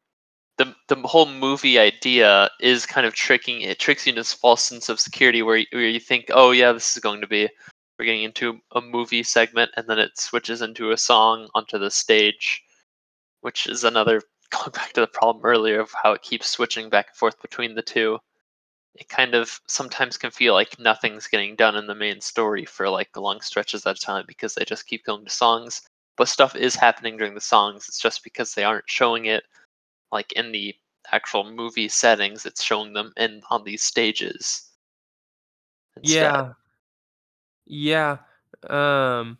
the 0.58 0.74
the 0.88 0.96
whole 1.06 1.26
movie 1.26 1.78
idea 1.78 2.50
is 2.60 2.84
kind 2.84 3.06
of 3.06 3.14
tricking. 3.14 3.62
It 3.62 3.78
tricks 3.78 4.06
you 4.06 4.10
into 4.10 4.20
this 4.20 4.32
false 4.32 4.64
sense 4.64 4.88
of 4.88 5.00
security 5.00 5.40
where 5.42 5.58
you, 5.58 5.66
where 5.72 5.88
you 5.88 6.00
think, 6.00 6.26
oh 6.30 6.50
yeah, 6.50 6.72
this 6.72 6.96
is 6.96 7.02
going 7.02 7.20
to 7.20 7.26
be 7.26 7.48
we're 7.98 8.04
getting 8.04 8.22
into 8.24 8.60
a 8.72 8.80
movie 8.80 9.22
segment, 9.22 9.70
and 9.76 9.88
then 9.88 9.98
it 9.98 10.18
switches 10.18 10.62
into 10.62 10.92
a 10.92 10.96
song 10.96 11.48
onto 11.54 11.78
the 11.78 11.90
stage, 11.90 12.62
which 13.40 13.66
is 13.66 13.84
another 13.84 14.20
going 14.50 14.70
back 14.72 14.92
to 14.94 15.00
the 15.00 15.06
problem 15.06 15.44
earlier 15.44 15.80
of 15.80 15.92
how 16.02 16.12
it 16.12 16.22
keeps 16.22 16.48
switching 16.48 16.88
back 16.90 17.08
and 17.08 17.16
forth 17.16 17.40
between 17.42 17.74
the 17.74 17.82
two. 17.82 18.18
It 18.94 19.08
kind 19.08 19.34
of 19.34 19.60
sometimes 19.68 20.16
can 20.18 20.30
feel 20.32 20.54
like 20.54 20.78
nothing's 20.78 21.28
getting 21.28 21.54
done 21.54 21.76
in 21.76 21.86
the 21.86 21.94
main 21.94 22.20
story 22.20 22.64
for 22.64 22.88
like 22.88 23.16
long 23.16 23.40
stretches 23.40 23.86
at 23.86 23.96
a 23.96 24.00
time 24.00 24.24
because 24.26 24.54
they 24.54 24.64
just 24.64 24.86
keep 24.86 25.04
going 25.04 25.24
to 25.24 25.30
songs. 25.30 25.82
But 26.16 26.28
stuff 26.28 26.56
is 26.56 26.74
happening 26.74 27.16
during 27.16 27.34
the 27.34 27.40
songs. 27.40 27.86
It's 27.88 28.00
just 28.00 28.24
because 28.24 28.54
they 28.54 28.64
aren't 28.64 28.90
showing 28.90 29.26
it 29.26 29.44
like 30.12 30.32
in 30.32 30.52
the 30.52 30.74
actual 31.12 31.50
movie 31.50 31.88
settings. 31.88 32.46
It's 32.46 32.62
showing 32.62 32.92
them 32.92 33.12
in 33.16 33.42
on 33.50 33.64
these 33.64 33.82
stages. 33.82 34.68
instead. 35.96 36.54
Yeah. 37.66 38.16
Yeah. 38.70 38.70
Um 38.70 39.38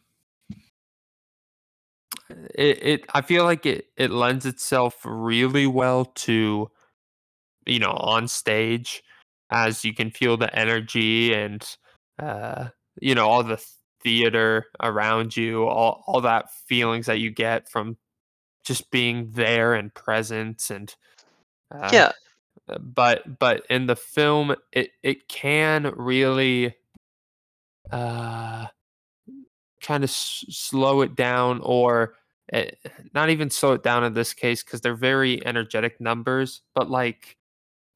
it, 2.54 2.82
it 2.82 3.04
I 3.14 3.22
feel 3.22 3.44
like 3.44 3.66
it 3.66 3.86
it 3.96 4.10
lends 4.10 4.46
itself 4.46 4.96
really 5.04 5.66
well 5.66 6.04
to 6.04 6.70
you 7.66 7.78
know 7.78 7.92
on 7.92 8.28
stage 8.28 9.02
as 9.50 9.84
you 9.84 9.94
can 9.94 10.10
feel 10.10 10.36
the 10.36 10.54
energy 10.56 11.32
and 11.32 11.66
uh 12.18 12.68
you 13.00 13.14
know 13.14 13.28
all 13.28 13.42
the 13.42 13.62
theater 14.02 14.66
around 14.82 15.36
you 15.36 15.66
all 15.66 16.04
all 16.06 16.20
that 16.20 16.52
feelings 16.66 17.06
that 17.06 17.18
you 17.18 17.30
get 17.30 17.68
from 17.68 17.96
just 18.68 18.90
being 18.90 19.30
there 19.32 19.74
and 19.74 19.94
present 19.94 20.70
and 20.70 20.94
uh, 21.74 21.90
Yeah, 21.92 22.12
uh, 22.68 22.78
but 22.78 23.38
but 23.38 23.64
in 23.70 23.86
the 23.86 23.96
film 23.96 24.54
it 24.72 24.90
it 25.02 25.28
can 25.28 25.92
really 25.96 26.76
uh 27.90 28.66
kind 29.80 30.04
of 30.04 30.10
s- 30.10 30.44
slow 30.50 31.00
it 31.00 31.16
down 31.16 31.60
or 31.62 32.14
uh, 32.52 32.64
not 33.14 33.30
even 33.30 33.50
slow 33.50 33.72
it 33.72 33.82
down 33.82 34.04
in 34.04 34.12
this 34.14 34.34
case 34.34 34.62
because 34.62 34.80
they're 34.82 34.94
very 34.94 35.44
energetic 35.46 36.00
numbers 36.00 36.62
but 36.74 36.90
like 36.90 37.36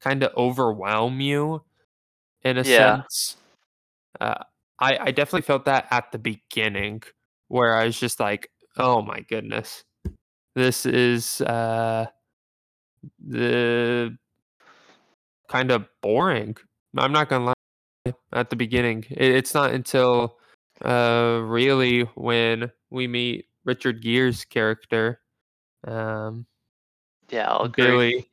kind 0.01 0.23
of 0.23 0.33
overwhelm 0.35 1.21
you 1.21 1.63
in 2.43 2.57
a 2.57 2.63
Yeah. 2.65 3.03
sense. 3.03 3.37
Uh, 4.19 4.43
I, 4.79 4.97
I 4.97 5.11
definitely 5.11 5.43
felt 5.43 5.65
that 5.65 5.87
at 5.91 6.11
the 6.11 6.19
beginning 6.19 7.03
where 7.47 7.75
i 7.75 7.85
was 7.85 7.99
just 7.99 8.19
like 8.19 8.49
oh 8.77 9.01
my 9.01 9.21
goodness 9.21 9.83
this 10.55 10.85
is 10.85 11.41
uh 11.41 12.05
the 13.25 14.17
kind 15.47 15.71
of 15.71 15.87
boring. 16.01 16.55
I'm 16.97 17.11
not 17.11 17.29
gonna 17.29 17.45
lie. 17.45 18.13
At 18.33 18.49
the 18.49 18.55
beginning, 18.55 19.05
it, 19.09 19.31
it's 19.31 19.53
not 19.53 19.71
until 19.71 20.37
uh 20.83 21.41
really 21.43 22.01
when 22.15 22.71
we 22.89 23.07
meet 23.07 23.45
Richard 23.65 24.01
Gere's 24.01 24.45
character, 24.45 25.21
um, 25.87 26.45
yeah, 27.29 27.51
I'll 27.51 27.65
agree. 27.65 27.85
Billy, 27.85 28.29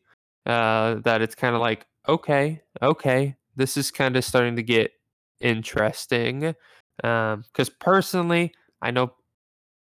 uh, 0.46 0.96
that 1.04 1.22
it's 1.22 1.34
kind 1.34 1.54
of 1.54 1.60
like 1.60 1.86
okay, 2.08 2.60
okay, 2.82 3.36
this 3.56 3.76
is 3.76 3.90
kind 3.90 4.16
of 4.16 4.24
starting 4.24 4.56
to 4.56 4.62
get 4.62 4.92
interesting. 5.40 6.54
Um, 7.02 7.44
because 7.46 7.70
personally, 7.70 8.52
I 8.82 8.90
know 8.90 9.14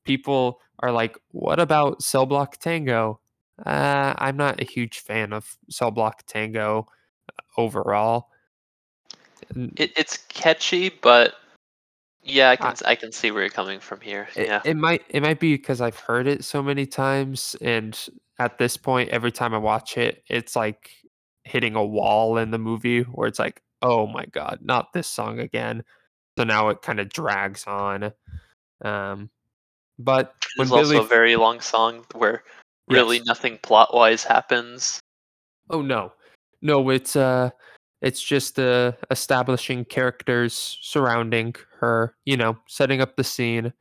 people 0.06 0.60
are 0.80 0.92
like, 0.92 1.18
"What 1.32 1.60
about 1.60 2.02
Cell 2.02 2.26
Block 2.26 2.58
Tango?" 2.58 3.20
Uh, 3.66 4.14
I'm 4.18 4.38
not 4.38 4.62
a 4.62 4.66
huge 4.66 5.00
fan 5.00 5.34
of 5.34 5.58
Cell 5.70 5.92
Block 5.92 6.24
Tango 6.26 6.88
overall. 7.58 8.30
It, 9.76 9.92
it's 9.98 10.18
catchy, 10.30 10.90
but 10.90 11.36
yeah, 12.24 12.50
I 12.52 12.56
can 12.56 12.68
I- 12.86 12.92
I 12.92 12.96
can 12.96 13.12
see 13.12 13.32
where 13.32 13.42
you're 13.42 13.50
coming 13.50 13.80
from 13.80 14.02
here. 14.02 14.28
It, 14.36 14.48
yeah, 14.48 14.62
it 14.64 14.78
might 14.78 15.04
it 15.10 15.22
might 15.22 15.40
be 15.40 15.56
because 15.56 15.82
I've 15.82 16.00
heard 16.00 16.28
it 16.28 16.44
so 16.44 16.62
many 16.62 16.86
times, 16.86 17.56
and 17.62 17.98
at 18.38 18.58
this 18.58 18.78
point, 18.78 19.10
every 19.10 19.32
time 19.32 19.54
I 19.54 19.58
watch 19.58 19.98
it, 19.98 20.24
it's 20.30 20.56
like 20.56 20.92
hitting 21.44 21.76
a 21.76 21.84
wall 21.86 22.38
in 22.38 22.52
the 22.52 22.60
movie 22.60 23.02
where 23.02 23.28
it's 23.28 23.40
like, 23.40 23.62
oh 23.82 24.08
my 24.08 24.26
god, 24.26 24.60
not 24.62 24.94
this 24.94 25.08
song 25.08 25.40
again. 25.40 25.84
So 26.38 26.44
now 26.44 26.70
it 26.70 26.82
kind 26.82 27.00
of 27.00 27.10
drags 27.10 27.66
on. 27.66 28.14
Um, 28.84 29.30
but 30.00 30.34
there's 30.58 30.72
also 30.72 31.04
a 31.04 31.08
very 31.08 31.36
long 31.36 31.60
song 31.60 32.06
where 32.16 32.44
really 32.88 33.18
Yes. 33.18 33.28
nothing 33.28 33.60
plot 33.62 33.94
wise 33.94 34.24
happens. 34.24 35.00
oh 35.70 35.82
no, 35.82 36.12
no, 36.62 36.90
it's 36.90 37.16
uh, 37.16 37.50
it's 38.02 38.22
just 38.24 38.58
uh, 38.60 38.94
establishing 39.12 39.86
characters 39.86 40.78
surrounding 40.82 41.54
her. 41.80 42.16
You 42.26 42.38
know, 42.38 42.58
setting 42.68 43.02
up 43.02 43.16
the 43.16 43.24
scene. 43.24 43.74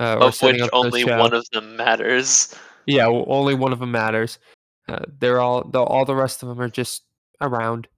Uh, 0.00 0.16
or 0.20 0.24
Of 0.26 0.42
which 0.42 0.60
only 0.72 1.04
one 1.04 1.32
of 1.32 1.48
them 1.50 1.76
matters. 1.76 2.54
Yeah, 2.86 3.06
well, 3.06 3.24
only 3.28 3.54
one 3.54 3.72
of 3.72 3.78
them 3.78 3.92
matters. 3.92 4.38
Uh, 4.88 5.04
they're 5.18 5.40
all 5.40 5.64
the 5.64 5.80
all 5.82 6.04
the 6.04 6.14
rest 6.16 6.42
of 6.42 6.48
them 6.48 6.60
are 6.60 6.68
just 6.68 7.04
around. 7.40 7.88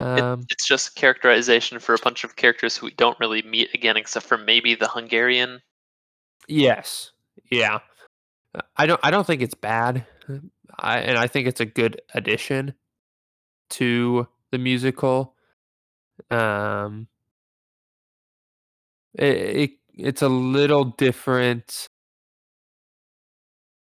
It, 0.00 0.06
Um, 0.06 0.44
it's 0.50 0.66
just 0.66 0.94
characterization 0.96 1.78
for 1.78 1.94
a 1.94 1.98
bunch 1.98 2.24
of 2.24 2.36
characters 2.36 2.76
who 2.76 2.86
we 2.86 2.92
don't 2.92 3.18
really 3.20 3.42
meet 3.42 3.72
again, 3.74 3.96
except 3.96 4.26
for 4.26 4.36
maybe 4.36 4.74
the 4.74 4.88
Hungarian. 4.88 5.60
Yes, 6.48 7.12
yeah. 7.50 7.78
Uh, 8.54 8.62
I 8.76 8.86
don't 8.86 9.00
I 9.02 9.10
don't 9.10 9.26
think 9.26 9.42
it's 9.42 9.54
bad. 9.54 10.06
I 10.78 10.98
and 11.00 11.18
I 11.18 11.26
think 11.26 11.48
it's 11.48 11.60
a 11.60 11.66
good 11.66 12.00
addition 12.14 12.74
to 13.70 14.28
the 14.52 14.58
musical. 14.58 15.34
Um, 16.30 17.08
it, 19.14 19.24
it 19.24 19.70
it's 19.94 20.22
a 20.22 20.28
little 20.28 20.84
different 20.84 21.88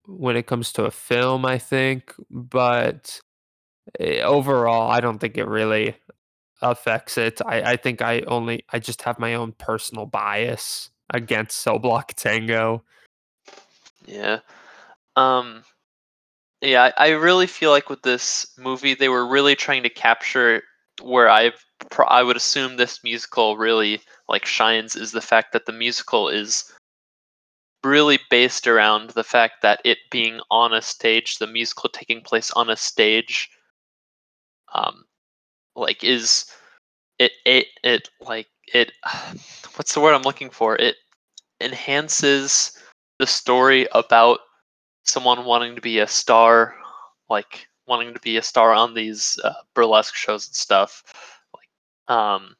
when 0.06 0.36
it 0.36 0.47
comes 0.47 0.71
to 0.73 0.86
a 0.86 0.91
film, 0.91 1.45
I 1.45 1.58
think, 1.58 2.13
but 2.30 3.19
eh, 3.99 4.21
overall, 4.21 4.91
I 4.91 5.02
don't 5.02 5.19
think 5.19 5.38
it 5.38 5.47
really 5.47 5.95
affects 6.62 7.17
it. 7.17 7.41
I, 7.45 7.73
I 7.73 7.78
think 7.78 8.02
I 8.02 8.21
only 8.21 8.65
I 8.71 8.80
just 8.80 9.04
have 9.04 9.19
my 9.19 9.36
own 9.36 9.54
personal 9.54 10.08
bias 10.08 10.91
against 11.13 11.60
Cell 11.60 11.80
Block 11.80 12.13
Tango. 12.15 12.84
Yeah. 14.06 14.39
Um. 15.15 15.63
Yeah, 16.62 16.91
I 16.97 17.08
I 17.08 17.10
really 17.12 17.47
feel 17.47 17.71
like 17.71 17.89
with 17.89 18.02
this 18.02 18.47
movie, 18.58 18.95
they 18.95 19.10
were 19.10 19.28
really 19.28 19.56
trying 19.56 19.84
to 19.84 19.89
capture 19.89 20.63
where 21.02 21.30
I've 21.30 21.63
I 22.08 22.23
would 22.23 22.38
assume 22.38 22.76
this 22.76 23.04
musical 23.04 23.58
really 23.58 24.02
like 24.30 24.45
shines 24.45 24.95
is 24.95 25.12
the 25.12 25.21
fact 25.21 25.54
that 25.54 25.65
the 25.65 25.71
musical 25.71 26.30
is 26.30 26.71
really 27.84 28.19
based 28.30 28.67
around 28.67 29.10
the 29.12 29.23
fact 29.23 29.62
that 29.62 29.82
it 29.84 29.97
being 30.10 30.39
on 30.49 30.73
a 30.73 30.82
stage, 30.82 31.38
the 31.38 31.47
musical 31.47 31.89
taking 31.89 32.21
place 32.21 32.52
on 32.52 32.69
a 32.69 32.78
stage, 32.78 33.49
um, 34.73 35.04
like 35.76 36.04
is 36.04 36.45
it 37.19 37.32
it 37.45 37.67
it 37.84 38.10
like 38.21 38.47
it 38.73 38.91
what's 39.76 39.93
the 39.93 39.99
word 39.99 40.13
I'm 40.13 40.23
looking 40.23 40.49
for? 40.49 40.76
It 40.78 40.95
enhances 41.63 42.78
the 43.19 43.28
story 43.28 43.88
about 43.93 44.39
someone 45.04 45.45
wanting 45.45 45.76
to 45.76 45.82
be 45.82 45.99
a 45.99 46.08
star, 46.08 46.76
like 47.30 47.67
wanting 47.88 48.13
to 48.13 48.19
be 48.21 48.38
a 48.38 48.41
star 48.41 48.73
on 48.73 48.93
these 48.93 49.39
uh, 49.43 49.54
burlesque 49.73 50.15
shows 50.15 50.47
and 50.47 50.56
stuff. 50.56 51.04
Like, 51.54 52.17
um, 52.17 52.56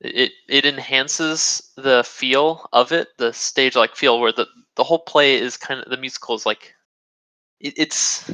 it 0.00 0.32
it 0.48 0.66
enhances 0.66 1.72
the 1.76 2.04
feel 2.04 2.68
of 2.72 2.92
it, 2.92 3.08
the 3.18 3.32
stage 3.32 3.76
like 3.76 3.96
feel, 3.96 4.20
where 4.20 4.32
the 4.32 4.46
the 4.76 4.84
whole 4.84 4.98
play 4.98 5.36
is 5.36 5.56
kind 5.56 5.80
of 5.80 5.90
the 5.90 5.96
musical 5.96 6.34
is 6.34 6.46
like 6.46 6.74
it, 7.60 7.74
it's. 7.76 8.30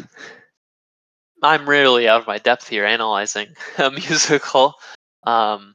I'm 1.42 1.66
really 1.66 2.06
out 2.06 2.20
of 2.20 2.26
my 2.26 2.36
depth 2.36 2.68
here 2.68 2.84
analyzing 2.84 3.48
a 3.78 3.90
musical. 3.90 4.74
Um, 5.24 5.74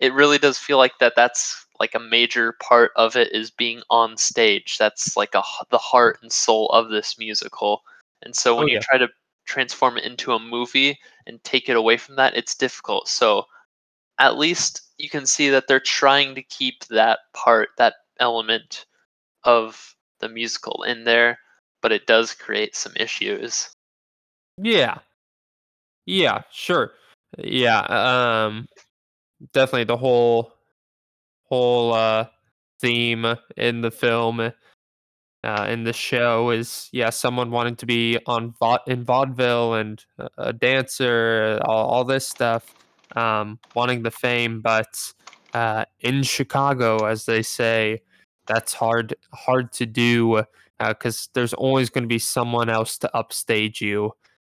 it 0.00 0.12
really 0.14 0.38
does 0.38 0.58
feel 0.58 0.78
like 0.78 0.98
that. 1.00 1.14
That's 1.16 1.65
like 1.80 1.94
a 1.94 2.00
major 2.00 2.52
part 2.54 2.92
of 2.96 3.16
it 3.16 3.32
is 3.32 3.50
being 3.50 3.82
on 3.90 4.16
stage. 4.16 4.78
That's 4.78 5.16
like 5.16 5.34
a 5.34 5.42
the 5.70 5.78
heart 5.78 6.18
and 6.22 6.32
soul 6.32 6.68
of 6.70 6.90
this 6.90 7.18
musical. 7.18 7.82
And 8.22 8.34
so 8.34 8.56
when 8.56 8.66
Oh, 8.66 8.70
you 8.70 8.80
try 8.80 8.98
to 8.98 9.08
transform 9.46 9.96
it 9.98 10.04
into 10.04 10.32
a 10.32 10.38
movie 10.38 10.98
and 11.26 11.42
take 11.44 11.68
it 11.68 11.76
away 11.76 11.96
from 11.96 12.16
that, 12.16 12.36
it's 12.36 12.54
difficult. 12.54 13.08
So 13.08 13.46
at 14.18 14.38
least 14.38 14.82
you 14.98 15.08
can 15.10 15.26
see 15.26 15.50
that 15.50 15.68
they're 15.68 15.80
trying 15.80 16.34
to 16.34 16.42
keep 16.42 16.84
that 16.86 17.20
part, 17.34 17.70
that 17.78 17.94
element 18.20 18.86
of 19.44 19.94
the 20.20 20.28
musical 20.28 20.82
in 20.84 21.04
there, 21.04 21.38
but 21.82 21.92
it 21.92 22.06
does 22.06 22.32
create 22.34 22.76
some 22.76 22.92
issues. 22.96 23.70
Yeah. 24.58 24.98
Yeah, 26.06 26.42
sure. 26.52 26.92
Yeah, 27.38 27.80
um 27.80 28.68
definitely 29.52 29.84
the 29.84 29.96
whole 29.96 30.54
whole 31.48 31.92
uh 31.92 32.26
theme 32.80 33.24
in 33.56 33.80
the 33.80 33.90
film 33.90 34.52
uh 35.44 35.66
in 35.68 35.84
the 35.84 35.92
show 35.92 36.50
is 36.50 36.88
yeah, 36.92 37.10
someone 37.10 37.50
wanting 37.50 37.76
to 37.76 37.86
be 37.86 38.18
on 38.26 38.54
va- 38.60 38.82
in 38.86 39.04
vaudeville 39.04 39.74
and 39.74 40.04
a, 40.38 40.52
dancer, 40.52 41.60
all, 41.64 41.86
all 41.86 42.04
this 42.04 42.26
stuff, 42.26 42.74
um 43.16 43.58
wanting 43.74 44.02
the 44.02 44.10
fame, 44.10 44.60
but 44.60 45.12
uh 45.54 45.84
in 46.00 46.22
Chicago 46.22 47.06
as 47.06 47.26
they 47.26 47.42
say, 47.42 48.02
that's 48.46 48.74
hard 48.74 49.14
hard 49.32 49.72
to 49.72 49.86
do 49.86 50.42
because 50.78 51.28
there's 51.32 51.54
always 51.54 51.88
going 51.88 52.04
to 52.04 52.08
be 52.08 52.18
someone 52.18 52.68
else 52.68 52.98
to 52.98 53.16
upstage 53.16 53.80
you 53.80 54.12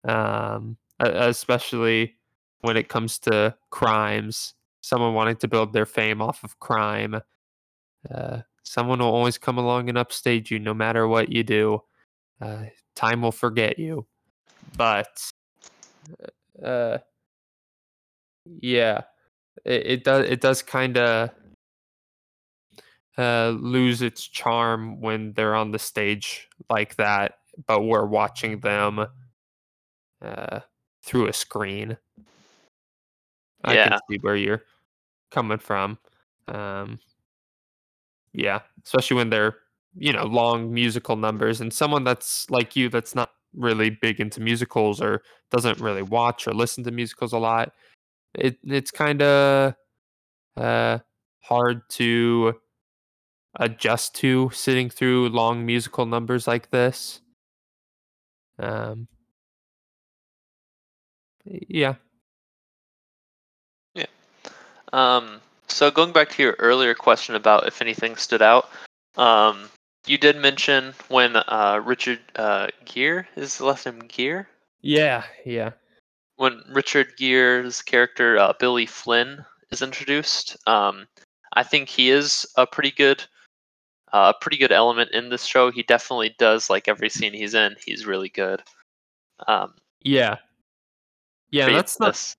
um, 0.08 0.78
especially 0.99 2.15
when 2.62 2.78
it 2.78 2.89
comes 2.89 3.19
to 3.19 3.56
crimes. 3.69 4.54
Someone 4.82 5.13
wanting 5.13 5.38
to 5.38 5.48
build 5.48 5.74
their 5.74 5.86
fame 5.86 6.22
off 6.22 6.44
of 6.44 6.60
crime. 6.60 7.22
Uh, 8.10 8.39
someone 8.63 9.00
will 9.00 9.08
always 9.08 9.38
come 9.38 9.58
along 9.58 9.89
and 9.89 9.98
upstage 9.98 10.52
you 10.52 10.60
no 10.60 10.74
matter 10.74 11.08
what 11.08 11.30
you 11.30 11.44
do. 11.44 11.82
Uh, 12.42 12.63
time 12.96 13.22
will 13.22 13.32
forget 13.32 13.78
you. 13.78 14.06
But, 14.78 15.20
uh, 16.63 17.00
yeah, 18.62 19.02
it, 19.65 19.86
it 19.86 20.04
does. 20.04 20.26
It 20.26 20.42
does 20.42 20.62
kind 20.62 20.98
of 20.98 21.30
uh, 23.18 23.50
lose 23.60 24.02
its 24.02 24.26
charm 24.26 25.02
when 25.02 25.34
they're 25.34 25.56
on 25.56 25.72
the 25.72 25.80
stage 25.80 26.48
like 26.70 26.96
that, 26.96 27.39
but 27.68 27.82
we're 27.82 28.06
watching 28.06 28.60
them 28.62 29.06
uh, 30.22 30.60
through 31.04 31.28
a 31.28 31.34
screen. 31.34 31.98
I 33.63 33.76
can 33.89 34.00
see 34.10 34.17
where 34.22 34.36
you're 34.36 34.63
coming 35.32 35.60
from. 35.60 35.98
Um, 36.48 37.00
yeah, 38.34 38.60
especially 38.84 39.17
when 39.17 39.30
they're 39.30 39.58
you 39.95 40.13
know 40.13 40.26
long 40.26 40.74
musical 40.74 41.15
numbers, 41.15 41.62
and 41.62 41.74
someone 41.74 42.04
that's 42.04 42.50
like 42.50 42.76
you 42.76 42.89
that's 42.89 43.15
not 43.15 43.32
really 43.56 43.89
big 43.89 44.19
into 44.19 44.41
musicals 44.41 45.02
or 45.02 45.24
doesn't 45.52 45.80
really 45.80 46.04
watch 46.04 46.48
or 46.48 46.54
listen 46.54 46.84
to 46.84 46.91
musicals 46.91 47.34
a 47.34 47.38
lot. 47.39 47.74
It 48.36 48.58
it's 48.63 48.91
kind 48.91 49.22
of 49.22 49.76
uh, 50.58 51.00
hard 51.41 51.82
to 51.91 52.56
adjust 53.60 54.15
to 54.15 54.50
sitting 54.54 54.89
through 54.89 55.30
long 55.30 55.65
musical 55.65 56.06
numbers 56.06 56.48
like 56.48 56.69
this. 56.72 57.22
Um, 58.60 59.08
yeah, 61.45 61.95
Um, 64.93 65.41
so 65.67 65.91
going 65.91 66.12
back 66.12 66.30
to 66.32 66.43
your 66.43 66.56
earlier 66.60 66.95
question 66.95 67.36
about 67.36 67.67
if 67.67 67.82
anything 67.82 68.15
stood 68.15 68.41
out, 68.41 68.69
um, 69.17 69.69
you 70.06 70.17
did 70.17 70.38
mention 70.38 70.93
when 71.10 71.36
uh, 71.36 71.82
Richard 71.84 72.19
uh, 72.36 72.67
Gere 72.86 73.25
is 73.36 73.58
the 73.58 73.65
last 73.65 73.86
name 73.86 73.99
Gere. 74.08 74.45
yeah, 74.82 75.23
yeah, 75.45 75.71
When 76.38 76.63
Richard 76.69 77.13
Gere's 77.17 77.82
character 77.82 78.38
uh, 78.38 78.54
Billy 78.60 78.86
Flynn 78.86 79.45
is 79.71 79.82
introduced, 79.82 80.58
um, 80.67 81.08
I 81.54 81.63
think 81.63 81.89
he 81.89 82.10
is 82.10 82.45
a 82.56 82.65
pretty 82.65 82.91
good, 82.91 83.23
uh, 84.13 84.34
a 84.36 84.39
pretty 84.39 84.58
good 84.58 84.71
element 84.71 85.12
in 85.12 85.30
this 85.30 85.45
show. 85.45 85.71
He 85.71 85.84
definitely 85.84 86.36
does 86.39 86.69
like 86.69 86.88
every 86.88 87.10
scene 87.10 87.34
he's 87.34 87.54
in. 87.54 87.75
He's 87.86 88.06
really 88.06 88.30
good. 88.30 88.63
Um, 89.47 89.73
yeah, 90.02 90.38
yeah. 91.52 91.69
That's 91.69 91.99
not 91.99 92.36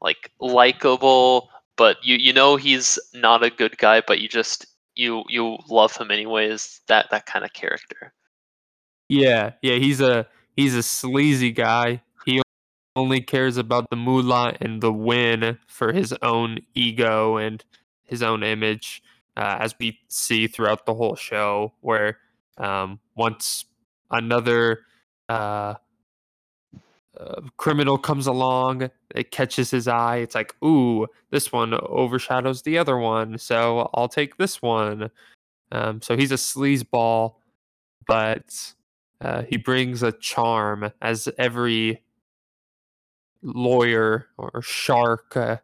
like 0.00 0.30
likable, 0.40 1.50
but 1.76 1.96
you 2.02 2.16
you 2.16 2.32
know 2.32 2.56
he's 2.56 2.98
not 3.14 3.42
a 3.42 3.50
good 3.50 3.78
guy, 3.78 4.02
but 4.06 4.20
you 4.20 4.28
just 4.28 4.66
you 4.94 5.24
you 5.28 5.58
love 5.68 5.96
him 5.96 6.10
anyways. 6.10 6.80
That 6.88 7.10
that 7.10 7.26
kind 7.26 7.44
of 7.44 7.52
character. 7.52 8.12
Yeah, 9.08 9.52
yeah, 9.62 9.76
he's 9.76 10.00
a 10.00 10.26
he's 10.56 10.74
a 10.74 10.82
sleazy 10.82 11.52
guy. 11.52 12.02
He 12.26 12.42
only 12.96 13.20
cares 13.20 13.56
about 13.56 13.88
the 13.90 13.96
moolah 13.96 14.54
and 14.60 14.82
the 14.82 14.92
win 14.92 15.58
for 15.66 15.92
his 15.92 16.12
own 16.20 16.58
ego 16.74 17.36
and 17.36 17.64
his 18.04 18.22
own 18.22 18.42
image, 18.42 19.02
uh, 19.36 19.58
as 19.60 19.74
we 19.78 19.98
see 20.08 20.46
throughout 20.46 20.84
the 20.84 20.94
whole 20.94 21.16
show. 21.16 21.72
Where 21.80 22.18
um, 22.58 23.00
once 23.14 23.64
another 24.10 24.80
uh, 25.28 25.74
criminal 27.56 27.98
comes 27.98 28.26
along, 28.26 28.90
it 29.14 29.30
catches 29.30 29.70
his 29.70 29.88
eye. 29.88 30.16
It's 30.16 30.34
like, 30.34 30.54
ooh, 30.64 31.06
this 31.30 31.52
one 31.52 31.74
overshadows 31.74 32.62
the 32.62 32.78
other 32.78 32.98
one, 32.98 33.38
so 33.38 33.90
I'll 33.94 34.08
take 34.08 34.36
this 34.36 34.62
one. 34.62 35.10
Um, 35.72 36.00
so 36.00 36.16
he's 36.16 36.32
a 36.32 36.36
sleazeball, 36.36 37.34
but 38.06 38.74
uh, 39.20 39.42
he 39.42 39.56
brings 39.56 40.02
a 40.02 40.12
charm, 40.12 40.90
as 41.02 41.28
every 41.38 42.02
lawyer 43.42 44.26
or 44.36 44.62
shark 44.62 45.36
uh, 45.36 45.56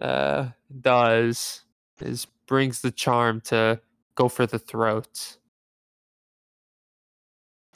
uh, 0.00 0.50
does. 0.80 1.62
Is 2.00 2.26
brings 2.46 2.82
the 2.82 2.90
charm 2.90 3.40
to 3.42 3.80
go 4.16 4.28
for 4.28 4.46
the 4.46 4.58
throat. 4.58 5.38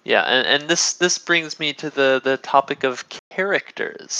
Yeah, 0.09 0.23
and, 0.23 0.47
and 0.47 0.71
this 0.71 0.95
this 0.95 1.19
brings 1.19 1.61
me 1.61 1.75
to 1.75 1.91
the 1.91 2.19
the 2.25 2.39
topic 2.39 2.83
of 2.83 3.05
characters. 3.31 4.19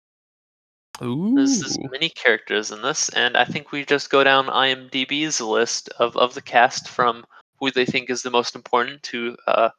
Ooh, 1.01 1.33
There's, 1.35 1.61
there's 1.61 1.79
many 1.91 2.11
characters 2.11 2.71
in 2.71 2.83
this, 2.83 3.09
and 3.11 3.39
I 3.39 3.47
think 3.47 3.73
we 3.73 3.87
just 3.87 4.11
go 4.11 4.23
down 4.23 4.47
IMDb's 4.49 5.41
list 5.41 5.89
of, 5.99 6.15
of 6.17 6.35
the 6.35 6.43
cast 6.43 6.89
from 6.91 7.25
who 7.59 7.71
they 7.71 7.87
think 7.87 8.11
is 8.11 8.21
the 8.21 8.31
most 8.31 8.55
important 8.55 9.03
to 9.05 9.35
uh, 9.47 9.71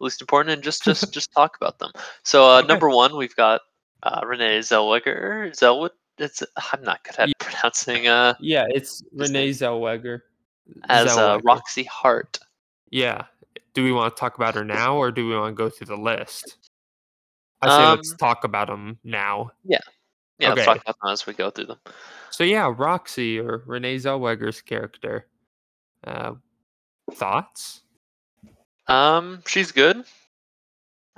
least 0.00 0.20
important, 0.20 0.52
and 0.52 0.64
just 0.64 0.82
just 0.82 1.12
just 1.14 1.30
talk 1.32 1.56
about 1.60 1.78
them. 1.78 1.92
So 2.24 2.44
uh, 2.44 2.58
Okay. 2.58 2.66
number 2.66 2.90
one, 2.90 3.16
we've 3.16 3.36
got 3.36 3.60
uh, 4.02 4.22
Renee 4.26 4.58
Zellweger. 4.58 5.52
Zellwood. 5.52 5.90
It's 6.18 6.42
I'm 6.72 6.82
not 6.82 7.04
good 7.04 7.20
at 7.20 7.28
Ye- 7.28 7.34
pronouncing 7.38 8.08
uh, 8.08 8.34
yeah, 8.40 8.66
it's 8.68 9.04
Renee? 9.14 9.50
Zellweger. 9.50 10.22
as 10.88 11.06
uh, 11.16 11.38
Roxie 11.44 11.84
Hart. 11.84 12.40
Yeah. 12.90 13.26
Do 13.74 13.84
we 13.84 13.92
want 13.92 14.14
to 14.14 14.20
talk 14.20 14.36
about 14.36 14.54
her 14.54 14.64
now, 14.64 14.96
or 14.96 15.10
do 15.10 15.26
we 15.26 15.36
want 15.36 15.56
to 15.56 15.56
go 15.56 15.70
through 15.70 15.86
the 15.86 15.96
list? 15.96 16.70
I 17.62 17.68
say 17.68 17.86
let's 17.86 18.10
Um, 18.10 18.16
talk 18.18 18.44
about 18.44 18.68
them 18.68 18.98
now. 19.04 19.50
Yeah, 19.64 19.78
Yeah, 20.38 20.50
let's 20.50 20.64
talk 20.64 20.82
about 20.82 20.96
them 21.00 21.12
as 21.12 21.26
we 21.26 21.32
go 21.32 21.50
through 21.50 21.66
them. 21.66 21.78
So 22.30 22.44
yeah, 22.44 22.72
Roxie 22.76 23.38
or 23.38 23.62
Renee 23.66 23.96
Zellweger's 23.96 24.60
character. 24.60 25.28
Uh, 26.04 26.34
thoughts? 27.12 27.82
Um, 28.88 29.42
she's 29.46 29.70
good. 29.72 30.04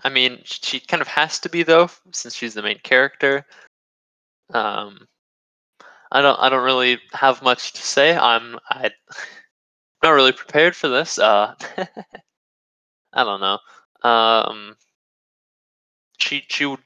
I 0.02 0.10
mean, 0.10 0.40
she 0.44 0.80
kind 0.80 1.00
of 1.00 1.08
has 1.08 1.40
to 1.40 1.48
be 1.48 1.62
though, 1.62 1.88
since 2.12 2.34
she's 2.34 2.54
the 2.54 2.62
main 2.62 2.78
character. 2.80 3.46
Um, 4.52 5.06
I 6.12 6.20
don't, 6.20 6.38
I 6.38 6.48
don't 6.50 6.64
really 6.64 7.00
have 7.12 7.42
much 7.42 7.72
to 7.72 7.82
say. 7.82 8.14
I'm, 8.16 8.58
I'm 8.70 8.92
not 10.02 10.10
really 10.10 10.32
prepared 10.32 10.76
for 10.76 10.88
this. 10.88 11.18
Uh, 11.18 11.54
I 13.14 13.24
don't 13.24 13.40
know. 13.40 13.58
Um, 14.08 14.76
she 16.18 16.44
she 16.48 16.66
would- 16.66 16.82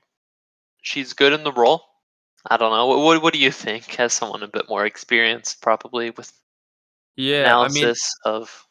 she's 0.83 1.13
good 1.13 1.33
in 1.33 1.43
the 1.45 1.53
role. 1.53 1.83
I 2.51 2.57
don't 2.57 2.73
know. 2.73 2.87
What 2.87 2.99
what, 3.01 3.23
what 3.23 3.33
do 3.33 3.39
you 3.41 3.51
think? 3.51 3.99
As 3.99 4.13
someone 4.13 4.43
a 4.43 4.49
bit 4.49 4.69
more 4.69 4.87
experienced, 4.87 5.61
probably 5.61 6.11
with 6.11 6.33
Yeah, 7.17 7.59
I 7.59 7.69
mean, 7.69 7.83
analysis 7.83 8.15
of 8.25 8.67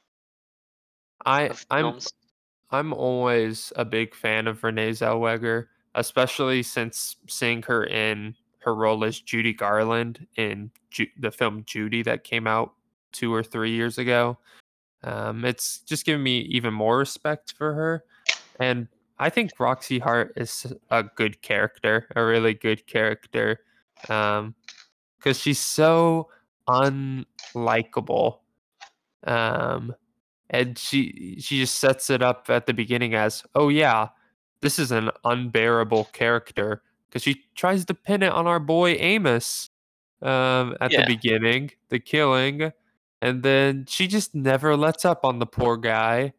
I 1.25 1.43
of 1.49 1.65
I'm. 1.71 1.99
I'm 2.69 2.91
always 2.93 3.71
a 3.77 3.85
big 3.85 4.13
fan 4.13 4.45
of 4.45 4.61
Renee 4.63 4.89
Zellweger, 4.89 5.67
especially 5.95 6.61
since 6.63 7.15
seeing 7.27 7.61
her 7.63 7.85
in 7.85 8.35
her 8.59 8.75
role 8.75 9.05
as 9.05 9.21
Judy 9.21 9.53
Garland 9.53 10.27
in 10.35 10.69
Ju- 10.91 11.07
the 11.17 11.31
film 11.31 11.63
Judy 11.65 12.03
that 12.03 12.25
came 12.25 12.45
out 12.45 12.73
two 13.13 13.33
or 13.33 13.41
three 13.41 13.71
years 13.71 13.97
ago. 13.97 14.37
Um, 15.07 15.45
it's 15.45 15.79
just 15.79 16.05
given 16.05 16.21
me 16.21 16.39
even 16.39 16.73
more 16.73 16.97
respect 16.97 17.53
for 17.57 17.73
her. 17.73 18.03
And 18.59 18.87
I 19.19 19.29
think 19.29 19.51
Roxie 19.59 19.99
Hart 19.99 20.33
is 20.35 20.73
a 20.91 21.03
good 21.03 21.41
character, 21.41 22.07
a 22.15 22.23
really 22.23 22.53
good 22.53 22.85
character. 22.87 23.61
Um, 24.09 24.55
because 25.17 25.39
she's 25.39 25.59
so 25.59 26.29
unlikable. 26.67 28.39
Um, 29.25 29.95
and 30.49 30.77
she 30.77 31.37
she 31.39 31.59
just 31.59 31.75
sets 31.75 32.09
it 32.09 32.21
up 32.21 32.49
at 32.49 32.65
the 32.65 32.73
beginning 32.73 33.15
as, 33.15 33.43
oh 33.55 33.69
yeah, 33.69 34.09
this 34.61 34.79
is 34.79 34.91
an 34.91 35.09
unbearable 35.25 36.05
character 36.13 36.81
because 37.07 37.23
she 37.23 37.43
tries 37.55 37.85
to 37.85 37.93
pin 37.93 38.23
it 38.23 38.31
on 38.31 38.47
our 38.47 38.59
boy 38.59 38.91
Amos 38.93 39.69
um, 40.21 40.75
at 40.79 40.91
the 40.91 41.03
beginning, 41.07 41.71
the 41.89 41.99
killing, 41.99 42.71
and 43.21 43.43
then 43.43 43.85
she 43.87 44.07
just 44.07 44.35
never 44.35 44.75
lets 44.75 45.05
up 45.05 45.25
on 45.25 45.39
the 45.39 45.45
poor 45.45 45.77
guy 45.77 46.33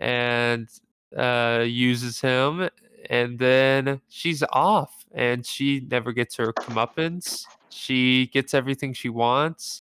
and 0.00 0.68
uh, 1.16 1.64
uses 1.66 2.20
him, 2.20 2.68
and 3.10 3.38
then 3.38 4.00
she's 4.08 4.42
off, 4.52 5.04
and 5.12 5.44
she 5.46 5.86
never 5.90 6.12
gets 6.12 6.36
her 6.36 6.52
comeuppance. 6.52 7.44
She 7.70 8.26
gets 8.28 8.54
everything 8.54 8.92
she 8.92 9.08
wants, 9.08 9.82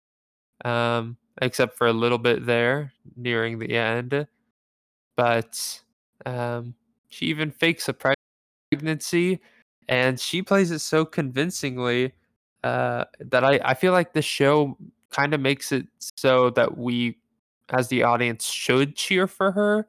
um, 0.65 1.17
except 1.43 1.77
for 1.77 1.87
a 1.87 1.93
little 1.93 2.19
bit 2.19 2.47
there 2.47 2.93
nearing 3.17 3.59
the 3.59 3.75
end. 3.75 4.27
But 5.17 5.83
um, 6.27 6.75
she 7.09 7.27
even 7.27 7.51
fakes 7.51 7.89
a 7.89 8.15
pregnancy, 8.73 9.41
and 9.89 10.19
she 10.19 10.43
plays 10.43 10.71
it 10.71 10.81
so 10.81 11.05
convincingly 11.05 12.13
uh, 12.65 13.05
that 13.21 13.45
I, 13.45 13.61
I 13.65 13.75
feel 13.75 13.93
like 13.93 14.13
the 14.13 14.23
show 14.23 14.77
kind 15.15 15.33
of 15.33 15.41
makes 15.41 15.71
it 15.71 15.87
so 16.17 16.51
that 16.51 16.77
we, 16.77 17.17
as 17.71 17.89
the 17.89 18.03
audience, 18.03 18.47
should 18.47 18.97
cheer 18.97 19.27
for 19.27 19.53
her. 19.53 19.87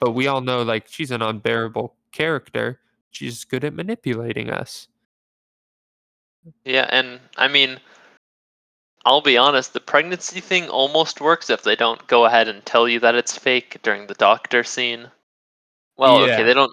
But 0.00 0.12
we 0.12 0.26
all 0.26 0.40
know 0.40 0.62
like 0.62 0.86
she's 0.88 1.10
an 1.10 1.22
unbearable 1.22 1.94
character. 2.12 2.80
She's 3.10 3.44
good 3.44 3.64
at 3.64 3.74
manipulating 3.74 4.50
us. 4.50 4.88
Yeah, 6.64 6.88
and 6.90 7.20
I 7.36 7.48
mean, 7.48 7.78
I'll 9.04 9.20
be 9.20 9.36
honest, 9.36 9.72
the 9.72 9.80
pregnancy 9.80 10.40
thing 10.40 10.68
almost 10.68 11.20
works 11.20 11.50
if 11.50 11.62
they 11.62 11.76
don't 11.76 12.06
go 12.06 12.24
ahead 12.24 12.48
and 12.48 12.64
tell 12.64 12.88
you 12.88 13.00
that 13.00 13.14
it's 13.14 13.36
fake 13.36 13.78
during 13.82 14.06
the 14.06 14.14
doctor 14.14 14.64
scene. 14.64 15.10
Well, 15.96 16.22
okay, 16.22 16.42
they 16.42 16.54
don't. 16.54 16.72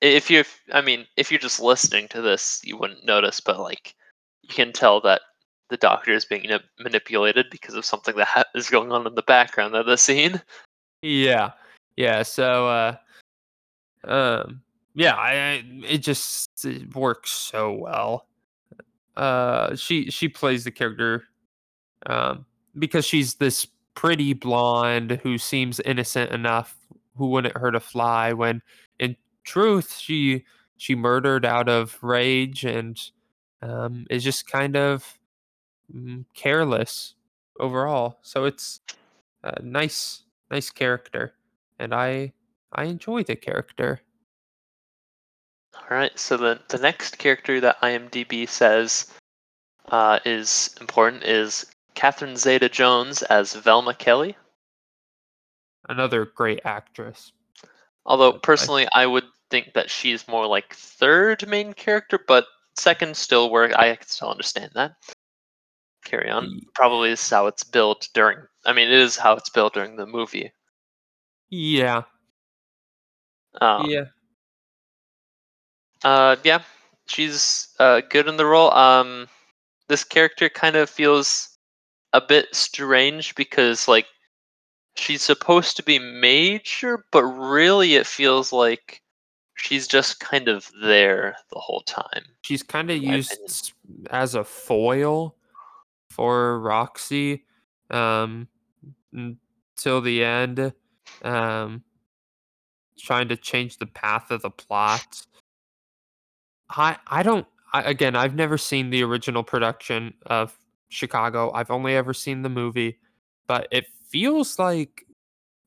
If 0.00 0.30
you, 0.30 0.44
I 0.72 0.80
mean, 0.80 1.06
if 1.16 1.30
you're 1.30 1.40
just 1.40 1.60
listening 1.60 2.08
to 2.08 2.22
this, 2.22 2.60
you 2.64 2.76
wouldn't 2.76 3.04
notice, 3.04 3.40
but 3.40 3.58
like, 3.58 3.94
you 4.42 4.48
can 4.48 4.72
tell 4.72 5.00
that 5.02 5.20
the 5.70 5.76
doctor 5.76 6.12
is 6.12 6.24
being 6.24 6.46
manipulated 6.78 7.46
because 7.50 7.74
of 7.74 7.84
something 7.84 8.16
that 8.16 8.26
ha- 8.26 8.44
is 8.54 8.68
going 8.68 8.92
on 8.92 9.06
in 9.06 9.14
the 9.14 9.22
background 9.22 9.74
of 9.74 9.86
the 9.86 9.96
scene. 9.96 10.42
Yeah. 11.02 11.52
Yeah. 11.96 12.22
So 12.22 12.68
uh 12.68 12.96
um 14.04 14.62
yeah, 14.94 15.14
I, 15.14 15.32
I 15.32 15.64
it 15.88 15.98
just 15.98 16.48
it 16.64 16.94
works 16.94 17.30
so 17.30 17.72
well. 17.72 18.26
Uh 19.16 19.74
she 19.76 20.10
she 20.10 20.28
plays 20.28 20.64
the 20.64 20.70
character 20.70 21.24
um 22.06 22.44
because 22.78 23.06
she's 23.06 23.34
this 23.34 23.66
pretty 23.94 24.32
blonde 24.32 25.20
who 25.22 25.38
seems 25.38 25.80
innocent 25.80 26.32
enough 26.32 26.76
who 27.16 27.28
wouldn't 27.28 27.56
hurt 27.56 27.74
a 27.74 27.80
fly 27.80 28.32
when 28.32 28.62
in 28.98 29.16
truth 29.44 29.96
she 29.98 30.44
she 30.76 30.94
murdered 30.94 31.44
out 31.44 31.68
of 31.68 31.98
rage 32.02 32.64
and 32.64 32.98
um 33.62 34.06
is 34.08 34.24
just 34.24 34.50
kind 34.50 34.76
of 34.76 35.19
careless 36.34 37.14
overall. 37.58 38.18
So 38.22 38.44
it's 38.44 38.80
a 39.42 39.62
nice 39.62 40.22
nice 40.50 40.70
character 40.70 41.34
and 41.78 41.94
I 41.94 42.32
I 42.72 42.84
enjoy 42.84 43.24
the 43.24 43.36
character. 43.36 44.00
All 45.74 45.96
right, 45.96 46.16
so 46.18 46.36
the 46.36 46.60
the 46.68 46.78
next 46.78 47.18
character 47.18 47.60
that 47.60 47.80
IMDb 47.80 48.48
says 48.48 49.12
uh, 49.90 50.20
is 50.24 50.74
important 50.80 51.24
is 51.24 51.66
Catherine 51.94 52.36
Zeta-Jones 52.36 53.22
as 53.22 53.54
Velma 53.54 53.94
Kelly. 53.94 54.36
Another 55.88 56.26
great 56.26 56.60
actress. 56.64 57.32
Although 58.06 58.34
personally, 58.34 58.86
I 58.94 59.06
would 59.06 59.24
think 59.50 59.72
that 59.74 59.90
she's 59.90 60.28
more 60.28 60.46
like 60.46 60.74
third 60.74 61.46
main 61.48 61.72
character, 61.72 62.18
but 62.26 62.46
second 62.76 63.16
still 63.16 63.50
work. 63.50 63.72
I 63.76 63.96
can 63.96 64.06
still 64.06 64.30
understand 64.30 64.72
that. 64.74 64.92
Carry 66.04 66.30
on. 66.30 66.60
Probably 66.74 67.10
is 67.10 67.28
how 67.28 67.46
it's 67.46 67.64
built 67.64 68.08
during. 68.14 68.38
I 68.64 68.72
mean, 68.72 68.88
it 68.88 68.98
is 68.98 69.16
how 69.16 69.34
it's 69.34 69.50
built 69.50 69.74
during 69.74 69.96
the 69.96 70.06
movie. 70.06 70.52
Yeah. 71.50 72.02
Um, 73.60 73.90
Yeah. 73.90 74.04
Uh, 76.02 76.36
yeah, 76.44 76.62
she's 77.06 77.68
uh, 77.78 78.00
good 78.08 78.26
in 78.26 78.38
the 78.38 78.46
role. 78.46 78.72
Um, 78.72 79.28
this 79.88 80.02
character 80.02 80.48
kind 80.48 80.76
of 80.76 80.88
feels 80.88 81.58
a 82.12 82.20
bit 82.20 82.46
strange 82.54 83.34
because 83.34 83.86
like 83.86 84.06
she's 84.96 85.22
supposed 85.22 85.76
to 85.76 85.82
be 85.82 85.98
major, 85.98 87.04
but 87.12 87.24
really 87.24 87.96
it 87.96 88.06
feels 88.06 88.52
like 88.52 89.02
she's 89.56 89.86
just 89.86 90.20
kind 90.20 90.48
of 90.48 90.70
there 90.82 91.36
the 91.52 91.58
whole 91.58 91.82
time. 91.82 92.24
She's 92.42 92.62
kind 92.62 92.90
of 92.90 92.96
used 92.96 93.32
opinion. 93.32 94.06
as 94.10 94.34
a 94.34 94.44
foil 94.44 95.36
for 96.20 96.60
Roxie 96.60 97.44
um 97.88 98.46
until 99.14 100.02
the 100.02 100.22
end 100.22 100.70
um 101.22 101.82
trying 102.98 103.26
to 103.28 103.36
change 103.38 103.78
the 103.78 103.86
path 103.86 104.30
of 104.30 104.42
the 104.42 104.50
plot. 104.50 105.22
I 106.68 106.98
I 107.06 107.22
don't 107.22 107.46
I, 107.72 107.84
again, 107.84 108.16
I've 108.16 108.34
never 108.34 108.58
seen 108.58 108.90
the 108.90 109.02
original 109.02 109.42
production 109.42 110.12
of 110.26 110.54
Chicago. 110.90 111.52
I've 111.52 111.70
only 111.70 111.96
ever 111.96 112.12
seen 112.12 112.42
the 112.42 112.50
movie, 112.50 112.98
but 113.46 113.66
it 113.70 113.86
feels 114.10 114.58
like 114.58 115.06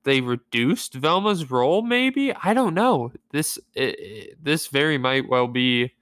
they 0.03 0.21
reduced 0.21 0.93
Velma's 0.93 1.49
role 1.49 1.81
maybe. 1.81 2.31
I 2.31 2.53
don't 2.53 2.75
know. 2.75 3.11
This 3.31 3.57
i 3.75 3.95
i- 3.99 4.29
this 4.39 4.67
very 4.67 4.99
might 4.99 5.27
well 5.27 5.47
be 5.47 5.93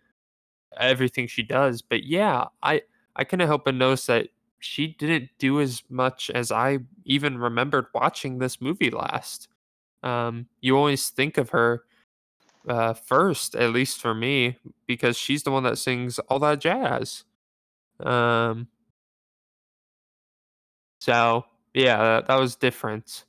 everything 0.78 1.28
she 1.28 1.43
does, 1.43 1.82
but 1.82 2.04
yeah, 2.04 2.45
I 2.62 2.82
I 3.16 3.24
couldn't 3.24 3.47
help 3.47 3.66
but 3.66 3.76
notice 3.76 4.08
that 4.08 4.28
she 4.62 4.88
didn't 4.88 5.30
do 5.39 5.59
as 5.59 5.84
much 5.89 6.30
as 6.30 6.51
I 6.51 6.80
even 7.03 7.38
remembered 7.38 7.88
watching 7.93 8.38
this 8.38 8.62
movie 8.62 8.91
last. 8.91 9.47
Um, 10.03 10.47
you 10.62 10.78
always 10.78 11.09
think 11.09 11.38
of 11.38 11.49
her 11.49 11.84
uh, 12.68 12.93
first, 12.93 13.55
at 13.55 13.72
least 13.72 13.99
for 13.99 14.14
me, 14.14 14.57
because 14.88 15.18
she's 15.18 15.43
the 15.43 15.51
one 15.51 15.64
that 15.64 15.78
sings 15.78 16.20
all 16.20 16.39
that 16.39 16.59
jazz. 16.59 17.24
Um, 17.99 18.68
so 20.99 21.45
yeah, 21.74 21.97
that, 21.97 22.28
that 22.28 22.39
was 22.39 22.55
different. 22.55 23.26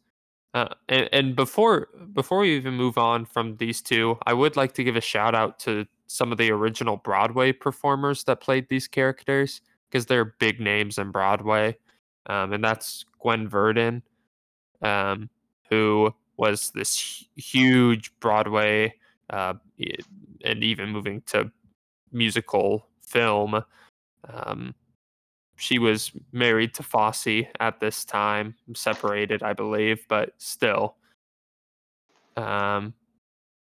Uh, 0.55 0.68
and, 0.89 1.09
and 1.12 1.37
before 1.37 1.89
before 2.12 2.41
we 2.41 2.55
even 2.57 2.74
move 2.74 2.99
on 2.99 3.24
from 3.24 3.57
these 3.57 3.80
two, 3.80 4.18
I 4.26 4.35
would 4.35 4.57
like 4.57 4.74
to 4.74 4.85
give 4.85 4.97
a 4.97 5.01
shout 5.01 5.35
out 5.35 5.59
to 5.61 5.87
some 6.09 6.30
of 6.30 6.37
the 6.37 6.51
original 6.51 6.99
Broadway 6.99 7.53
performers 7.53 8.24
that 8.24 8.43
played 8.43 8.68
these 8.68 8.87
characters 8.87 9.62
because 9.93 10.07
they're 10.07 10.24
big 10.24 10.59
names 10.59 10.97
in 10.97 11.11
Broadway, 11.11 11.76
um, 12.26 12.55
and 12.55 12.64
that's 12.64 13.05
Gwen 13.20 13.47
Verdon, 13.47 14.03
um, 14.80 15.28
who 15.68 16.14
was 16.38 16.70
this 16.70 17.26
huge 17.36 18.11
Broadway 18.18 18.95
uh, 19.30 19.55
and 20.45 20.64
even 20.64 20.88
moving 20.88 21.20
to 21.26 21.53
musical 22.11 22.88
film. 23.07 23.62
Um, 24.28 24.74
she 25.57 25.78
was 25.78 26.11
married 26.32 26.74
to 26.74 26.82
Fosse 26.82 27.47
at 27.61 27.78
this 27.78 28.05
time, 28.05 28.55
separated, 28.74 29.43
I 29.43 29.53
believe, 29.53 30.05
but 30.09 30.32
still. 30.38 30.97
Um, 32.36 32.95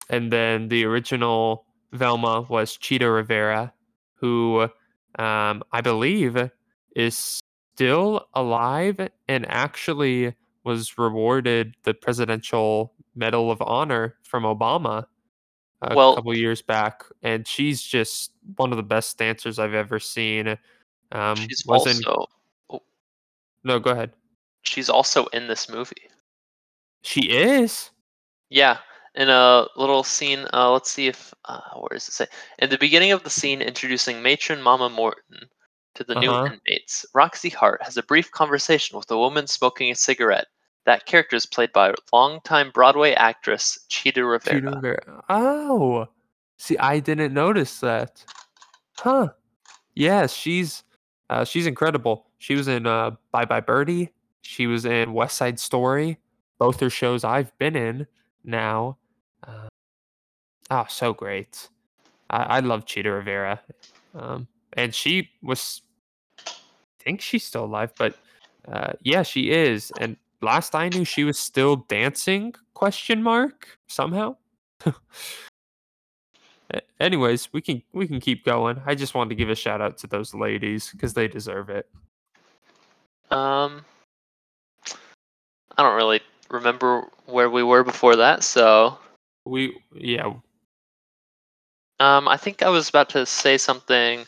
and 0.09 0.31
then 0.31 0.69
the 0.69 0.85
original 0.85 1.65
Velma 1.91 2.41
was 2.49 2.77
Chita 2.77 3.09
Rivera, 3.09 3.73
who 4.15 4.69
um, 5.19 5.63
I 5.71 5.81
believe 5.81 6.37
is 6.95 7.39
still 7.75 8.27
alive 8.33 9.09
and 9.27 9.45
actually 9.49 10.33
was 10.63 10.97
rewarded 10.97 11.75
the 11.83 11.93
Presidential 11.93 12.93
Medal 13.15 13.51
of 13.51 13.61
Honor 13.61 14.15
from 14.23 14.43
Obama 14.43 15.05
a 15.81 15.95
Well- 15.95 16.15
couple 16.15 16.35
years 16.35 16.61
back, 16.61 17.03
and 17.21 17.47
she's 17.47 17.81
just 17.81 18.31
one 18.55 18.71
of 18.71 18.77
the 18.77 18.83
best 18.83 19.17
dancers 19.17 19.59
I've 19.59 19.73
ever 19.73 19.99
seen. 19.99 20.57
Um, 21.11 21.35
she's 21.35 21.63
was 21.65 21.85
in 21.85 22.03
also 22.05 22.27
no, 23.63 23.79
go 23.79 23.91
ahead. 23.91 24.11
she's 24.63 24.89
also 24.89 25.25
in 25.27 25.47
this 25.47 25.69
movie. 25.69 26.09
She 27.03 27.29
is. 27.29 27.91
Yeah, 28.49 28.77
in 29.15 29.29
a 29.29 29.65
little 29.75 30.03
scene. 30.03 30.45
Uh, 30.53 30.71
let's 30.71 30.91
see 30.91 31.07
if 31.07 31.33
uh, 31.45 31.59
where 31.75 31.89
does 31.93 32.07
it 32.07 32.13
say? 32.13 32.27
In 32.59 32.69
the 32.69 32.77
beginning 32.77 33.11
of 33.11 33.23
the 33.23 33.29
scene, 33.29 33.61
introducing 33.61 34.21
matron 34.21 34.61
Mama 34.61 34.89
Morton 34.89 35.47
to 35.95 36.03
the 36.03 36.15
new 36.15 36.29
Uh-huh. 36.31 36.45
inmates, 36.67 37.05
Roxie 37.13 37.49
Hart 37.49 37.81
has 37.83 37.97
a 37.97 38.03
brief 38.03 38.31
conversation 38.31 38.97
with 38.97 39.09
a 39.11 39.17
woman 39.17 39.47
smoking 39.47 39.91
a 39.91 39.95
cigarette. 39.95 40.47
That 40.85 41.05
character 41.05 41.35
is 41.35 41.45
played 41.45 41.71
by 41.73 41.93
longtime 42.13 42.71
Broadway 42.71 43.13
actress 43.13 43.79
Chita 43.89 44.23
Rivera. 44.23 44.59
Chita 44.59 44.71
Rivera. 44.75 45.23
Oh, 45.29 46.07
see, 46.57 46.77
I 46.77 46.99
didn't 46.99 47.33
notice 47.33 47.79
that. 47.79 48.23
Huh? 48.97 49.29
Yeah, 49.95 50.27
she's 50.27 50.83
uh, 51.29 51.43
she's 51.45 51.65
incredible. 51.65 52.27
She 52.37 52.53
was 52.55 52.67
in 52.67 52.85
uh, 52.85 53.11
Bye 53.31 53.45
Bye 53.45 53.61
Birdie. 53.61 54.11
She 54.41 54.67
was 54.67 54.85
in 54.85 55.13
West 55.13 55.37
Side 55.37 55.59
Story. 55.59 56.19
Both 56.59 56.81
are 56.83 56.89
shows 56.89 57.23
I've 57.23 57.57
been 57.57 57.75
in 57.75 58.05
now. 58.43 58.97
Oh, 60.71 60.85
so 60.89 61.13
great. 61.13 61.69
I, 62.29 62.43
I 62.43 62.59
love 62.59 62.85
Chita 62.85 63.11
Rivera, 63.11 63.61
um, 64.15 64.47
and 64.73 64.93
she 64.93 65.29
was. 65.41 65.81
I 66.47 66.51
think 67.03 67.21
she's 67.21 67.43
still 67.43 67.65
alive, 67.65 67.93
but 67.97 68.15
uh, 68.67 68.93
yeah, 69.01 69.21
she 69.23 69.51
is. 69.51 69.91
And 69.99 70.17
last 70.41 70.73
I 70.73 70.89
knew, 70.89 71.05
she 71.05 71.23
was 71.23 71.37
still 71.37 71.75
dancing? 71.87 72.55
Question 72.73 73.21
mark 73.21 73.77
somehow. 73.87 74.37
Anyways, 76.99 77.53
we 77.53 77.61
can 77.61 77.83
we 77.93 78.07
can 78.07 78.19
keep 78.19 78.43
going. 78.43 78.81
I 78.85 78.95
just 78.95 79.13
wanted 79.13 79.29
to 79.29 79.35
give 79.35 79.49
a 79.49 79.55
shout 79.55 79.81
out 79.81 79.97
to 79.99 80.07
those 80.07 80.33
ladies 80.33 80.89
because 80.91 81.13
they 81.13 81.27
deserve 81.27 81.69
it. 81.69 81.87
Um, 83.31 83.85
I 85.77 85.83
don't 85.83 85.95
really 85.95 86.21
remember 86.49 87.03
where 87.25 87.49
we 87.49 87.63
were 87.63 87.83
before 87.83 88.15
that, 88.15 88.43
so 88.43 88.97
We 89.45 89.77
yeah 89.93 90.33
um, 91.99 92.27
I 92.27 92.37
think 92.37 92.61
I 92.61 92.69
was 92.69 92.89
about 92.89 93.09
to 93.09 93.25
say 93.25 93.57
something 93.57 94.25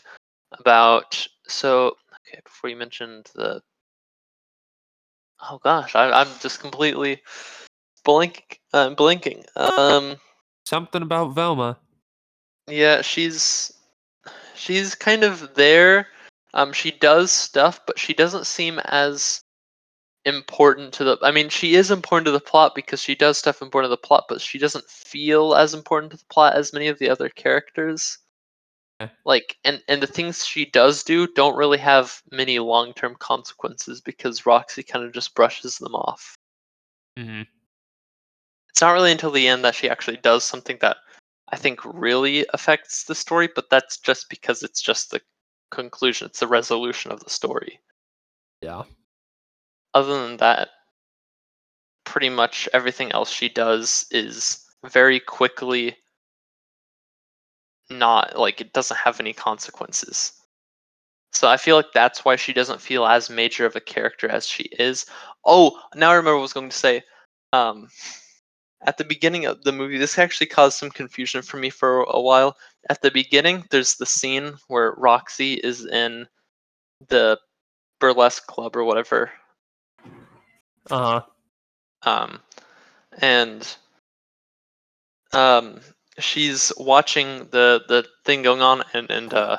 about 0.58 1.26
so. 1.46 1.96
Okay, 2.28 2.40
before 2.44 2.70
you 2.70 2.76
mentioned 2.76 3.30
the. 3.34 3.62
Oh 5.40 5.58
gosh, 5.62 5.94
I, 5.94 6.10
I'm 6.10 6.28
just 6.40 6.60
completely 6.60 7.22
blink. 8.04 8.60
I'm 8.72 8.94
blinking. 8.94 9.44
Um, 9.56 10.16
something 10.66 11.02
about 11.02 11.34
Velma. 11.34 11.78
yeah, 12.68 13.02
she's 13.02 13.72
she's 14.54 14.94
kind 14.94 15.22
of 15.22 15.54
there. 15.54 16.08
Um, 16.54 16.72
she 16.72 16.90
does 16.90 17.30
stuff, 17.30 17.80
but 17.86 17.98
she 17.98 18.14
doesn't 18.14 18.46
seem 18.46 18.78
as 18.80 19.42
important 20.24 20.92
to 20.94 21.04
the. 21.04 21.18
I 21.22 21.30
mean, 21.30 21.48
she 21.48 21.74
is 21.74 21.90
important 21.90 22.26
to 22.26 22.30
the 22.32 22.40
plot 22.40 22.74
because 22.74 23.00
she 23.02 23.14
does 23.14 23.38
stuff 23.38 23.62
important 23.62 23.90
to 23.90 23.96
the 23.96 24.06
plot, 24.06 24.24
but 24.28 24.40
she 24.40 24.58
doesn't 24.58 24.88
feel 24.88 25.54
as 25.54 25.74
important 25.74 26.12
to 26.12 26.18
the 26.18 26.24
plot 26.30 26.54
as 26.54 26.72
many 26.72 26.88
of 26.88 26.98
the 26.98 27.08
other 27.10 27.28
characters. 27.28 28.18
Okay. 29.00 29.12
Like, 29.24 29.56
and 29.64 29.82
and 29.88 30.02
the 30.02 30.06
things 30.06 30.44
she 30.44 30.64
does 30.66 31.02
do 31.02 31.26
don't 31.26 31.56
really 31.56 31.78
have 31.78 32.20
many 32.30 32.58
long 32.58 32.92
term 32.94 33.14
consequences 33.16 34.00
because 34.00 34.46
Roxie 34.46 34.82
kind 34.82 35.04
of 35.04 35.12
just 35.12 35.34
brushes 35.34 35.78
them 35.78 35.94
off. 35.94 36.34
hmm 37.16 37.42
It's 38.70 38.80
not 38.80 38.92
really 38.92 39.12
until 39.12 39.30
the 39.30 39.48
end 39.48 39.64
that 39.64 39.74
she 39.74 39.88
actually 39.88 40.18
does 40.18 40.44
something 40.44 40.78
that 40.80 40.98
I 41.50 41.56
think 41.56 41.80
really 41.84 42.46
affects 42.52 43.04
the 43.04 43.14
story, 43.14 43.48
but 43.54 43.70
that's 43.70 43.98
just 43.98 44.28
because 44.28 44.62
it's 44.62 44.80
just 44.80 45.10
the 45.10 45.20
conclusion, 45.70 46.26
it's 46.26 46.40
the 46.40 46.46
resolution 46.46 47.10
of 47.10 47.20
the 47.20 47.30
story. 47.30 47.80
Yeah. 48.60 48.84
Other 49.94 50.26
than 50.26 50.36
that, 50.38 50.68
pretty 52.04 52.28
much 52.28 52.68
everything 52.72 53.12
else 53.12 53.30
she 53.30 53.48
does 53.48 54.06
is 54.10 54.64
very 54.86 55.20
quickly 55.20 55.96
not 57.90 58.38
like 58.38 58.60
it 58.60 58.72
doesn't 58.72 58.96
have 58.96 59.20
any 59.20 59.32
consequences. 59.32 60.32
So 61.32 61.48
I 61.48 61.56
feel 61.56 61.76
like 61.76 61.92
that's 61.92 62.24
why 62.24 62.36
she 62.36 62.52
doesn't 62.52 62.80
feel 62.80 63.06
as 63.06 63.30
major 63.30 63.66
of 63.66 63.76
a 63.76 63.80
character 63.80 64.28
as 64.28 64.46
she 64.46 64.64
is. 64.78 65.06
Oh, 65.44 65.78
now 65.94 66.10
I 66.10 66.14
remember 66.14 66.36
what 66.36 66.40
I 66.40 66.42
was 66.42 66.52
going 66.52 66.70
to 66.70 66.76
say. 66.76 67.02
Um, 67.52 67.88
at 68.82 68.96
the 68.96 69.04
beginning 69.04 69.44
of 69.44 69.62
the 69.64 69.72
movie, 69.72 69.98
this 69.98 70.18
actually 70.18 70.46
caused 70.46 70.78
some 70.78 70.90
confusion 70.90 71.42
for 71.42 71.56
me 71.56 71.70
for 71.70 72.02
a 72.04 72.20
while. 72.20 72.56
At 72.88 73.02
the 73.02 73.10
beginning, 73.10 73.64
there's 73.70 73.96
the 73.96 74.06
scene 74.06 74.54
where 74.68 74.94
Roxie 74.96 75.54
is 75.54 75.84
in 75.84 76.26
the 77.08 77.38
burlesque 78.00 78.46
club 78.46 78.76
or 78.76 78.84
whatever, 78.84 79.30
Uh 80.90 81.22
huh. 82.02 82.10
um, 82.10 82.40
and 83.20 83.76
um, 85.32 85.80
she's 86.18 86.72
watching 86.78 87.48
the 87.50 87.82
the 87.88 88.06
thing 88.24 88.42
going 88.42 88.62
on, 88.62 88.82
and 88.94 89.10
and 89.10 89.32
uh, 89.34 89.58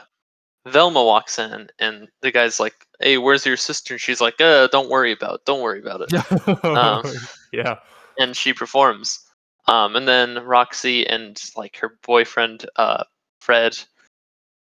Velma 0.68 1.04
walks 1.04 1.40
in, 1.40 1.70
and 1.80 2.08
the 2.22 2.32
guy's 2.32 2.60
like, 2.60 2.76
"Hey, 3.00 3.18
where's 3.18 3.46
your 3.46 3.58
sister?" 3.58 3.96
And 3.96 4.02
she's 4.02 4.22
like, 4.22 4.40
"Uh, 4.40 4.68
don't 4.68 4.90
worry 4.90 5.12
about, 5.12 5.36
it. 5.36 5.46
don't 5.46 5.62
worry 5.62 5.80
about 5.80 6.02
it." 6.02 6.14
Um, 6.64 7.04
yeah. 7.54 7.78
and 8.18 8.36
she 8.36 8.54
performs. 8.54 9.20
Um, 9.68 9.96
and 9.96 10.08
then 10.08 10.44
Roxie 10.46 11.08
and 11.08 11.40
like 11.56 11.78
her 11.78 11.98
boyfriend, 12.04 12.66
uh, 12.76 13.04
Fred, 13.40 13.78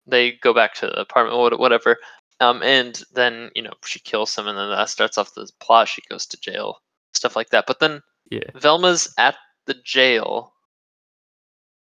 they 0.05 0.33
go 0.33 0.53
back 0.53 0.75
to 0.75 0.87
the 0.87 0.99
apartment, 0.99 1.59
whatever. 1.59 1.97
Um, 2.39 2.61
and 2.63 3.01
then 3.13 3.51
you 3.55 3.61
know 3.61 3.73
she 3.85 3.99
kills 3.99 4.35
him, 4.37 4.47
and 4.47 4.57
then 4.57 4.69
that 4.69 4.89
starts 4.89 5.17
off 5.17 5.33
the 5.33 5.49
plot. 5.59 5.87
She 5.87 6.01
goes 6.09 6.25
to 6.27 6.39
jail, 6.39 6.81
stuff 7.13 7.35
like 7.35 7.49
that. 7.49 7.65
But 7.67 7.79
then 7.79 8.01
Yeah. 8.29 8.49
Velma's 8.55 9.13
at 9.17 9.35
the 9.65 9.75
jail 9.75 10.53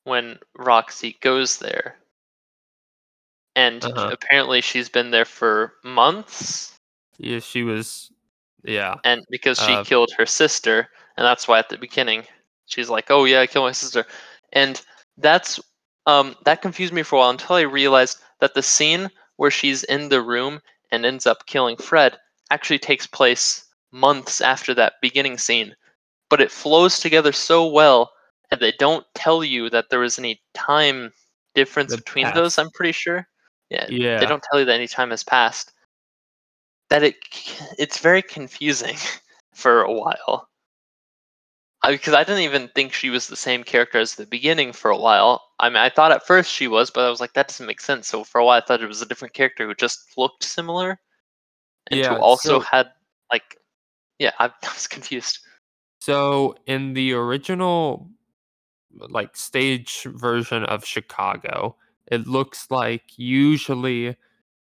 when 0.06 0.40
Roxie 0.58 1.18
goes 1.22 1.58
there, 1.58 1.98
and 3.56 3.84
Uh-huh. 3.84 4.12
apparently 4.12 4.62
she's 4.62 4.90
been 4.90 5.12
there 5.12 5.26
for 5.26 5.74
months 5.84 6.78
Yeah. 7.18 7.40
She 7.40 7.64
was. 7.64 8.12
Yeah. 8.64 8.96
and 9.04 9.24
because 9.30 9.60
she 9.60 9.74
Uh, 9.74 9.84
killed 9.84 10.12
her 10.18 10.26
sister, 10.26 10.90
and 11.18 11.26
that's 11.26 11.48
why 11.48 11.60
at 11.60 11.70
the 11.70 11.78
beginning 11.78 12.24
she's 12.66 12.90
like, 12.90 13.10
"Oh 13.12 13.26
yeah, 13.26 13.42
I 13.42 13.48
killed 13.48 13.66
my 13.66 13.72
sister," 13.72 14.06
and 14.54 14.82
that's 15.18 15.60
um 16.06 16.36
that 16.46 16.62
confused 16.62 16.94
me 16.94 17.04
for 17.04 17.16
a 17.18 17.20
while 17.20 17.30
until 17.30 17.56
I 17.56 17.62
realized 17.62 18.20
that 18.40 18.54
the 18.54 18.64
scene 18.64 19.10
where 19.38 19.52
she's 19.52 19.84
in 19.84 20.10
the 20.10 20.22
room 20.22 20.62
and 20.92 21.06
ends 21.06 21.26
up 21.26 21.46
killing 21.46 21.78
Fred 21.78 22.18
actually 22.52 22.80
takes 22.80 23.08
place 23.08 23.66
months 23.92 24.42
after 24.42 24.74
that 24.74 24.94
beginning 25.02 25.38
scene, 25.38 25.76
but 26.30 26.42
it 26.42 26.52
flows 26.52 27.00
together 27.00 27.32
so 27.32 27.66
well, 27.68 28.12
and 28.52 28.60
they 28.60 28.74
don't 28.80 29.06
tell 29.16 29.44
you 29.44 29.70
that 29.70 29.90
there 29.90 30.00
was 30.00 30.20
any 30.20 30.42
time 30.54 31.12
difference 31.56 31.92
The 31.92 31.98
between 31.98 32.32
those. 32.34 32.58
I'm 32.58 32.70
pretty 32.72 32.92
sure. 32.92 33.28
Yeah, 33.70 33.88
Yeah. 33.90 34.20
they 34.20 34.26
don't 34.26 34.44
tell 34.52 34.60
you 34.60 34.66
that 34.66 34.76
any 34.76 34.88
time 34.88 35.10
has 35.10 35.24
passed 35.24 35.72
that 36.90 37.04
it 37.04 37.16
it's 37.80 37.98
very 37.98 38.22
confusing 38.22 38.96
for 39.54 39.82
a 39.82 39.92
while 39.92 40.48
because 41.92 42.14
I, 42.14 42.24
didn't 42.24 42.42
even 42.44 42.70
think 42.70 42.94
she 42.94 43.10
was 43.10 43.28
the 43.28 43.36
same 43.36 43.64
character 43.64 44.00
as 44.00 44.16
the 44.16 44.26
beginning 44.26 44.74
for 44.74 44.90
a 44.92 44.98
while. 44.98 45.42
I 45.60 45.70
mean 45.70 45.78
i 45.78 45.90
thought 45.90 46.12
at 46.12 46.26
first 46.26 46.52
she 46.52 46.68
was 46.68 46.90
but 46.90 47.06
i 47.06 47.10
was 47.10 47.22
like 47.22 47.34
that 47.34 47.48
doesn't 47.48 47.66
make 47.66 47.82
sense. 47.82 48.08
So 48.08 48.24
for 48.24 48.40
a 48.40 48.46
while 48.46 48.62
i 48.62 48.66
thought 48.66 48.82
it 48.82 48.88
was 48.88 49.02
a 49.02 49.06
different 49.06 49.34
character 49.34 49.68
who 49.68 49.76
just 49.76 50.18
looked 50.18 50.44
similar 50.44 51.00
and 51.90 52.00
Yeah, 52.00 52.16
who 52.16 52.22
also 52.22 52.60
so- 52.60 52.66
had 52.66 52.90
like 53.32 53.58
yeah 54.20 54.32
I, 54.40 54.46
I 54.64 54.74
was 54.74 54.88
confused. 54.88 55.40
So 56.00 56.56
in 56.66 56.94
the 56.94 57.14
original 57.14 58.10
like 58.92 59.36
stage 59.36 60.04
version 60.04 60.66
of 60.66 60.86
Chicago, 60.86 61.78
it 62.08 62.28
looks 62.28 62.70
like 62.70 63.04
usually 63.18 64.16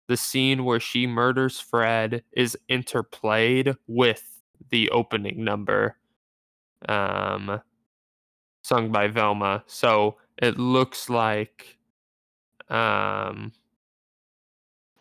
the 0.07 0.17
scene 0.17 0.65
where 0.65 0.79
she 0.79 1.05
murders 1.05 1.59
Fred 1.59 2.23
is 2.31 2.57
interplayed 2.69 3.75
with 3.87 4.41
the 4.69 4.89
opening 4.89 5.43
number 5.43 5.97
um 6.89 7.61
sung 8.63 8.91
by 8.91 9.07
Velma. 9.07 9.63
So 9.67 10.17
it 10.37 10.57
looks 10.57 11.09
like 11.09 11.77
um 12.69 13.51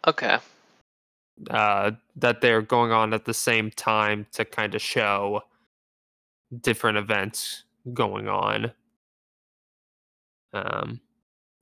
okay. 0.07 0.39
uh 1.51 1.93
that 2.17 2.41
they're 2.41 2.63
going 2.63 2.93
on 2.93 3.15
at 3.15 3.25
the 3.25 3.35
same 3.35 3.71
time 3.71 4.27
to 4.33 4.45
kind 4.45 4.75
of 4.75 4.83
show 4.83 5.43
different 6.61 6.99
events 6.99 7.65
going 7.95 8.29
on. 8.29 8.73
Um 10.53 11.01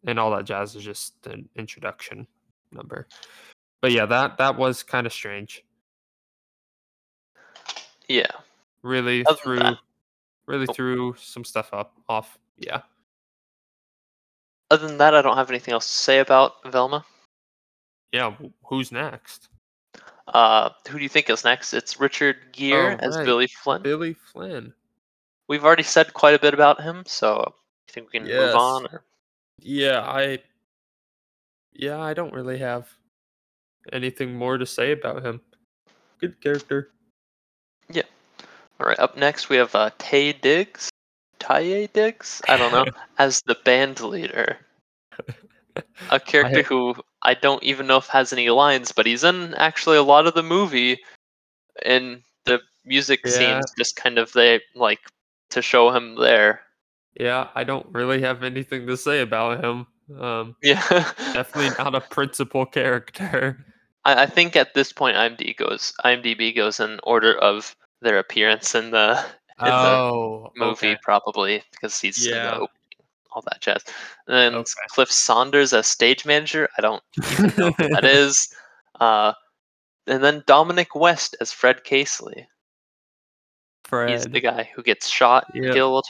and 0.07 0.19
all 0.19 0.31
that 0.31 0.47
jazz 0.47 0.75
is 0.75 0.83
just 0.85 1.27
an 1.27 1.49
introduction 1.57 2.27
number. 2.73 3.07
But 3.83 3.93
yeah 3.93 4.07
that 4.07 4.39
that 4.39 4.57
was 4.57 4.83
kind 4.83 5.07
of 5.07 5.13
strange. 5.13 5.65
Yeah. 8.09 8.31
Really 8.83 9.25
Other 9.27 9.57
that- 9.57 9.79
really 10.51 10.67
Oh. 10.69 10.73
threw 10.73 11.15
some 11.17 11.45
stuff 11.45 11.73
up 11.73 11.95
off. 12.09 12.39
Yeah. 12.59 12.83
Other 14.71 14.87
than 14.87 14.99
that, 14.99 15.15
I 15.15 15.23
don't 15.23 15.37
have 15.37 15.51
anything 15.51 15.73
else 15.73 15.91
to 15.91 15.97
say 15.97 16.19
about 16.19 16.63
Velma. 16.71 17.05
Yeah. 18.13 18.37
Who's 18.67 18.93
next? 18.93 19.49
Uh, 20.29 20.71
who 20.89 20.99
do 20.99 21.03
you 21.03 21.09
think 21.09 21.29
is 21.31 21.45
next? 21.45 21.73
It's 21.73 21.99
Richard 21.99 22.37
Gere 22.53 22.95
Oh, 22.95 22.97
as 23.01 23.17
right. 23.17 23.25
Billy 23.25 23.47
Flynn. 23.49 23.83
Billy 23.83 24.15
Flynn. 24.15 24.73
We've 25.49 25.65
already 25.65 25.83
said 25.83 26.15
quite 26.15 26.35
a 26.35 26.39
bit 26.39 26.55
about 26.55 26.81
him, 26.81 27.03
so 27.07 27.53
I 27.89 27.93
think 27.93 28.13
we 28.13 28.21
can 28.21 28.29
Yes. 28.29 28.39
move 28.39 28.55
on. 28.57 28.87
Or... 28.93 29.05
Yeah, 29.59 30.01
I 30.03 30.43
Yeah, 31.73 32.01
I 32.01 32.15
don't 32.15 32.33
really 32.35 32.59
have 32.59 32.93
anything 33.93 34.35
more 34.35 34.59
to 34.59 34.67
say 34.67 34.93
about 34.93 35.25
him. 35.25 35.41
Good 36.19 36.41
character. 36.41 36.93
All 38.81 38.87
right, 38.87 38.99
up 38.99 39.15
next 39.17 39.51
we 39.51 39.57
have 39.57 39.75
uh, 39.75 39.91
Tay 39.99 40.33
Diggs, 40.33 40.89
Taye 41.39 41.93
Diggs, 41.93 42.41
I 42.49 42.57
don't 42.57 42.73
know, 42.73 42.87
as 43.19 43.43
the 43.43 43.57
band 43.63 44.01
leader. 44.01 44.57
A 46.11 46.19
character 46.27 46.63
ha- 46.63 46.69
who 46.69 46.95
I 47.23 47.35
don't 47.35 47.63
even 47.63 47.87
know 47.87 47.99
if 47.99 48.07
has 48.07 48.33
any 48.33 48.49
lines, 48.49 48.91
but 48.91 49.05
he's 49.05 49.23
in 49.23 49.55
actually 49.55 49.99
a 49.99 50.03
lot 50.03 50.27
of 50.27 50.33
the 50.33 50.43
movie, 50.43 50.99
and 51.85 52.23
the 52.47 52.61
music 52.87 53.21
Yeah. 53.27 53.33
scenes 53.37 53.71
just 53.77 53.97
kind 53.97 54.17
of 54.17 54.33
they 54.33 54.63
like 54.75 55.01
to 55.51 55.61
show 55.61 55.91
him 55.91 56.15
there. 56.17 56.63
Yeah, 57.19 57.49
I 57.55 57.65
don't 57.65 57.87
really 57.93 58.23
have 58.23 58.43
anything 58.43 58.87
to 58.87 58.97
say 58.97 59.21
about 59.21 59.63
him. 59.63 59.87
Um 60.19 60.57
Yeah, 60.63 60.81
definitely 61.35 61.75
not 61.77 61.95
a 61.95 62.01
principal 62.01 62.65
character. 62.65 63.63
I, 64.07 64.23
I 64.23 64.27
think 64.27 64.57
at 64.57 64.73
this 64.73 64.91
point 64.91 65.17
IMDb 65.17 65.55
goes 65.55 65.93
IMDb 66.03 66.57
goes 66.57 66.81
in 66.81 66.99
order 67.05 67.37
of 67.37 67.77
their 68.01 68.19
appearance 68.19 68.75
in 68.75 68.91
the 68.91 69.19
in 69.61 69.67
the 69.67 69.73
oh, 69.73 70.53
movie, 70.57 70.89
okay. 70.93 70.99
probably 71.03 71.63
because 71.73 72.01
he's 72.01 72.17
the 72.17 72.31
Yeah. 72.31 72.55
opening, 72.55 72.69
all 73.33 73.43
that 73.43 73.61
jazz. 73.61 73.85
And 74.27 74.37
then 74.37 74.55
Okay. 74.55 74.71
Cliff 74.89 75.11
Saunders 75.11 75.73
as 75.73 75.87
stage 75.87 76.25
manager. 76.25 76.69
I 76.79 76.81
don't 76.83 77.03
know 77.59 77.71
who 77.73 77.89
that 77.95 78.05
is. 78.07 78.55
Uh, 78.99 79.33
and 80.07 80.23
then 80.25 80.43
Dominic 80.47 80.95
West 80.95 81.37
as 81.41 81.53
Fred 81.53 81.85
Casely. 81.85 82.47
Fred. 83.85 84.11
He's 84.11 84.25
the 84.25 84.41
guy 84.41 84.71
who 84.75 84.83
gets 84.83 85.09
shot, 85.09 85.47
and 85.55 85.65
Yep. 85.65 85.75
killed. 85.75 86.07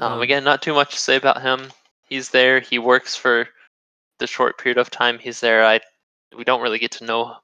Um, 0.00 0.12
Um, 0.14 0.20
again, 0.22 0.44
not 0.44 0.62
too 0.62 0.74
much 0.74 0.92
to 0.94 1.00
say 1.00 1.16
about 1.16 1.42
him. 1.42 1.70
He's 2.08 2.30
there. 2.30 2.60
He 2.60 2.78
works 2.78 3.16
for 3.16 3.48
the 4.18 4.26
short 4.26 4.58
period 4.58 4.78
of 4.78 4.90
time 4.90 5.18
he's 5.18 5.40
there. 5.40 5.64
I 5.64 5.80
we 6.36 6.44
don't 6.44 6.62
really 6.62 6.78
get 6.78 6.92
to 6.92 7.04
know 7.04 7.36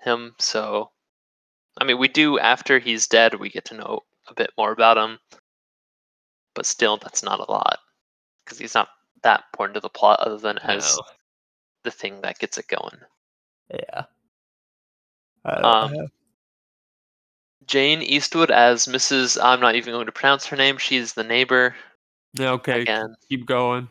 him, 0.00 0.34
so 0.38 0.90
I 1.78 1.84
mean, 1.84 1.98
we 1.98 2.08
do 2.08 2.38
after 2.38 2.78
he's 2.78 3.06
dead. 3.06 3.34
We 3.34 3.48
get 3.50 3.64
to 3.66 3.74
know 3.74 4.00
a 4.28 4.34
bit 4.34 4.50
more 4.58 4.72
about 4.72 4.98
him, 4.98 5.18
but 6.54 6.66
still, 6.66 6.96
that's 6.96 7.22
not 7.22 7.40
a 7.40 7.50
lot 7.50 7.78
because 8.44 8.58
he's 8.58 8.74
not 8.74 8.88
that 9.22 9.44
important 9.52 9.74
to 9.74 9.80
the 9.80 9.88
plot, 9.88 10.20
other 10.20 10.38
than 10.38 10.58
as 10.58 10.96
no. 10.96 11.04
the 11.84 11.90
thing 11.90 12.20
that 12.22 12.38
gets 12.38 12.58
it 12.58 12.66
going. 12.68 12.98
Yeah. 13.72 14.04
Um, 15.44 16.08
Jane 17.66 18.02
Eastwood 18.02 18.50
as 18.50 18.86
Mrs. 18.86 19.38
I'm 19.42 19.60
not 19.60 19.74
even 19.74 19.92
going 19.94 20.06
to 20.06 20.12
pronounce 20.12 20.46
her 20.46 20.56
name. 20.56 20.76
She's 20.78 21.14
the 21.14 21.24
neighbor. 21.24 21.74
yeah, 22.34 22.50
okay. 22.52 22.82
again. 22.82 23.14
Keep 23.28 23.46
going. 23.46 23.88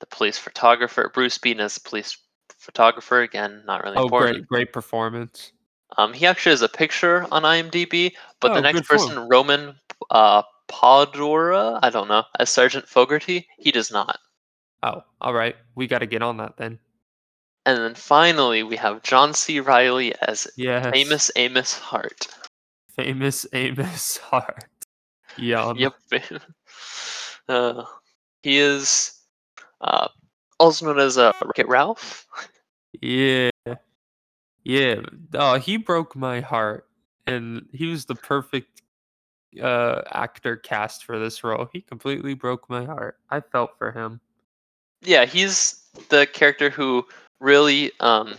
the 0.00 0.06
police 0.06 0.38
photographer. 0.38 1.10
Bruce 1.12 1.38
Beaton 1.38 1.60
as 1.60 1.74
the 1.74 1.80
police 1.88 2.16
photographer. 2.58 3.20
Again, 3.20 3.62
not 3.66 3.84
really 3.84 3.96
Oh, 3.98 4.04
important. 4.04 4.36
great, 4.36 4.48
great 4.48 4.72
performance. 4.72 5.52
Um, 5.96 6.12
he 6.12 6.26
actually 6.26 6.52
has 6.52 6.62
a 6.62 6.68
picture 6.68 7.26
on 7.32 7.42
IMDb, 7.42 8.12
but 8.40 8.52
Oh, 8.52 8.54
the 8.54 8.60
next 8.60 8.80
good 8.80 8.86
for 8.86 8.94
him. 8.94 9.00
person, 9.08 9.28
Roman 9.28 9.74
uh, 10.10 10.42
Podhora, 10.68 11.78
I 11.82 11.90
don't 11.90 12.08
know, 12.08 12.24
as 12.38 12.50
Sergeant 12.50 12.86
Fogarty, 12.88 13.46
he 13.58 13.70
does 13.72 13.90
not. 13.90 14.18
Oh, 14.82 15.02
all 15.20 15.32
right. 15.34 15.56
We 15.74 15.86
got 15.86 16.00
to 16.00 16.06
get 16.06 16.22
on 16.22 16.36
that 16.36 16.56
then. 16.56 16.78
And 17.66 17.78
then 17.78 17.94
finally, 17.94 18.62
we 18.62 18.76
have 18.76 19.02
John 19.02 19.34
C. 19.34 19.60
Reilly 19.60 20.14
as 20.22 20.46
Yes. 20.56 20.90
famous 20.92 21.30
Amos 21.36 21.74
Hart. 21.78 22.28
famous 22.94 23.46
Amos 23.52 24.16
Hart. 24.30 24.64
Yum. 25.36 25.76
Yep. 25.76 25.94
uh, 27.48 27.84
he 28.42 28.58
is 28.58 29.12
uh, 29.80 30.08
also 30.60 30.86
known 30.86 30.98
as 31.00 31.18
uh, 31.18 31.32
Wreck-It 31.44 31.68
Ralph. 31.68 32.26
Yeah. 33.00 33.50
Yeah. 34.68 35.00
Oh, 35.34 35.58
he 35.58 35.78
broke 35.78 36.14
my 36.14 36.40
heart. 36.40 36.86
And 37.26 37.66
he 37.72 37.86
was 37.86 38.04
the 38.04 38.14
perfect 38.14 38.82
uh 39.62 40.02
actor 40.12 40.56
cast 40.56 41.04
for 41.04 41.18
this 41.18 41.42
role. 41.42 41.68
He 41.72 41.80
completely 41.80 42.34
broke 42.34 42.68
my 42.70 42.84
heart. 42.84 43.18
I 43.30 43.40
felt 43.40 43.76
for 43.78 43.90
him. 43.92 44.20
yeah, 45.02 45.24
he's 45.24 45.82
the 46.10 46.26
character 46.32 46.70
who 46.70 47.06
really 47.40 47.92
um 48.00 48.36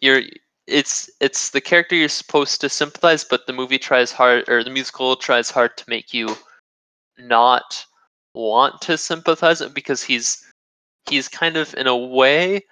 you're 0.00 0.22
it's 0.66 1.10
it's 1.20 1.50
the 1.50 1.60
character 1.62 1.96
you're 1.96 2.08
supposed 2.10 2.60
to 2.60 2.68
sympathize, 2.68 3.24
but 3.24 3.46
the 3.46 3.54
movie 3.54 3.78
tries 3.78 4.12
hard 4.12 4.48
or 4.48 4.62
the 4.62 4.70
musical 4.70 5.16
tries 5.16 5.50
hard 5.50 5.76
to 5.78 5.84
make 5.88 6.12
you 6.12 6.36
not 7.18 7.84
want 8.34 8.80
to 8.82 8.98
sympathize 8.98 9.62
because 9.70 10.02
he's 10.02 10.46
he's 11.08 11.28
kind 11.28 11.56
of 11.56 11.74
in 11.74 11.86
a 11.86 11.96
way 11.96 12.62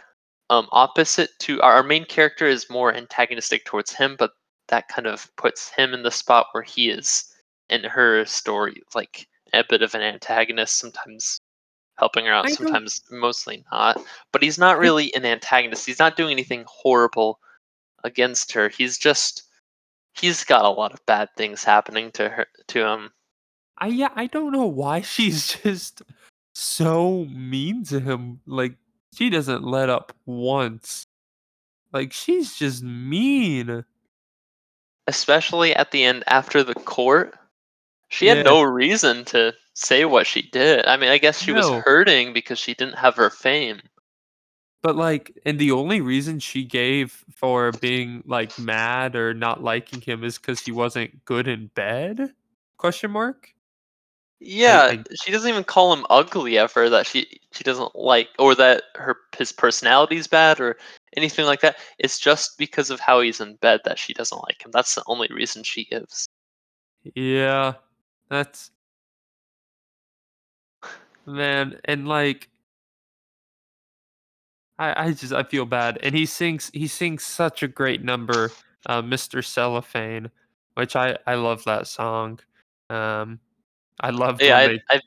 um 0.50 0.68
opposite 0.72 1.30
to 1.40 1.60
our, 1.62 1.74
our 1.74 1.82
main 1.82 2.04
character 2.04 2.46
is 2.46 2.70
more 2.70 2.94
antagonistic 2.94 3.64
towards 3.64 3.92
him, 3.92 4.16
but 4.18 4.32
that 4.68 4.88
kind 4.88 5.06
of 5.06 5.34
puts 5.36 5.68
him 5.70 5.94
in 5.94 6.02
the 6.02 6.10
spot 6.10 6.48
where 6.52 6.62
he 6.62 6.90
is 6.90 7.32
in 7.70 7.84
her 7.84 8.24
story 8.24 8.82
like 8.94 9.26
a 9.52 9.64
bit 9.68 9.82
of 9.82 9.94
an 9.94 10.02
antagonist 10.02 10.78
sometimes 10.78 11.40
helping 11.98 12.26
her 12.26 12.32
out 12.32 12.44
I 12.44 12.48
don't- 12.48 12.56
sometimes 12.58 13.02
mostly 13.10 13.64
not. 13.72 14.00
But 14.32 14.42
he's 14.42 14.58
not 14.58 14.78
really 14.78 15.14
an 15.14 15.24
antagonist. 15.24 15.86
He's 15.86 15.98
not 15.98 16.16
doing 16.16 16.30
anything 16.32 16.64
horrible 16.68 17.40
against 18.04 18.52
her. 18.52 18.68
He's 18.68 18.98
just 18.98 19.44
he's 20.14 20.44
got 20.44 20.64
a 20.64 20.70
lot 20.70 20.92
of 20.92 21.04
bad 21.06 21.28
things 21.36 21.64
happening 21.64 22.10
to 22.12 22.28
her 22.28 22.46
to 22.68 22.86
him. 22.86 23.10
I 23.78 23.88
yeah, 23.88 24.10
I 24.14 24.26
don't 24.26 24.52
know 24.52 24.66
why 24.66 25.00
she's 25.02 25.48
just 25.62 26.02
so 26.54 27.24
mean 27.26 27.84
to 27.84 28.00
him. 28.00 28.40
Like 28.46 28.76
she 29.16 29.30
doesn't 29.30 29.64
let 29.64 29.88
up 29.90 30.12
once. 30.26 31.06
Like 31.92 32.12
she's 32.12 32.56
just 32.56 32.82
mean. 32.82 33.84
especially 35.08 35.74
at 35.74 35.90
the 35.92 36.02
end 36.04 36.24
after 36.26 36.62
the 36.62 36.74
court 36.74 37.34
she 38.08 38.26
Yeah. 38.26 38.34
had 38.36 38.44
no 38.46 38.62
reason 38.62 39.24
to 39.26 39.52
say 39.74 40.04
what 40.04 40.26
she 40.26 40.42
did 40.42 40.84
i 40.86 40.96
mean 40.96 41.10
i 41.10 41.18
guess 41.18 41.40
she 41.40 41.52
was 41.52 41.68
hurting 41.84 42.32
because 42.32 42.58
she 42.58 42.74
didn't 42.74 42.98
have 42.98 43.14
her 43.16 43.30
fame 43.30 43.80
But 44.82 44.94
like, 44.96 45.32
and 45.44 45.58
the 45.58 45.72
only 45.72 46.00
reason 46.00 46.38
she 46.38 46.62
gave 46.64 47.24
for 47.34 47.72
being 47.72 48.22
like 48.26 48.56
mad 48.58 49.16
or 49.16 49.34
not 49.34 49.62
liking 49.62 50.00
him 50.00 50.22
is 50.22 50.38
because 50.38 50.60
he 50.60 50.70
wasn't 50.70 51.24
good 51.24 51.48
in 51.48 51.68
bed? 51.74 52.32
Question 52.76 53.10
mark. 53.10 53.52
Yeah, 54.40 54.92
I- 54.92 55.04
she 55.22 55.32
doesn't 55.32 55.48
even 55.48 55.64
call 55.64 55.92
him 55.94 56.06
ugly 56.10 56.58
ever. 56.58 56.90
That 56.90 57.06
she 57.06 57.40
she 57.52 57.64
doesn't 57.64 57.94
like, 57.96 58.28
or 58.38 58.54
that 58.54 58.84
her 58.94 59.16
his 59.36 59.52
personality's 59.52 60.26
bad, 60.26 60.60
or 60.60 60.76
anything 61.16 61.46
like 61.46 61.60
that. 61.62 61.78
It's 61.98 62.18
just 62.18 62.58
because 62.58 62.90
of 62.90 63.00
how 63.00 63.20
he's 63.20 63.40
in 63.40 63.56
bed 63.56 63.80
that 63.84 63.98
she 63.98 64.12
doesn't 64.14 64.42
like 64.42 64.64
him. 64.64 64.70
That's 64.72 64.94
the 64.94 65.02
only 65.06 65.28
reason 65.30 65.62
she 65.62 65.84
gives. 65.86 66.28
Yeah, 67.14 67.74
that's 68.28 68.70
man, 71.26 71.78
and 71.84 72.06
like, 72.08 72.48
I 74.78 75.06
I 75.06 75.12
just 75.12 75.32
I 75.32 75.42
feel 75.44 75.66
bad, 75.66 75.98
and 76.02 76.14
he 76.14 76.26
sings 76.26 76.70
he 76.74 76.86
sings 76.86 77.24
such 77.24 77.62
a 77.62 77.68
great 77.68 78.02
number, 78.04 78.52
uh, 78.86 79.02
Mr. 79.02 79.42
Cellophane, 79.42 80.30
which 80.74 80.96
I 80.96 81.16
I 81.26 81.34
love 81.36 81.64
that 81.64 81.86
song. 81.86 82.40
Um, 82.90 83.40
I 84.00 84.10
loved 84.10 84.42
Yeah, 84.42 84.56
I, 84.56 84.66
they 84.68 84.80
I've 84.90 85.00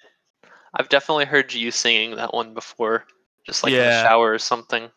I've 0.74 0.90
definitely 0.90 1.26
heard 1.26 1.54
you 1.54 1.72
singing 1.72 2.16
that 2.16 2.34
one 2.34 2.54
before, 2.54 3.06
just 3.46 3.64
like 3.64 3.74
in 3.74 3.80
the 3.80 4.04
shower 4.04 4.32
or 4.34 4.40
something. 4.40 4.90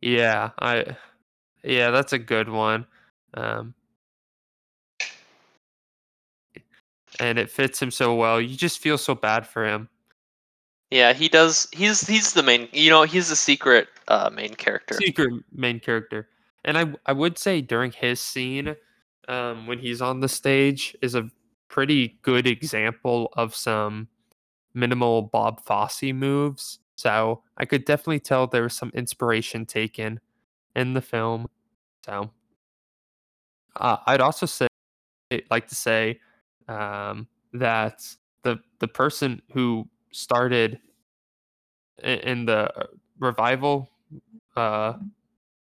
Yeah, 0.00 0.50
I 0.58 0.96
yeah, 1.62 1.90
that's 1.90 2.12
a 2.12 2.18
good 2.18 2.48
one. 2.48 2.86
Um 3.34 3.74
and 7.20 7.38
it 7.38 7.50
fits 7.50 7.80
him 7.80 7.90
so 7.90 8.14
well. 8.14 8.40
You 8.40 8.56
just 8.56 8.80
feel 8.80 8.98
so 8.98 9.14
bad 9.14 9.46
for 9.46 9.64
him. 9.66 9.88
Yeah, 10.90 11.12
he 11.12 11.28
does. 11.28 11.68
He's 11.72 12.06
he's 12.06 12.32
the 12.32 12.42
main. 12.42 12.68
You 12.72 12.90
know, 12.90 13.02
he's 13.02 13.28
the 13.28 13.36
secret 13.36 13.88
uh, 14.08 14.30
main 14.32 14.54
character. 14.54 14.94
Secret 14.94 15.32
main 15.52 15.80
character. 15.80 16.28
And 16.64 16.78
I 16.78 16.92
I 17.06 17.12
would 17.12 17.38
say 17.38 17.60
during 17.60 17.92
his 17.92 18.20
scene 18.20 18.76
um 19.28 19.66
when 19.66 19.78
he's 19.78 20.02
on 20.02 20.20
the 20.20 20.28
stage 20.28 20.96
is 21.02 21.14
a 21.14 21.28
pretty 21.74 22.16
good 22.22 22.46
example 22.46 23.30
of 23.32 23.52
some 23.52 24.06
minimal 24.74 25.22
Bob 25.22 25.60
Fosse 25.60 26.12
moves. 26.12 26.78
So, 26.94 27.42
I 27.58 27.64
could 27.64 27.84
definitely 27.84 28.20
tell 28.20 28.46
there 28.46 28.62
was 28.62 28.76
some 28.76 28.92
inspiration 28.94 29.66
taken 29.66 30.20
in 30.76 30.94
the 30.94 31.00
film. 31.00 31.48
So, 32.06 32.30
uh, 33.74 33.96
I'd 34.06 34.20
also 34.20 34.46
say 34.46 34.68
like 35.50 35.66
to 35.66 35.74
say 35.74 36.20
um, 36.68 37.26
that 37.52 38.06
the 38.44 38.60
the 38.78 38.86
person 38.86 39.42
who 39.52 39.88
started 40.12 40.78
in, 42.04 42.18
in 42.20 42.44
the 42.44 42.72
uh, 42.78 42.86
revival 43.18 43.90
uh, 44.54 44.92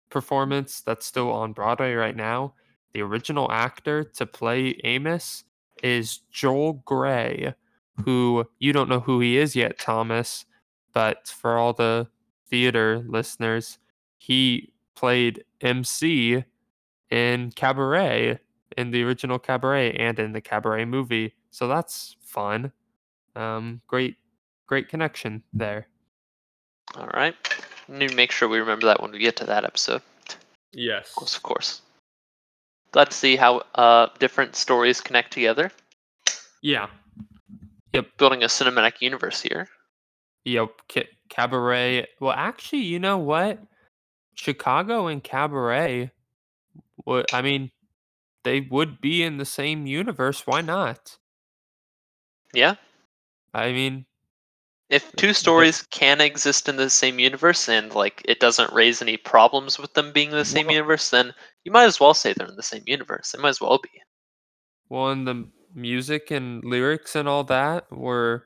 performance 0.08 0.82
that's 0.82 1.04
still 1.04 1.32
on 1.32 1.52
Broadway 1.52 1.94
right 1.94 2.14
now, 2.14 2.54
the 2.92 3.02
original 3.02 3.50
actor 3.50 4.04
to 4.04 4.24
play 4.24 4.78
Amos 4.84 5.42
is 5.82 6.20
Joel 6.30 6.74
Grey, 6.84 7.54
who 8.04 8.46
you 8.58 8.72
don't 8.72 8.88
know 8.88 9.00
who 9.00 9.20
he 9.20 9.38
is 9.38 9.56
yet, 9.56 9.78
Thomas, 9.78 10.44
but 10.92 11.28
for 11.28 11.56
all 11.56 11.72
the 11.72 12.08
theater 12.48 13.04
listeners, 13.06 13.78
he 14.18 14.72
played 14.94 15.44
MC 15.60 16.44
in 17.10 17.52
Cabaret, 17.52 18.38
in 18.76 18.90
the 18.90 19.02
original 19.02 19.38
Cabaret, 19.38 19.92
and 19.92 20.18
in 20.18 20.32
the 20.32 20.40
Cabaret 20.40 20.84
movie. 20.84 21.34
So 21.50 21.68
that's 21.68 22.16
fun. 22.20 22.72
Um, 23.34 23.80
great, 23.86 24.16
great 24.66 24.88
connection 24.88 25.42
there. 25.52 25.88
All 26.94 27.08
right. 27.14 27.34
Need 27.88 28.10
to 28.10 28.16
make 28.16 28.32
sure 28.32 28.48
we 28.48 28.58
remember 28.58 28.86
that 28.86 29.00
when 29.00 29.12
we 29.12 29.18
get 29.18 29.36
to 29.36 29.44
that 29.44 29.64
episode. 29.64 30.02
Yes. 30.72 31.08
Of 31.10 31.14
course, 31.14 31.36
of 31.36 31.42
course. 31.42 31.82
Glad 32.92 33.10
to 33.10 33.16
see 33.16 33.36
how 33.36 33.62
uh, 33.74 34.08
different 34.18 34.56
stories 34.56 35.00
connect 35.00 35.32
together. 35.32 35.70
Yeah. 36.62 36.86
Yep. 37.92 38.06
Building 38.16 38.42
a 38.42 38.46
cinematic 38.46 39.00
universe 39.00 39.40
here. 39.42 39.68
Yep. 40.44 40.70
Ca- 40.92 41.08
Cabaret. 41.28 42.06
Well, 42.20 42.32
actually, 42.32 42.82
you 42.82 42.98
know 42.98 43.18
what? 43.18 43.58
Chicago 44.34 45.06
and 45.08 45.22
Cabaret. 45.22 46.10
What 47.04 47.32
I 47.32 47.42
mean, 47.42 47.70
they 48.44 48.60
would 48.60 49.00
be 49.00 49.22
in 49.22 49.38
the 49.38 49.44
same 49.44 49.86
universe. 49.86 50.46
Why 50.46 50.60
not? 50.60 51.16
Yeah. 52.54 52.76
I 53.54 53.72
mean, 53.72 54.06
If 54.88 55.10
two 55.16 55.32
stories 55.32 55.82
can 55.90 56.20
exist 56.20 56.68
in 56.68 56.76
the 56.76 56.90
same 56.90 57.18
universe 57.18 57.68
and 57.68 57.92
like 57.94 58.22
it 58.26 58.38
doesn't 58.40 58.72
raise 58.72 59.02
any 59.02 59.16
problems 59.16 59.78
with 59.78 59.94
them 59.94 60.12
being 60.12 60.30
in 60.30 60.36
the 60.36 60.44
same 60.44 60.66
Well- 60.66 60.76
universe, 60.76 61.10
then 61.10 61.34
you 61.66 61.72
might 61.72 61.84
as 61.84 61.98
well 61.98 62.14
say 62.14 62.32
they're 62.32 62.46
in 62.46 62.54
the 62.54 62.62
same 62.62 62.84
universe. 62.86 63.32
They 63.32 63.42
might 63.42 63.48
as 63.50 63.60
well 63.60 63.78
be. 63.82 63.90
well, 64.88 65.10
and 65.10 65.26
the 65.26 65.48
music 65.74 66.30
and 66.30 66.62
lyrics 66.64 67.16
and 67.16 67.28
all 67.28 67.42
that 67.44 67.90
were 67.90 68.44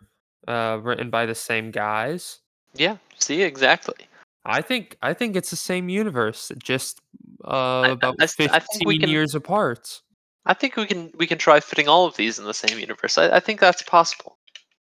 uh, 0.49 0.79
written 0.83 1.11
by 1.11 1.27
the 1.27 1.35
same 1.35 1.71
guys. 1.71 2.41
Yeah. 2.75 2.97
See, 3.19 3.43
exactly. 3.43 4.07
I 4.47 4.63
think 4.63 4.97
I 5.03 5.13
think 5.13 5.37
it's 5.37 5.51
the 5.51 5.57
same 5.71 5.91
universe, 5.91 6.51
just 6.63 6.99
uh, 7.45 7.89
about 7.91 8.17
I 8.19 8.25
I 8.25 8.27
fifteen 8.27 9.01
can- 9.01 9.11
years 9.11 9.35
apart. 9.35 10.01
I 10.47 10.55
think 10.55 10.77
we 10.77 10.87
can 10.87 11.13
we 11.19 11.27
can 11.27 11.37
try 11.37 11.61
fitting 11.61 11.89
all 11.89 12.07
of 12.07 12.17
these 12.17 12.39
in 12.39 12.47
the 12.47 12.55
same 12.55 12.79
universe. 12.79 13.19
I, 13.19 13.37
I 13.37 13.41
think 13.41 13.61
that's 13.61 13.83
possible. 13.83 14.39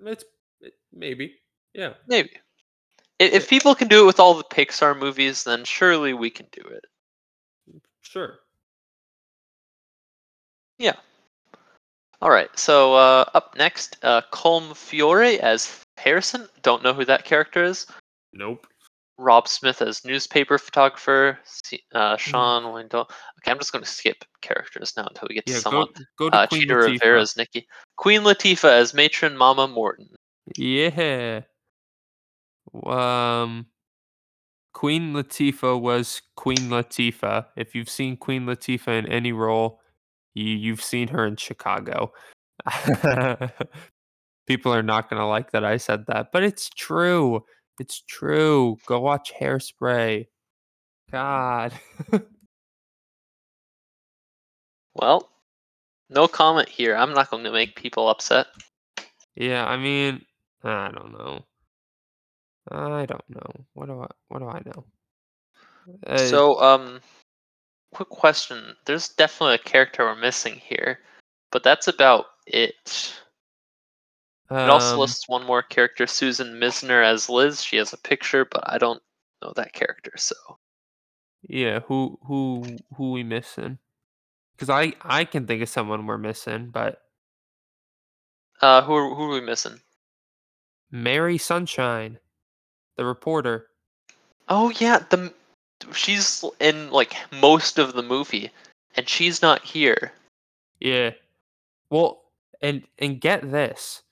It's 0.05 0.25
it, 0.61 0.73
maybe, 0.93 1.37
yeah. 1.75 1.93
Maybe. 2.09 2.31
I- 3.21 3.25
If 3.39 3.49
people 3.49 3.77
can 3.77 3.87
do 3.87 4.03
it 4.03 4.07
with 4.07 4.19
all 4.19 4.35
the 4.35 4.43
Pixar 4.57 4.99
movies, 4.99 5.45
then 5.45 5.65
surely 5.65 6.13
we 6.13 6.29
can 6.29 6.47
do 6.51 6.63
it. 6.63 6.85
Sure. 8.11 8.39
Yeah. 10.79 10.95
All 12.23 12.31
right. 12.31 12.49
So 12.59 12.95
uh, 12.95 13.25
up 13.35 13.55
next, 13.57 13.97
uh, 14.03 14.23
Colm 14.33 14.71
Feore 14.75 15.39
as 15.41 15.83
Harrison. 15.97 16.49
Don't 16.63 16.83
know 16.83 16.95
who 16.95 17.05
that 17.05 17.25
character 17.25 17.65
is. 17.65 17.87
Nope. 18.33 18.67
Rob 19.19 19.49
Smith 19.49 19.81
as 19.83 20.05
newspaper 20.05 20.59
photographer. 20.59 21.39
Hmm. 21.71 21.77
Uh, 21.95 22.17
Sean 22.17 22.73
Wendell. 22.73 23.09
Okay, 23.41 23.51
I'm 23.51 23.59
just 23.59 23.73
going 23.73 23.85
to 23.85 23.91
skip 23.91 24.25
characters 24.43 24.93
now 24.97 25.07
until 25.07 25.27
we 25.29 25.35
get 25.35 25.47
to 25.47 25.53
Yeah, 25.53 25.59
someone. 25.59 25.87
go 26.19 26.27
go 26.27 26.31
to 26.31 26.37
uh, 26.37 26.47
Queen 26.47 26.63
Chita 26.63 26.75
Latifah. 26.75 26.91
Rivera 26.93 27.21
as 27.21 27.37
Nikki. 27.37 27.67
Queen 27.97 28.21
Latifah 28.23 28.71
as 28.71 28.95
matron 28.95 29.37
Mama 29.37 29.67
Morton. 29.69 30.09
Yeah. 30.57 31.41
Um, 32.85 33.67
Queen 34.77 35.15
Latifah 35.15 35.81
was 35.81 36.21
Queen 36.37 36.69
Latifah. 36.69 37.47
If 37.57 37.75
you've 37.75 37.89
seen 37.89 38.15
Queen 38.15 38.45
Latifah 38.45 38.99
in 38.99 39.07
any 39.07 39.33
role, 39.33 39.81
you 40.35 40.45
you've 40.45 40.83
seen 40.83 41.09
her 41.09 41.27
in 41.27 41.37
Chicago. 41.37 42.13
People 44.47 44.75
are 44.75 44.83
not 44.83 45.09
gonna 45.09 45.27
like 45.27 45.53
that 45.53 45.65
I 45.65 45.79
said 45.79 46.05
that, 46.09 46.27
but 46.31 46.43
it's 46.43 46.69
true. 46.69 47.43
It's 47.81 48.03
true. 48.03 48.77
Go 48.85 49.01
watch 49.01 49.33
Hairspray. 49.41 50.27
God. 51.11 51.73
Well, 54.99 55.29
no 56.09 56.27
comment 56.27 56.71
here. 56.71 56.97
I'm 56.97 57.13
not 57.13 57.29
going 57.29 57.45
to 57.45 57.53
make 57.53 57.77
people 57.77 58.09
upset. 58.09 58.47
yeah, 59.35 59.67
I 59.67 59.77
mean, 59.77 60.25
I 60.65 60.91
don't 60.91 61.13
know. 61.13 61.45
I 62.71 63.07
don't 63.07 63.29
know. 63.29 63.65
What 63.75 63.87
do 63.87 64.01
I? 64.01 64.09
What 64.29 64.39
do 64.41 64.49
I 64.49 64.63
know? 64.67 64.85
Uh, 66.07 66.17
So, 66.19 66.61
um, 66.61 67.01
quick 67.93 68.09
question. 68.09 68.77
There's 68.85 69.09
definitely 69.09 69.55
a 69.55 69.59
character 69.59 70.05
we're 70.05 70.17
missing 70.17 70.55
here, 70.55 71.01
but 71.53 71.63
that's 71.63 71.89
about 71.89 72.27
it. 72.47 73.15
It 74.51 74.69
also 74.69 74.95
um, 74.95 75.01
lists 75.01 75.29
one 75.29 75.45
more 75.45 75.63
character, 75.63 76.07
Susan 76.07 76.61
Misner 76.61 77.05
as 77.05 77.29
Liz. 77.29 77.63
She 77.63 77.77
has 77.77 77.93
a 77.93 77.99
picture, 77.99 78.45
but 78.45 78.63
I 78.71 78.79
don't 78.79 79.03
know 79.43 79.53
that 79.57 79.73
character. 79.73 80.13
So, 80.17 80.35
Yeah, 81.43 81.81
who 81.81 82.19
who 82.27 82.77
who 82.97 83.13
we 83.13 83.23
missing? 83.23 83.79
Because 84.55 84.71
I 84.71 84.95
I 85.03 85.25
can 85.25 85.47
think 85.47 85.63
of 85.63 85.69
someone 85.69 86.07
we're 86.07 86.19
missing, 86.19 86.71
but 86.71 87.03
uh, 88.61 88.83
who 88.83 89.15
who 89.15 89.31
are 89.31 89.35
we 89.35 89.41
missing? 89.41 89.81
Mary 90.91 91.39
Sunshine, 91.39 92.19
the 92.97 93.05
reporter. 93.05 93.69
Oh 94.49 94.71
yeah, 94.79 95.01
the 95.11 95.33
she's 95.93 96.45
in 96.61 96.91
like 96.91 97.15
most 97.41 97.79
of 97.79 97.95
the 97.95 98.03
movie, 98.03 98.51
and 98.95 99.09
she's 99.09 99.43
not 99.43 99.63
here. 99.65 100.13
Yeah. 100.81 101.11
Well, 101.91 102.23
and 102.61 102.83
and 102.99 103.21
get 103.21 103.51
this. 103.51 104.03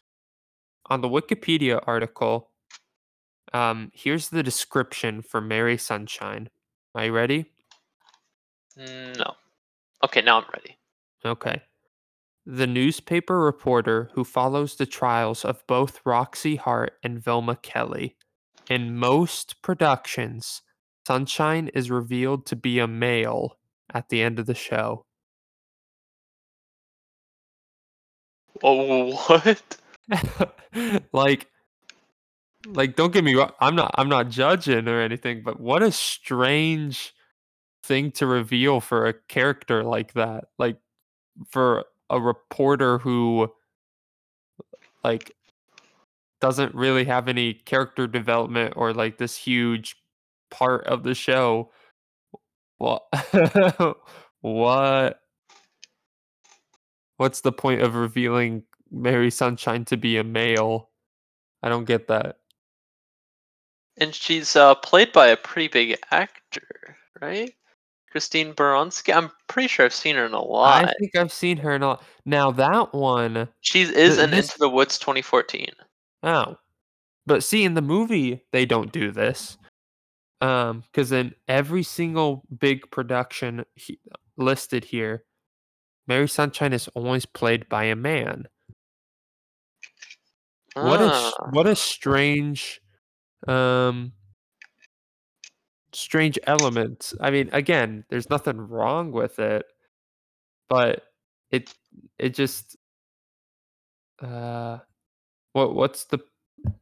On 0.91 1.01
the 1.01 1.09
Wikipedia 1.09 1.83
article, 1.87 2.51
um, 3.55 3.91
here's 3.95 4.29
the 4.29 4.43
description 4.43 5.23
for 5.23 5.41
Mary 5.41 5.79
Sunshine. 5.79 6.51
Are 6.95 7.07
you 7.07 7.13
ready? 7.13 7.47
No. 8.77 9.35
Okay, 10.05 10.21
now 10.21 10.39
I'm 10.39 10.47
ready. 10.53 10.77
Okay. 11.25 11.63
The 12.45 12.67
newspaper 12.67 13.41
reporter 13.41 14.11
who 14.13 14.25
follows 14.25 14.77
the 14.77 14.85
trials 14.85 15.45
of 15.45 15.67
both 15.67 16.01
Roxie 16.05 16.57
Hart 16.57 16.99
and 17.03 17.19
Velma 17.19 17.57
Kelly. 17.57 18.17
In 18.69 18.97
most 18.97 19.61
productions, 19.63 20.63
Sunshine 21.07 21.69
is 21.75 21.91
revealed 21.91 22.47
to 22.47 22.57
be 22.57 22.79
a 22.79 22.87
male 22.87 23.59
at 23.93 24.09
the 24.09 24.23
end 24.23 24.39
of 24.39 24.47
the 24.47 24.55
show. 24.55 25.05
Oh, 28.63 29.15
what? 29.27 29.77
like 31.13 31.47
like 32.67 32.97
don't 32.97 33.13
get 33.13 33.25
me 33.25 33.35
wrong, 33.35 33.53
I'm 33.61 33.77
not 33.77 33.95
I'm 33.99 34.09
not 34.09 34.31
judging 34.31 34.89
or 34.89 35.01
anything, 35.01 35.43
but 35.43 35.61
what 35.61 35.83
a 35.83 35.93
strange 35.93 37.15
thing 37.83 38.11
to 38.13 38.27
reveal 38.27 38.81
for 38.81 39.07
a 39.07 39.15
character 39.29 39.85
like 39.85 40.15
that. 40.15 40.45
Like 40.59 40.79
for 41.51 41.85
a 42.09 42.21
reporter 42.21 42.99
who 42.99 43.53
like 45.03 45.33
doesn't 46.45 46.75
really 46.75 47.05
have 47.07 47.27
any 47.27 47.55
character 47.55 48.07
development 48.07 48.75
or 48.77 48.93
like 48.93 49.17
this 49.17 49.35
huge 49.35 49.97
part 50.51 50.87
of 50.87 51.03
the 51.03 51.15
show. 51.15 51.71
What 52.77 53.03
what 54.43 55.21
what's 57.17 57.41
the 57.41 57.51
point 57.51 57.81
of 57.81 57.95
revealing 57.95 58.65
Mary 58.91 59.31
Sunshine 59.31 59.87
to 59.87 59.97
be 59.97 60.19
a 60.19 60.23
male? 60.23 60.91
I 61.63 61.71
don't 61.71 61.87
get 61.87 62.09
that. 62.09 62.37
And 63.97 64.15
she's 64.15 64.55
uh, 64.55 64.75
played 64.75 65.13
by 65.15 65.29
a 65.29 65.39
pretty 65.39 65.69
big 65.69 65.97
actor, 66.11 66.99
right? 67.23 67.55
Christine 68.11 68.53
Baranski. 68.53 69.17
I'm 69.17 69.31
pretty 69.49 69.69
sure 69.69 69.87
I've 69.87 69.95
seen 69.95 70.17
her 70.17 70.27
in 70.27 70.35
a 70.35 70.45
lot. 70.45 70.85
I 70.85 70.93
think 71.01 71.17
I've 71.17 71.33
seen 71.33 71.57
her 71.57 71.75
in 71.75 71.83
a 71.83 71.87
lot. 71.87 72.03
Now 72.27 72.51
that 72.51 72.93
one, 72.93 73.49
She 73.63 73.81
is 73.81 73.93
th- 73.93 74.19
in 74.19 74.31
this- 74.31 74.49
Into 74.51 74.59
the 74.59 74.69
Woods 74.69 74.99
2014. 74.99 75.69
Oh, 76.25 76.57
but 77.27 77.45
see 77.45 77.63
in 77.65 77.75
the 77.75 77.83
movie 77.83 78.43
they 78.53 78.67
don't 78.67 78.91
do 78.91 79.13
this, 79.13 79.57
um, 80.41 80.81
because 80.81 81.13
in 81.13 81.35
every 81.47 81.85
single 81.85 82.43
big 82.59 82.91
production 82.91 83.65
he, 83.75 84.01
listed 84.37 84.85
here, 84.85 85.25
Mary 86.09 86.29
Sunshine 86.29 86.73
is 86.73 86.89
always 86.89 87.25
played 87.27 87.69
by 87.69 87.85
a 87.85 87.97
man. 87.97 88.47
What 90.75 91.01
a 91.01 91.11
Ah, 91.13 91.33
what 91.51 91.69
a 91.69 91.77
strange, 91.77 92.81
um, 93.47 94.13
strange 95.93 96.39
element. 96.49 97.13
I 97.21 97.31
mean, 97.31 97.49
again, 97.53 98.05
there's 98.11 98.29
nothing 98.29 98.57
wrong 98.59 99.13
with 99.13 99.39
it, 99.39 99.67
but 100.69 101.05
it 101.53 101.73
it 102.19 102.35
just 102.35 102.77
uh 104.21 104.79
what 105.55 105.75
what's 105.75 106.05
the 106.05 106.19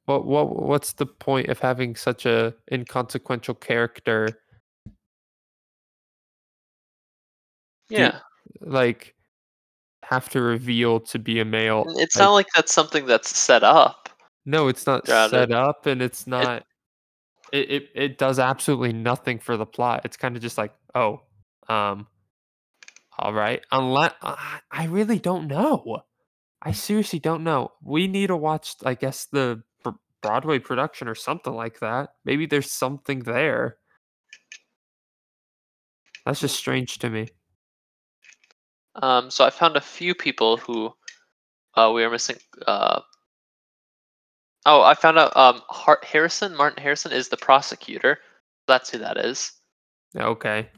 what 0.06 0.26
what 0.26 0.56
what's 0.66 0.94
the 0.94 1.06
point 1.06 1.48
of 1.48 1.58
having 1.60 1.94
such 1.94 2.26
a 2.26 2.54
inconsequential 2.72 3.54
character 3.54 4.28
do- 7.88 7.96
Yeah, 7.96 8.18
like 8.60 9.14
have 10.02 10.28
to 10.30 10.40
reveal 10.42 11.00
to 11.00 11.18
be 11.18 11.38
a 11.40 11.44
male? 11.44 11.84
it's 11.96 12.16
Like, 12.16 12.24
not 12.24 12.32
like 12.32 12.46
that's 12.56 12.74
something 12.74 13.06
that's 13.06 13.36
set 13.36 13.62
up. 13.62 14.08
no, 14.46 14.68
it's 14.68 14.86
not 14.86 15.04
Got 15.06 15.30
set 15.30 15.50
it. 15.50 15.56
up 15.56 15.86
and 15.86 16.00
it's 16.02 16.26
not 16.26 16.64
it, 17.52 17.70
it 17.70 17.88
it 17.94 18.18
does 18.18 18.38
absolutely 18.38 18.92
nothing 18.94 19.38
for 19.38 19.56
the 19.58 19.66
plot. 19.66 20.02
It's 20.04 20.16
kind 20.16 20.34
of 20.36 20.42
just 20.42 20.56
like, 20.58 20.72
oh, 20.94 21.20
um 21.68 22.06
all 23.18 23.34
right. 23.34 23.62
Unless 23.70 24.14
I 24.22 24.86
really 24.88 25.18
don't 25.18 25.46
know. 25.48 26.02
I 26.64 26.72
seriously 26.72 27.18
don't 27.18 27.42
know. 27.42 27.72
We 27.82 28.06
need 28.06 28.28
to 28.28 28.36
watch, 28.36 28.76
I 28.84 28.94
guess, 28.94 29.26
the 29.26 29.62
Broadway 30.22 30.60
production 30.60 31.08
or 31.08 31.16
something 31.16 31.52
like 31.52 31.80
that. 31.80 32.10
Maybe 32.24 32.46
there's 32.46 32.70
something 32.70 33.20
there. 33.20 33.76
That's 36.24 36.40
just 36.40 36.56
strange 36.56 36.98
to 37.00 37.10
me. 37.10 37.28
Um, 38.94 39.30
so 39.30 39.44
I 39.44 39.50
found 39.50 39.76
a 39.76 39.80
few 39.80 40.14
people 40.14 40.56
who 40.56 40.92
uh, 41.74 41.90
we 41.92 42.04
are 42.04 42.10
missing. 42.10 42.36
Uh, 42.64 43.00
oh, 44.64 44.82
I 44.82 44.94
found 44.94 45.18
out 45.18 45.36
um, 45.36 45.62
Har- 45.68 46.00
Harrison 46.04 46.56
Martin 46.56 46.80
Harrison 46.80 47.10
is 47.10 47.28
the 47.28 47.36
prosecutor. 47.36 48.18
That's 48.68 48.90
who 48.90 48.98
that 48.98 49.16
is. 49.16 49.50
Okay. 50.16 50.68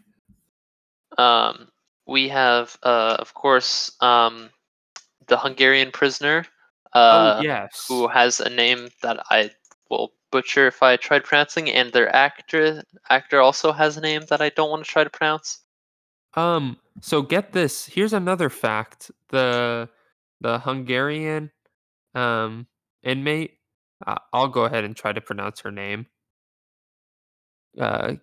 Um, 1.18 1.68
we 2.06 2.28
have, 2.28 2.76
uh, 2.82 3.16
of 3.18 3.34
course, 3.34 3.94
um, 4.00 4.48
the 5.28 5.36
Hungarian 5.36 5.90
prisoner. 5.90 6.46
Uh, 6.92 7.38
oh 7.38 7.42
yes. 7.42 7.86
who 7.88 8.06
has 8.06 8.38
a 8.38 8.48
name 8.48 8.88
that 9.02 9.18
I 9.28 9.50
will 9.90 10.12
butcher 10.30 10.68
if 10.68 10.80
I 10.80 10.96
tried 10.96 11.24
pronouncing, 11.24 11.68
and 11.68 11.92
their 11.92 12.14
actor 12.14 12.84
actor 13.10 13.40
also 13.40 13.72
has 13.72 13.96
a 13.96 14.00
name 14.00 14.22
that 14.30 14.40
I 14.40 14.50
don't 14.50 14.70
want 14.70 14.84
to 14.84 14.90
try 14.90 15.04
to 15.04 15.10
pronounce. 15.10 15.60
Um. 16.34 16.76
So 17.00 17.20
get 17.22 17.52
this. 17.52 17.86
Here's 17.86 18.12
another 18.12 18.48
fact. 18.48 19.10
The 19.30 19.88
the 20.40 20.60
Hungarian 20.60 21.50
um 22.14 22.66
inmate. 23.02 23.58
Uh, 24.06 24.18
I'll 24.32 24.48
go 24.48 24.64
ahead 24.64 24.84
and 24.84 24.94
try 24.94 25.12
to 25.12 25.20
pronounce 25.20 25.60
her 25.60 25.72
name. 25.72 26.06
Uh, 27.78 28.14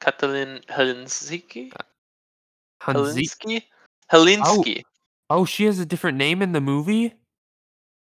Katalin 0.00 0.64
Helinszki? 0.66 1.72
Hanzi. 2.82 3.28
Helinszki? 3.28 3.62
Helinszki. 4.10 4.82
Oh, 5.30 5.44
she 5.44 5.64
has 5.64 5.78
a 5.78 5.86
different 5.86 6.18
name 6.18 6.42
in 6.42 6.52
the 6.52 6.60
movie? 6.60 7.14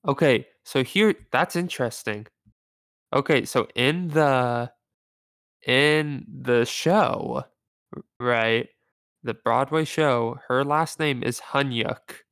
Okay, 0.07 0.47
so 0.65 0.83
here 0.83 1.15
that's 1.31 1.55
interesting. 1.55 2.27
Okay, 3.13 3.45
so 3.45 3.67
in 3.75 4.09
the 4.09 4.71
in 5.65 6.25
the 6.27 6.65
show, 6.65 7.45
right? 8.19 8.69
The 9.23 9.33
Broadway 9.33 9.85
show, 9.85 10.39
her 10.49 10.65
last 10.65 10.99
name 10.99 11.23
is 11.23 11.39
Hunyak. 11.39 12.23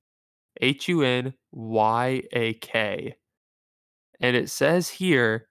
H 0.61 0.87
U 0.89 1.01
N 1.01 1.33
Y 1.51 2.23
A 2.33 2.53
K. 2.55 3.15
And 4.19 4.35
it 4.35 4.49
says 4.49 4.89
here 4.89 5.47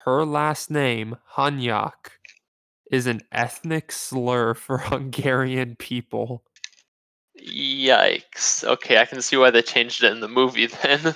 her 0.00 0.24
last 0.24 0.70
name, 0.70 1.16
Hanyak, 1.36 2.10
is 2.90 3.06
an 3.06 3.20
ethnic 3.32 3.92
slur 3.92 4.54
for 4.54 4.78
Hungarian 4.80 5.76
people. 5.76 6.44
Yikes. 7.42 8.64
Okay, 8.64 8.98
I 8.98 9.04
can 9.04 9.22
see 9.22 9.36
why 9.36 9.50
they 9.50 9.62
changed 9.62 10.02
it 10.02 10.12
in 10.12 10.20
the 10.20 10.28
movie 10.28 10.66
then. 10.82 11.14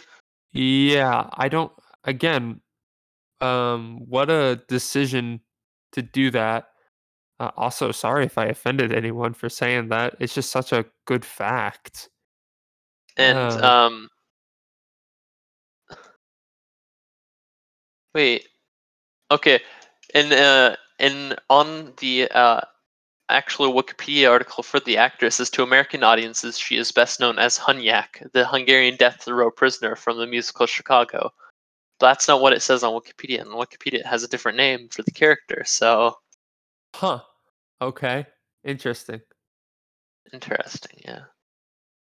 Yeah, 0.52 1.28
I 1.32 1.48
don't 1.48 1.72
again 2.04 2.60
um 3.40 4.00
what 4.08 4.30
a 4.30 4.62
decision 4.68 5.40
to 5.92 6.02
do 6.02 6.30
that. 6.30 6.68
Uh, 7.40 7.50
also 7.56 7.90
sorry 7.92 8.24
if 8.26 8.38
I 8.38 8.46
offended 8.46 8.92
anyone 8.92 9.34
for 9.34 9.48
saying 9.48 9.88
that. 9.88 10.16
It's 10.20 10.34
just 10.34 10.50
such 10.50 10.72
a 10.72 10.84
good 11.06 11.24
fact. 11.24 12.08
And 13.16 13.36
Uh. 13.36 13.66
um 13.66 14.08
wait. 18.14 18.48
Okay. 19.30 19.60
And 20.14 20.32
uh 20.32 20.76
and 20.98 21.36
on 21.50 21.94
the 21.98 22.30
uh 22.30 22.60
actual 23.28 23.72
Wikipedia 23.72 24.30
article 24.30 24.62
for 24.62 24.80
the 24.80 24.96
actress 24.96 25.40
is 25.40 25.50
to 25.50 25.62
American 25.62 26.02
audiences 26.04 26.58
she 26.58 26.76
is 26.76 26.92
best 26.92 27.20
known 27.20 27.38
as 27.38 27.58
Hunyak, 27.58 28.30
the 28.32 28.46
Hungarian 28.46 28.96
death 28.96 29.26
row 29.28 29.50
prisoner 29.50 29.96
from 29.96 30.18
the 30.18 30.26
musical 30.26 30.66
Chicago. 30.66 31.32
But 31.98 32.08
that's 32.08 32.28
not 32.28 32.40
what 32.40 32.52
it 32.52 32.62
says 32.62 32.82
on 32.82 32.92
Wikipedia, 32.92 33.40
and 33.40 33.50
Wikipedia 33.50 34.04
has 34.04 34.22
a 34.24 34.28
different 34.28 34.56
name 34.58 34.88
for 34.88 35.02
the 35.02 35.12
character, 35.12 35.62
so 35.64 36.18
Huh. 36.94 37.20
Okay. 37.80 38.26
Interesting. 38.64 39.20
interesting, 40.32 41.00
yeah. 41.04 41.24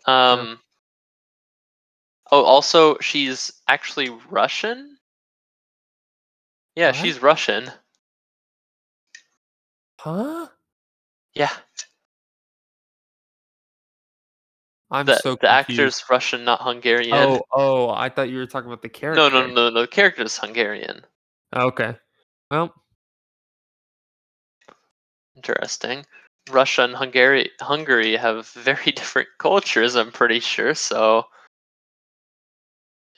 Um 0.05 0.59
Oh, 2.31 2.43
also 2.43 2.97
she's 2.99 3.51
actually 3.67 4.09
Russian? 4.29 4.97
Yeah, 6.75 6.87
What? 6.87 6.95
she's 6.95 7.21
Russian. 7.21 7.71
Huh? 9.99 10.47
Yeah. 11.35 11.51
I'm 14.91 15.05
The, 15.05 15.17
so 15.17 15.31
the 15.31 15.47
confused. 15.47 15.79
actor's 15.81 16.03
Russian, 16.09 16.45
not 16.45 16.61
Hungarian. 16.61 17.13
Oh, 17.13 17.41
oh, 17.51 17.89
I 17.89 18.07
thought 18.09 18.29
you 18.29 18.37
were 18.37 18.45
talking 18.45 18.67
about 18.69 18.81
the 18.81 18.89
character. 18.89 19.21
no, 19.21 19.29
no, 19.29 19.47
no, 19.47 19.69
no. 19.69 19.81
The 19.81 19.87
character's 19.87 20.37
Hungarian. 20.37 21.01
Okay. 21.55 21.95
Well, 22.51 22.73
Interesting. 25.35 26.05
Russia 26.49 26.83
and 26.83 26.95
Hungary 26.95 27.49
Hungary 27.59 28.15
have 28.15 28.47
very 28.49 28.91
different 28.95 29.27
cultures, 29.39 29.95
I'm 29.95 30.11
pretty 30.11 30.39
sure, 30.39 30.73
so 30.75 31.25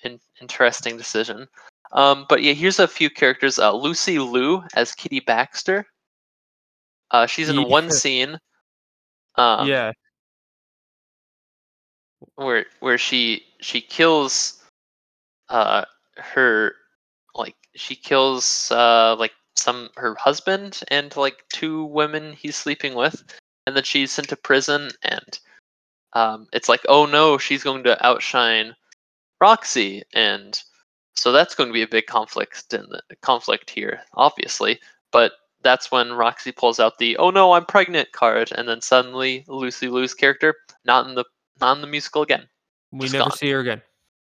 in, 0.03 0.19
interesting 0.41 0.97
decision. 0.97 1.47
Um, 1.91 2.25
but 2.29 2.41
yeah, 2.41 2.53
here's 2.53 2.79
a 2.79 2.87
few 2.87 3.09
characters. 3.09 3.59
Uh, 3.59 3.73
Lucy 3.73 4.17
Liu 4.19 4.63
as 4.75 4.93
Kitty 4.93 5.19
Baxter. 5.19 5.85
Uh, 7.11 7.25
she's 7.25 7.49
in 7.49 7.67
one 7.67 7.91
scene. 8.03 8.37
Um, 9.35 9.67
yeah. 9.67 9.91
where 12.35 12.65
where 12.79 12.97
she 12.97 13.43
she 13.61 13.81
kills 13.81 14.63
uh 15.49 15.85
her 16.17 16.73
like 17.35 17.55
she 17.75 17.95
kills 17.95 18.71
uh 18.71 19.15
like 19.17 19.33
some 19.55 19.89
her 19.95 20.15
husband 20.15 20.81
and 20.89 21.15
like 21.15 21.43
two 21.53 21.85
women 21.85 22.33
he's 22.33 22.55
sleeping 22.55 22.95
with 22.95 23.23
and 23.65 23.75
then 23.75 23.83
she's 23.83 24.11
sent 24.11 24.29
to 24.29 24.35
prison 24.35 24.89
and 25.03 25.39
um 26.13 26.47
it's 26.53 26.69
like 26.69 26.81
oh 26.89 27.05
no 27.05 27.37
she's 27.37 27.63
going 27.63 27.83
to 27.83 28.05
outshine 28.05 28.75
Roxie 29.41 30.03
and 30.13 30.59
so 31.15 31.31
that's 31.31 31.55
going 31.55 31.69
to 31.69 31.73
be 31.73 31.83
a 31.83 31.87
big 31.87 32.05
conflict 32.07 32.73
in 32.73 32.85
the 32.89 33.01
conflict 33.21 33.69
here 33.69 34.01
obviously 34.13 34.79
but 35.11 35.33
that's 35.63 35.91
when 35.91 36.13
Roxie 36.13 36.51
pulls 36.51 36.79
out 36.79 36.97
the 36.99 37.17
oh 37.17 37.29
no 37.29 37.53
I'm 37.53 37.65
pregnant 37.65 38.11
card 38.11 38.51
and 38.55 38.67
then 38.67 38.81
suddenly 38.81 39.43
Lucy 39.47 39.87
Liu's 39.89 40.13
character 40.13 40.55
not 40.85 41.07
in 41.07 41.15
the 41.15 41.25
not 41.59 41.75
in 41.77 41.81
the 41.81 41.87
musical 41.87 42.21
again 42.21 42.47
We 42.91 43.01
Just 43.01 43.13
never 43.13 43.29
gone. 43.29 43.37
see 43.37 43.49
her 43.51 43.59
again. 43.59 43.81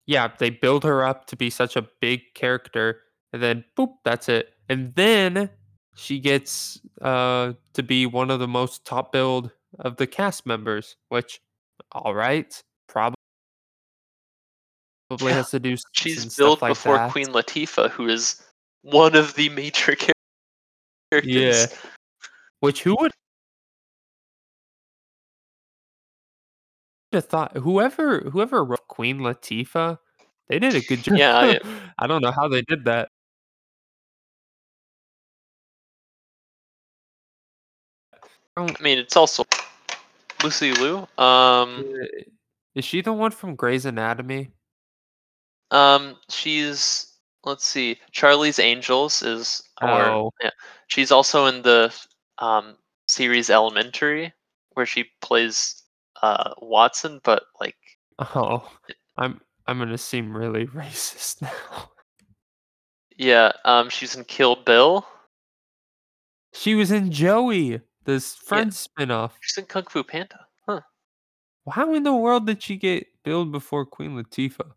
Yeah, 0.06 0.30
they 0.38 0.50
build 0.52 0.84
her 0.86 1.04
up 1.04 1.26
to 1.28 1.36
be 1.36 1.50
such 1.50 1.76
a 1.76 1.86
big 2.00 2.22
character, 2.34 3.02
and 3.34 3.44
then 3.44 3.66
boop, 3.78 3.96
that's 4.06 4.30
it. 4.30 4.54
And 4.70 4.94
then 4.96 5.50
she 5.96 6.20
gets 6.20 6.80
uh 7.02 7.54
to 7.74 7.84
be 7.84 8.06
one 8.06 8.32
of 8.32 8.40
the 8.40 8.48
most 8.48 8.86
top 8.86 9.12
billed 9.12 9.52
of 9.80 9.98
the 9.98 10.08
cast 10.08 10.46
members, 10.46 10.96
which 11.10 11.42
all 11.92 12.16
right, 12.16 12.62
probably 12.88 13.16
Yeah, 15.20 15.30
has 15.34 15.50
to 15.52 15.60
do 15.60 15.76
She's 15.94 16.36
billed 16.38 16.62
like 16.62 16.72
before 16.72 16.96
that. 16.98 17.12
Queen 17.12 17.28
Latifah, 17.28 17.90
who 17.92 18.08
is 18.08 18.42
one 18.84 19.16
of 19.16 19.34
the 19.36 19.50
major 19.50 19.96
char- 19.96 20.14
characters. 21.22 21.72
Yeah. 21.72 21.78
Which 22.60 22.84
who 22.84 22.96
would 23.00 23.12
have 27.14 27.26
thought 27.26 27.56
whoever 27.58 28.20
whoever 28.22 28.64
wrote 28.64 28.88
Queen 28.88 29.20
Latifah, 29.20 29.98
they 30.50 30.60
did 30.60 30.76
a 30.76 30.82
good 30.82 31.04
job. 31.04 31.18
Yeah, 31.18 31.38
I- 31.38 31.60
I 32.00 32.08
don't 32.08 32.22
know 32.22 32.32
how 32.32 32.48
they 32.48 32.62
did 32.64 32.86
that. 32.86 33.10
I 38.56 38.76
mean, 38.82 38.98
it's 38.98 39.16
also 39.16 39.44
Lucy 40.44 40.72
Liu. 40.74 41.08
Um, 41.18 41.86
Uh, 42.02 42.06
Is 42.74 42.86
she 42.86 43.02
the 43.02 43.14
one 43.14 43.32
from 43.32 43.56
Grey's 43.56 43.86
Anatomy? 43.86 44.52
um, 45.70 46.16
she's 46.30 47.17
let's 47.48 47.66
see, 47.66 47.98
Charlie's 48.12 48.60
Angels 48.60 49.24
is, 49.24 49.64
or 49.82 49.90
Oh. 49.90 50.32
yeah, 50.44 50.52
she's 50.88 51.12
also 51.12 51.46
in 51.48 51.62
the 51.64 51.94
um 52.40 52.78
series 53.08 53.50
Elementary, 53.50 54.34
where 54.74 54.86
she 54.86 55.06
plays 55.22 55.84
uh, 56.22 56.54
Watson, 56.60 57.20
but 57.24 57.44
like 57.60 57.76
Oh, 58.20 58.70
I'm 59.18 59.42
I'm 59.66 59.80
gonna 59.80 59.98
seem 59.98 60.36
really 60.36 60.66
racist 60.76 61.42
now. 61.42 61.90
yeah, 63.18 63.52
um, 63.66 63.90
she's 63.90 64.16
in 64.16 64.24
Kill 64.26 64.56
Bill. 64.56 65.06
She 66.54 66.76
was 66.76 66.92
in 66.92 67.12
Joey, 67.12 67.82
this 68.06 68.36
Friends 68.36 68.88
spinoff. 68.88 69.32
She's 69.42 69.58
in 69.58 69.66
Kung 69.66 69.84
Fu 69.90 70.04
Panda. 70.04 70.48
Huh. 70.68 70.82
How 71.70 71.94
in 71.94 72.04
the 72.04 72.14
world 72.16 72.48
did 72.48 72.64
she 72.64 72.78
get 72.78 73.08
billed 73.24 73.52
before 73.52 73.86
Queen 73.86 74.12
Latifah? 74.16 74.72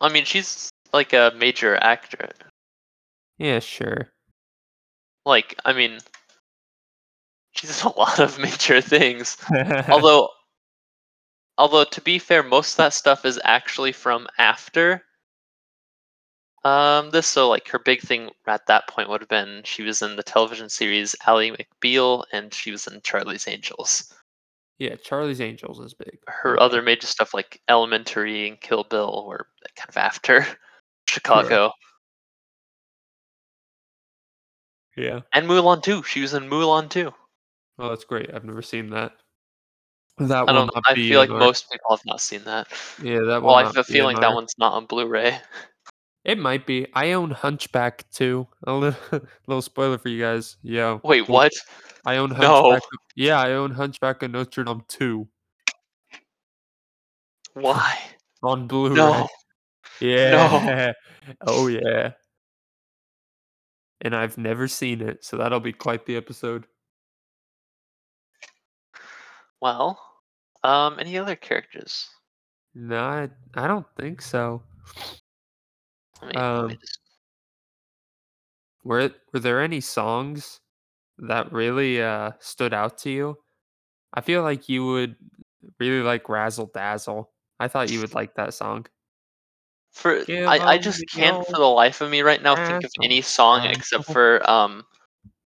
I 0.00 0.08
mean, 0.08 0.24
she's 0.24 0.70
like 0.92 1.12
a 1.12 1.32
major 1.36 1.76
actor. 1.76 2.30
Yeah, 3.38 3.58
sure. 3.58 4.08
Like, 5.26 5.58
I 5.64 5.72
mean, 5.72 5.98
she's 7.52 7.82
in 7.82 7.86
a 7.92 7.98
lot 7.98 8.20
of 8.20 8.38
major 8.38 8.80
things. 8.80 9.36
although, 9.88 10.28
although 11.58 11.84
to 11.84 12.00
be 12.00 12.18
fair, 12.18 12.42
most 12.42 12.72
of 12.72 12.76
that 12.78 12.92
stuff 12.92 13.24
is 13.24 13.40
actually 13.44 13.92
from 13.92 14.26
after 14.38 15.04
um 16.64 17.10
this. 17.10 17.26
So, 17.26 17.48
like, 17.48 17.68
her 17.68 17.78
big 17.78 18.00
thing 18.00 18.30
at 18.46 18.66
that 18.66 18.88
point 18.88 19.08
would 19.08 19.20
have 19.20 19.28
been 19.28 19.62
she 19.64 19.82
was 19.82 20.02
in 20.02 20.16
the 20.16 20.22
television 20.22 20.68
series 20.68 21.14
Ally 21.26 21.50
McBeal, 21.50 22.24
and 22.32 22.52
she 22.52 22.70
was 22.70 22.86
in 22.86 23.00
Charlie's 23.02 23.48
Angels. 23.48 24.12
Yeah, 24.78 24.96
Charlie's 24.96 25.40
Angels 25.40 25.80
is 25.80 25.94
big. 25.94 26.18
Her 26.26 26.58
other 26.60 26.82
major 26.82 27.06
stuff, 27.06 27.32
like 27.34 27.60
Elementary 27.68 28.48
and 28.48 28.60
Kill 28.60 28.84
Bill, 28.84 29.24
were 29.26 29.46
kind 29.76 29.88
of 29.88 29.96
after 29.96 30.46
Chicago 31.08 31.70
Yeah. 34.96 35.20
and 35.32 35.46
Mulan 35.48 35.82
too. 35.82 36.02
She 36.04 36.20
was 36.20 36.34
in 36.34 36.44
Mulan 36.48 36.88
too. 36.88 37.12
Oh, 37.78 37.88
that's 37.88 38.04
great. 38.04 38.32
I've 38.32 38.44
never 38.44 38.62
seen 38.62 38.90
that. 38.90 39.12
That 40.18 40.48
I 40.48 40.52
don't. 40.52 40.70
I 40.86 40.94
feel 40.94 41.18
like 41.18 41.30
our- 41.30 41.38
most 41.40 41.68
people 41.72 41.90
have 41.96 42.04
not 42.06 42.20
seen 42.20 42.44
that. 42.44 42.68
Yeah, 43.02 43.18
that 43.20 43.42
Well, 43.42 43.56
I 43.56 43.64
have 43.64 43.76
a 43.76 43.82
feeling 43.82 44.14
that 44.20 44.26
our- 44.28 44.34
one's 44.34 44.54
not 44.58 44.74
on 44.74 44.86
Blu-ray. 44.86 45.38
It 46.24 46.38
might 46.38 46.66
be. 46.66 46.86
I 46.94 47.12
own 47.12 47.30
Hunchback 47.30 48.08
too. 48.10 48.46
A 48.66 48.72
little, 48.72 48.98
little 49.46 49.62
spoiler 49.62 49.98
for 49.98 50.08
you 50.08 50.22
guys. 50.22 50.56
Yeah. 50.62 50.98
Wait, 51.04 51.28
what? 51.28 51.52
I 52.06 52.16
own 52.16 52.30
No. 52.30 52.70
Hunchback. 52.70 52.82
of- 52.82 52.98
Yeah, 53.14 53.38
I 53.40 53.52
own 53.52 53.70
Hunchback 53.70 54.22
of 54.22 54.30
Notre 54.30 54.64
Dame 54.64 54.82
too. 54.88 55.28
Why? 57.54 57.98
on 58.42 58.66
Blu-ray. 58.66 58.94
No. 58.96 59.28
Yeah. 60.00 60.92
No. 61.28 61.32
Oh 61.46 61.66
yeah. 61.68 62.12
And 64.00 64.14
I've 64.14 64.36
never 64.36 64.68
seen 64.68 65.00
it, 65.00 65.24
so 65.24 65.36
that'll 65.38 65.60
be 65.60 65.72
quite 65.72 66.04
the 66.04 66.16
episode. 66.16 66.66
Well, 69.60 69.98
um, 70.62 70.98
any 70.98 71.16
other 71.16 71.36
characters? 71.36 72.08
No, 72.74 72.98
I, 72.98 73.28
I 73.54 73.66
don't 73.66 73.86
think 73.96 74.20
so. 74.20 74.62
Let 76.24 76.34
me, 76.34 76.40
let 76.40 76.54
me 76.66 76.72
Um, 76.74 76.78
just- 76.80 76.98
Were 78.84 79.10
were 79.32 79.40
there 79.40 79.62
any 79.62 79.80
songs 79.80 80.60
that 81.18 81.52
really 81.52 82.02
uh 82.02 82.32
stood 82.40 82.74
out 82.74 82.98
to 82.98 83.10
you? 83.10 83.38
I 84.12 84.20
feel 84.20 84.42
like 84.42 84.68
you 84.68 84.86
would 84.86 85.16
really 85.78 86.02
like 86.02 86.28
Razzle 86.28 86.70
Dazzle. 86.74 87.30
I 87.58 87.68
thought 87.68 87.90
you 87.90 88.00
would 88.00 88.14
like 88.14 88.34
that 88.34 88.54
song. 88.54 88.86
For 89.92 90.24
Give 90.24 90.46
I, 90.48 90.58
I 90.58 90.78
just 90.78 91.04
can't 91.08 91.46
for 91.46 91.52
the 91.52 91.58
life 91.66 92.00
of 92.00 92.10
me 92.10 92.22
right 92.22 92.42
now 92.42 92.56
think 92.56 92.84
of 92.84 92.90
any 93.02 93.20
song 93.22 93.64
except 93.64 94.02
dazzle. 94.06 94.12
for 94.12 94.50
um, 94.50 94.84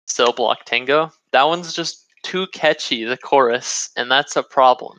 Cell 0.07 0.33
Block 0.33 0.65
Tango. 0.65 1.11
That 1.31 1.45
one's 1.45 1.73
just 1.73 2.07
too 2.25 2.47
catchy. 2.49 3.05
The 3.05 3.17
chorus, 3.17 3.91
and 3.97 4.11
that's 4.11 4.37
a 4.37 4.43
problem. 4.43 4.99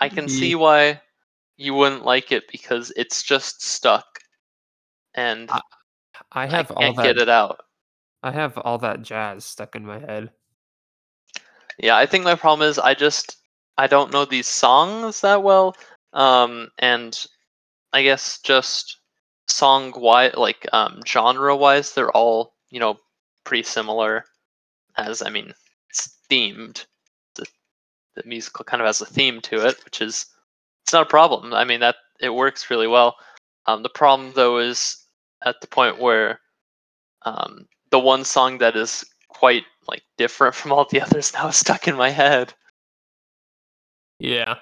I 0.00 0.08
can 0.10 0.28
see 0.28 0.50
Ye- 0.50 0.54
why 0.56 1.00
you 1.56 1.74
wouldn't 1.74 2.04
like 2.04 2.30
it 2.30 2.44
because 2.52 2.92
it's 2.96 3.22
just 3.22 3.62
stuck, 3.62 4.20
and 5.18 5.50
I 5.50 5.60
I 6.32 6.46
I 6.46 6.46
have 6.46 6.70
all 6.70 6.80
can't 6.82 6.96
that. 6.96 7.02
get 7.02 7.18
it 7.18 7.28
out. 7.28 7.60
I 8.22 8.30
have 8.32 8.56
all 8.58 8.78
that 8.78 9.02
jazz 9.02 9.44
stuck 9.44 9.74
in 9.76 9.84
my 9.84 9.98
head. 9.98 10.30
Yeah, 11.78 11.96
I 11.96 12.06
think 12.06 12.24
my 12.24 12.34
problem 12.34 12.68
is 12.68 12.78
I 12.78 12.94
just 12.94 13.36
I 13.76 13.86
don't 13.86 14.12
know 14.12 14.24
these 14.24 14.46
songs 14.48 15.20
that 15.22 15.42
well. 15.42 15.76
Um 16.12 16.68
and 16.78 17.26
I 17.92 18.02
guess 18.02 18.38
just 18.42 19.00
song 19.48 19.92
wise 19.96 20.34
like 20.34 20.66
um 20.72 21.00
genre 21.06 21.56
wise 21.56 21.94
they're 21.94 22.12
all, 22.12 22.54
you 22.70 22.80
know, 22.80 22.98
pretty 23.44 23.62
similar 23.64 24.24
as 24.96 25.22
I 25.22 25.30
mean 25.30 25.52
it's 25.90 26.16
themed. 26.30 26.86
The, 27.36 27.46
the 28.14 28.22
musical 28.26 28.64
kind 28.64 28.82
of 28.82 28.86
has 28.86 29.00
a 29.00 29.06
theme 29.06 29.40
to 29.42 29.66
it, 29.66 29.84
which 29.84 30.00
is 30.00 30.26
it's 30.84 30.92
not 30.92 31.02
a 31.02 31.10
problem. 31.10 31.54
I 31.54 31.64
mean 31.64 31.80
that 31.80 31.96
it 32.20 32.30
works 32.30 32.70
really 32.70 32.88
well. 32.88 33.16
Um 33.66 33.82
the 33.82 33.88
problem 33.88 34.32
though 34.34 34.58
is 34.58 35.04
at 35.44 35.60
the 35.60 35.66
point 35.66 35.98
where 35.98 36.40
um 37.22 37.66
the 37.90 37.98
one 37.98 38.24
song 38.24 38.58
that 38.58 38.76
is 38.76 39.04
quite 39.28 39.64
like 39.88 40.02
different 40.16 40.54
from 40.56 40.72
all 40.72 40.86
the 40.90 41.00
others 41.00 41.32
now 41.34 41.48
is 41.48 41.56
stuck 41.56 41.88
in 41.88 41.96
my 41.96 42.10
head. 42.10 42.54
Yeah. 44.18 44.56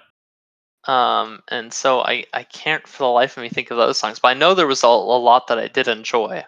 Um, 0.87 1.43
and 1.49 1.73
so 1.73 2.01
I, 2.01 2.25
I 2.33 2.45
can't 2.45 2.87
for 2.87 2.99
the 3.05 3.09
life 3.09 3.37
of 3.37 3.43
me 3.43 3.49
think 3.49 3.71
of 3.71 3.77
those 3.77 3.99
songs, 3.99 4.19
but 4.21 4.29
I 4.29 4.35
know 4.35 4.55
there 4.55 4.67
was 4.67 4.83
a, 4.85 4.87
a 4.87 4.89
lot 4.89 5.49
that 5.49 5.59
I 5.59 5.69
did 5.69 5.89
enjoy. 5.89 6.45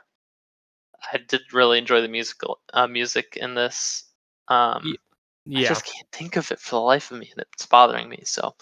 I 1.13 1.19
did 1.19 1.53
really 1.53 1.79
enjoy 1.79 2.01
the 2.01 2.09
musical 2.09 2.61
uh, 2.73 2.87
music 2.87 3.37
in 3.41 3.55
this. 3.55 4.05
Um, 4.49 4.83
Ye- 4.85 4.99
I 5.55 5.63
Yeah. 5.63 5.69
just 5.69 5.85
can't 5.85 6.11
think 6.13 6.37
of 6.37 6.51
it 6.53 6.61
for 6.61 6.71
the 6.77 6.81
life 6.81 7.11
of 7.11 7.19
me, 7.19 7.31
and 7.31 7.45
it's 7.53 7.67
bothering 7.67 8.09
me. 8.09 8.23
So 8.25 8.55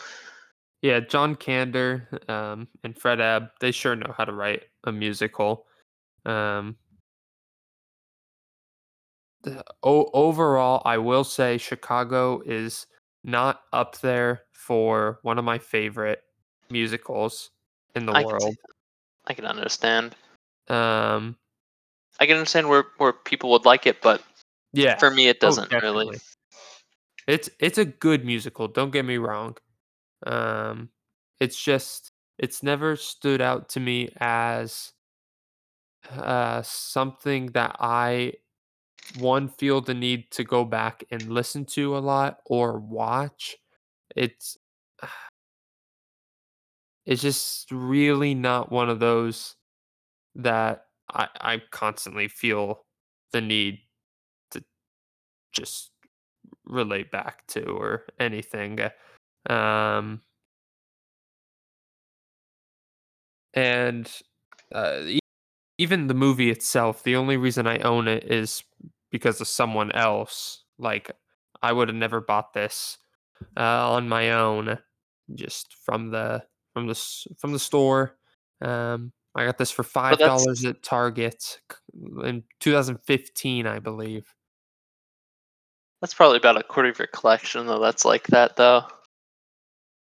Yeah, 0.83 1.01
John 1.01 1.37
Kander 1.37 2.29
um, 2.29 2.69
and 2.85 2.97
Fred 2.97 3.21
Ebb, 3.21 3.49
they 3.61 3.73
sure 3.73 3.97
know 3.97 4.15
how 4.17 4.25
to 4.25 4.33
write 4.33 4.65
a 4.85 4.93
musical. 4.93 5.67
Um, 6.25 6.77
the, 9.43 9.65
o- 9.83 10.11
overall, 10.13 10.83
I 10.85 10.99
will 10.99 11.25
say 11.25 11.59
Chicago 11.59 12.43
is 12.45 12.87
not 13.25 13.63
up 13.73 13.99
there 14.01 14.43
for 14.53 15.19
one 15.23 15.39
of 15.39 15.45
my 15.45 15.59
favorite 15.59 16.23
musicals 16.71 17.51
in 17.95 18.07
the 18.07 18.13
I 18.13 18.23
can 18.23 18.27
world. 18.33 18.57
I 19.27 19.35
can 19.35 19.45
understand. 19.47 20.15
Um, 20.69 21.37
I 22.21 22.27
can 22.27 22.37
understand 22.37 22.69
where 22.69 22.85
where 22.99 23.13
people 23.13 23.51
would 23.51 23.65
like 23.65 23.87
it, 23.87 24.01
but 24.03 24.23
yeah, 24.73 24.99
for 24.99 25.11
me, 25.11 25.29
it 25.29 25.39
Oh, 25.43 25.47
doesn't 25.47 25.73
really. 25.73 26.19
It's 27.27 27.51
it's 27.59 27.79
a 27.79 27.85
good 27.85 28.25
musical. 28.25 28.69
Don't 28.69 28.91
get 28.91 29.05
me 29.05 29.17
wrong. 29.17 29.57
Um, 30.27 30.91
it's 31.41 31.63
just 31.63 32.13
it's 32.39 32.63
never 32.63 32.97
stood 32.97 33.41
out 33.43 33.71
to 33.71 33.81
me 33.81 34.11
as 34.19 34.93
uh 36.11 36.63
something 36.63 37.47
that 37.53 37.77
I 37.81 38.35
one 39.19 39.49
feel 39.49 39.81
the 39.81 39.95
need 39.95 40.31
to 40.33 40.45
go 40.45 40.65
back 40.65 41.05
and 41.11 41.23
listen 41.31 41.65
to 41.67 41.97
a 41.97 42.01
lot 42.01 42.39
or 42.47 42.79
watch. 42.81 43.57
It's 44.17 44.59
it's 47.07 47.23
just 47.23 47.71
really 47.71 48.35
not 48.35 48.71
one 48.73 48.89
of 48.91 48.99
those 48.99 49.55
that 50.37 50.87
I 51.13 51.29
I 51.41 51.63
constantly 51.71 52.29
feel 52.29 52.85
the 53.33 53.41
need 53.41 53.81
to 54.53 54.65
just 55.53 55.93
relate 56.67 57.11
back 57.13 57.47
to 57.49 57.65
or 57.67 58.07
anything. 58.21 58.79
Um 59.49 60.21
and 63.55 64.11
uh, 64.73 65.01
even 65.79 66.07
the 66.07 66.15
movie 66.15 66.51
itself, 66.51 67.03
the 67.03 67.17
only 67.17 67.37
reason 67.37 67.67
I 67.67 67.79
own 67.79 68.07
it 68.07 68.25
is 68.31 68.63
because 69.11 69.41
of 69.41 69.49
someone 69.49 69.91
else. 69.93 70.65
Like 70.79 71.11
I 71.63 71.73
would 71.73 71.89
have 71.89 71.97
never 71.97 72.21
bought 72.21 72.53
this 72.53 72.99
uh, 73.57 73.91
on 73.93 74.09
my 74.09 74.33
own, 74.33 74.79
just 75.35 75.75
from 75.85 76.11
the 76.11 76.45
from 76.75 76.87
the 76.87 76.95
from 77.39 77.53
the 77.53 77.59
store. 77.59 78.17
Um, 78.61 79.13
I 79.35 79.45
got 79.45 79.59
this 79.59 79.71
for 79.71 79.83
five 79.83 80.19
dollars 80.19 80.65
at 80.65 80.83
Target 80.83 81.61
in 82.25 82.45
2015, 82.61 83.67
I 83.67 83.79
believe. 83.79 84.35
That's 86.01 86.15
probably 86.15 86.37
about 86.37 86.59
a 86.59 86.63
quarter 86.63 86.91
of 86.91 86.99
your 86.99 87.09
collection, 87.09 87.67
though. 87.67 87.81
That's 87.81 88.05
like 88.05 88.27
that, 88.29 88.57
though. 88.57 88.85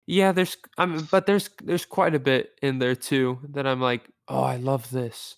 Yeah, 0.08 0.32
there's 0.34 0.58
I 0.78 0.86
mean, 0.86 1.08
but 1.12 1.26
there's 1.26 1.50
there's 1.64 1.86
quite 1.86 2.14
a 2.16 2.20
bit 2.20 2.52
in 2.62 2.80
there 2.80 2.96
too 2.96 3.40
that 3.52 3.66
I'm 3.66 3.80
like, 3.82 4.10
oh, 4.28 4.44
I 4.44 4.58
love 4.58 4.90
this, 4.92 5.36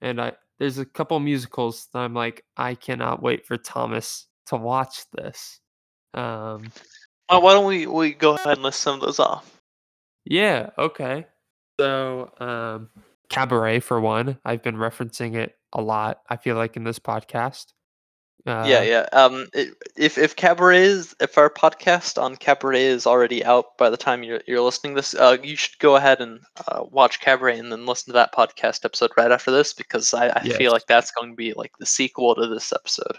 and 0.00 0.20
I 0.20 0.32
there's 0.58 0.78
a 0.78 0.84
couple 0.84 1.18
musicals 1.20 1.88
that 1.92 2.00
I'm 2.00 2.14
like, 2.14 2.44
I 2.56 2.74
cannot 2.74 3.22
wait 3.22 3.46
for 3.46 3.56
Thomas 3.56 4.26
to 4.46 4.56
watch 4.56 5.10
this. 5.12 5.60
Um, 6.14 6.70
Well, 7.30 7.42
why 7.42 7.52
don't 7.54 7.66
we 7.66 7.86
we 7.86 8.12
go 8.14 8.34
ahead 8.34 8.54
and 8.58 8.62
list 8.62 8.80
some 8.80 8.96
of 8.96 9.00
those 9.00 9.18
off? 9.18 9.60
yeah, 10.24 10.70
okay. 10.78 11.26
So, 11.80 12.30
um, 12.38 12.90
Cabaret 13.28 13.80
for 13.80 14.00
one, 14.00 14.38
I've 14.44 14.62
been 14.62 14.76
referencing 14.76 15.34
it 15.36 15.56
a 15.72 15.80
lot. 15.82 16.20
I 16.28 16.36
feel 16.36 16.56
like 16.56 16.76
in 16.76 16.84
this 16.84 16.98
podcast, 16.98 17.72
Uh, 18.44 18.64
yeah, 18.68 18.82
yeah. 18.82 19.06
Um, 19.12 19.46
it, 19.54 19.74
if 19.96 20.18
if 20.18 20.34
cabaret 20.34 20.82
is 20.82 21.14
if 21.20 21.38
our 21.38 21.48
podcast 21.48 22.20
on 22.20 22.34
cabaret 22.36 22.84
is 22.84 23.06
already 23.06 23.44
out 23.44 23.76
by 23.78 23.88
the 23.88 23.96
time 23.96 24.24
you're 24.24 24.40
you're 24.48 24.60
listening 24.60 24.94
to 24.94 24.98
this, 24.98 25.14
uh, 25.14 25.36
you 25.42 25.54
should 25.54 25.78
go 25.78 25.94
ahead 25.94 26.20
and 26.20 26.40
uh, 26.66 26.82
watch 26.90 27.20
cabaret 27.20 27.58
and 27.58 27.70
then 27.70 27.86
listen 27.86 28.12
to 28.12 28.14
that 28.14 28.34
podcast 28.34 28.84
episode 28.84 29.10
right 29.16 29.30
after 29.30 29.52
this 29.52 29.72
because 29.72 30.12
I, 30.12 30.28
I 30.28 30.42
Yes. 30.44 30.56
feel 30.56 30.72
like 30.72 30.86
that's 30.88 31.12
going 31.12 31.30
to 31.30 31.36
be 31.36 31.52
like 31.52 31.72
the 31.78 31.86
sequel 31.86 32.34
to 32.34 32.48
this 32.48 32.72
episode. 32.72 33.16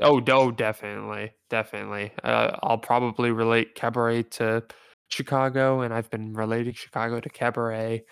Oh, 0.00 0.18
no, 0.18 0.50
definitely, 0.50 1.32
definitely. 1.48 2.12
Uh, 2.22 2.56
I'll 2.62 2.78
probably 2.78 3.30
relate 3.30 3.74
Cabaret 3.74 4.24
to 4.24 4.62
Chicago, 5.08 5.80
and 5.82 5.92
I've 5.94 6.10
been 6.10 6.34
relating 6.34 6.74
Chicago 6.74 7.20
to 7.20 7.28
Cabaret. 7.30 8.04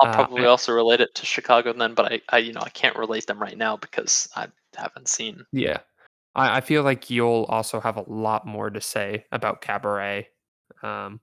I'll 0.00 0.08
Uh, 0.08 0.12
probably 0.12 0.42
I- 0.44 0.48
also 0.48 0.72
relate 0.72 1.00
it 1.00 1.14
to 1.14 1.26
Chicago 1.26 1.72
then, 1.72 1.94
but 1.94 2.12
I, 2.12 2.20
I 2.28 2.38
you 2.38 2.52
know 2.52 2.62
I 2.62 2.70
can't 2.70 2.96
relate 2.96 3.26
them 3.26 3.38
right 3.38 3.56
now 3.56 3.76
because 3.76 4.28
I 4.36 4.48
haven't 4.76 5.08
seen. 5.08 5.44
Yeah, 5.52 5.78
I, 6.34 6.58
I 6.58 6.60
feel 6.60 6.82
like 6.82 7.10
you'll 7.10 7.44
also 7.48 7.80
have 7.80 7.96
a 7.96 8.04
lot 8.06 8.46
more 8.46 8.70
to 8.70 8.80
say 8.80 9.24
about 9.32 9.60
Cabaret. 9.60 10.28
Um, 10.82 11.20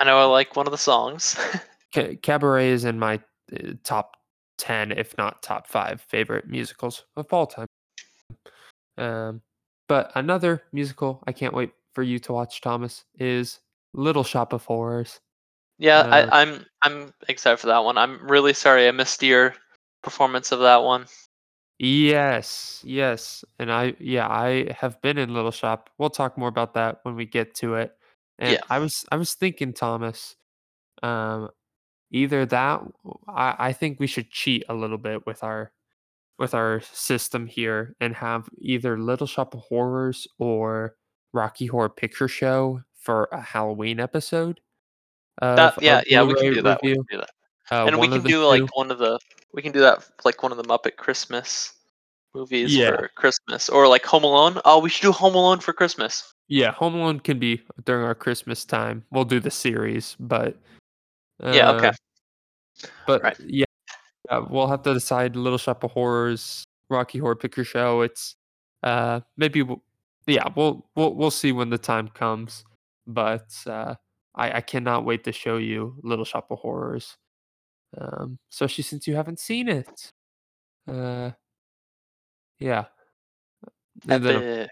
I 0.00 0.04
know 0.04 0.18
I 0.18 0.24
like 0.24 0.56
one 0.56 0.66
of 0.66 0.72
the 0.72 0.78
songs. 0.78 1.36
Ca- 1.94 2.16
Cabaret 2.16 2.68
is 2.70 2.84
in 2.84 2.98
my 2.98 3.20
uh, 3.52 3.72
top 3.84 4.16
10, 4.58 4.92
if 4.92 5.16
not 5.18 5.42
top 5.42 5.66
five 5.66 6.00
favorite 6.00 6.48
musicals 6.48 7.04
of 7.16 7.32
all 7.32 7.46
time. 7.46 7.66
Um, 8.98 9.42
but 9.88 10.10
another 10.14 10.62
musical 10.72 11.22
I 11.26 11.32
can't 11.32 11.54
wait 11.54 11.72
for 11.94 12.02
you 12.02 12.18
to 12.20 12.32
watch, 12.32 12.60
Thomas, 12.60 13.04
is 13.18 13.60
Little 13.94 14.24
Shop 14.24 14.52
of 14.52 14.64
Horrors. 14.64 15.20
yeah, 15.78 16.00
Uh, 16.00 16.28
I, 16.30 16.42
I'm 16.42 16.66
I'm 16.82 17.12
excited 17.28 17.58
for 17.58 17.68
that 17.68 17.84
one. 17.84 17.98
I'm 17.98 18.26
really 18.26 18.52
sorry 18.52 18.88
I 18.88 18.90
missed 18.90 19.22
your 19.22 19.54
performance 20.02 20.52
of 20.52 20.60
that 20.60 20.82
one. 20.82 21.06
Yes, 21.78 22.80
yes. 22.84 23.44
And 23.58 23.70
I, 23.70 23.94
yeah, 23.98 24.28
I 24.28 24.72
have 24.78 25.00
been 25.02 25.18
in 25.18 25.34
Little 25.34 25.50
Shop. 25.50 25.90
We'll 25.98 26.10
talk 26.10 26.38
more 26.38 26.48
about 26.48 26.74
that 26.74 27.00
when 27.02 27.16
we 27.16 27.26
get 27.26 27.54
to 27.56 27.74
it. 27.74 27.92
And 28.38 28.52
Yeah. 28.52 28.60
I 28.70 28.78
was, 28.78 29.04
I 29.10 29.16
was 29.16 29.34
thinking, 29.34 29.72
Thomas, 29.72 30.36
um, 31.02 31.50
either 32.10 32.46
that, 32.46 32.82
I, 33.28 33.54
I 33.58 33.72
think 33.72 34.00
we 34.00 34.06
should 34.06 34.30
cheat 34.30 34.64
a 34.68 34.74
little 34.74 34.98
bit 34.98 35.26
with 35.26 35.44
our, 35.44 35.72
with 36.38 36.54
our 36.54 36.80
system 36.80 37.46
here 37.46 37.94
and 38.00 38.14
have 38.14 38.48
either 38.58 38.98
Little 38.98 39.26
Shop 39.26 39.54
of 39.54 39.60
Horrors 39.60 40.26
or 40.38 40.96
Rocky 41.32 41.66
Horror 41.66 41.88
Picture 41.90 42.28
Show 42.28 42.82
for 42.98 43.28
a 43.32 43.40
Halloween 43.40 44.00
episode. 44.00 44.60
That 45.40 45.82
yeah 45.82 46.00
yeah 46.06 46.22
we 46.22 46.34
can 46.34 46.54
do 46.54 46.62
that. 46.62 46.80
We 46.82 46.94
can 46.94 47.04
do 47.10 47.18
that. 47.18 47.30
Uh, 47.70 47.86
and 47.86 47.98
we 47.98 48.08
can 48.08 48.22
do 48.22 48.28
two. 48.28 48.44
like 48.44 48.76
one 48.76 48.90
of 48.90 48.98
the 48.98 49.18
we 49.56 49.62
can 49.62 49.72
do 49.72 49.80
that 49.80 50.06
like 50.24 50.42
one 50.42 50.52
of 50.52 50.58
the 50.58 50.64
Muppet 50.64 50.96
Christmas 50.96 51.72
movies 52.34 52.76
Yeah. 52.76 52.90
for 52.94 53.08
Christmas 53.16 53.68
or 53.68 53.88
like 53.88 54.04
Home 54.04 54.22
Alone. 54.22 54.60
Oh, 54.66 54.78
we 54.78 54.90
should 54.90 55.02
do 55.02 55.12
Home 55.12 55.34
Alone 55.34 55.58
for 55.60 55.72
Christmas. 55.72 56.32
Yeah, 56.48 56.70
Home 56.72 56.94
Alone 56.94 57.18
can 57.18 57.38
be 57.38 57.62
during 57.86 58.04
our 58.04 58.14
Christmas 58.14 58.64
time. 58.64 59.02
We'll 59.10 59.24
do 59.24 59.40
the 59.40 59.50
series, 59.50 60.14
but 60.20 60.56
Yeah, 61.42 61.70
okay. 61.72 61.88
uh, 61.88 62.88
But 63.06 63.22
Right. 63.22 63.40
yeah, 63.40 63.64
uh, 64.28 64.44
we'll 64.48 64.68
have 64.68 64.82
to 64.82 64.92
decide. 64.94 65.34
Little 65.34 65.58
Shop 65.58 65.82
of 65.82 65.90
Horrors, 65.92 66.62
Rocky 66.90 67.18
Horror 67.18 67.34
Picture 67.36 67.64
Show. 67.64 68.02
It's 68.02 68.36
uh 68.82 69.20
maybe 69.38 69.62
we'll, 69.62 69.82
yeah 70.26 70.46
we'll 70.54 70.86
we'll 70.94 71.14
we'll 71.14 71.30
see 71.30 71.50
when 71.52 71.70
the 71.70 71.78
time 71.78 72.08
comes. 72.08 72.64
But 73.06 73.48
uh, 73.66 73.94
I 74.34 74.58
I 74.58 74.60
cannot 74.60 75.04
wait 75.06 75.24
to 75.24 75.32
show 75.32 75.56
you 75.56 75.96
Little 76.02 76.26
Shop 76.26 76.50
of 76.50 76.58
Horrors, 76.58 77.16
um, 77.98 78.38
especially 78.52 78.84
since 78.84 79.06
you 79.06 79.14
haven't 79.16 79.40
seen 79.40 79.68
it. 79.68 80.12
Uh, 80.88 81.30
yeah. 82.58 82.84
And 84.08 84.24
then, 84.24 84.42
Epic. 84.42 84.70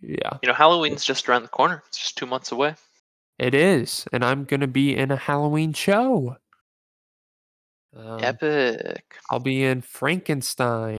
yeah, 0.00 0.38
You 0.42 0.48
know, 0.48 0.54
Halloween's 0.54 1.04
just 1.04 1.28
around 1.28 1.42
the 1.42 1.48
corner. 1.48 1.82
It's 1.88 1.98
just 1.98 2.16
two 2.16 2.26
months 2.26 2.52
away. 2.52 2.74
it 3.38 3.54
is, 3.54 4.06
and 4.12 4.24
I'm 4.24 4.44
gonna 4.44 4.66
be 4.66 4.96
in 4.96 5.10
a 5.10 5.16
Halloween 5.16 5.72
show. 5.72 6.36
Um, 7.94 8.22
Epic. 8.22 9.16
I'll 9.30 9.40
be 9.40 9.62
in 9.64 9.80
Frankenstein 9.80 10.98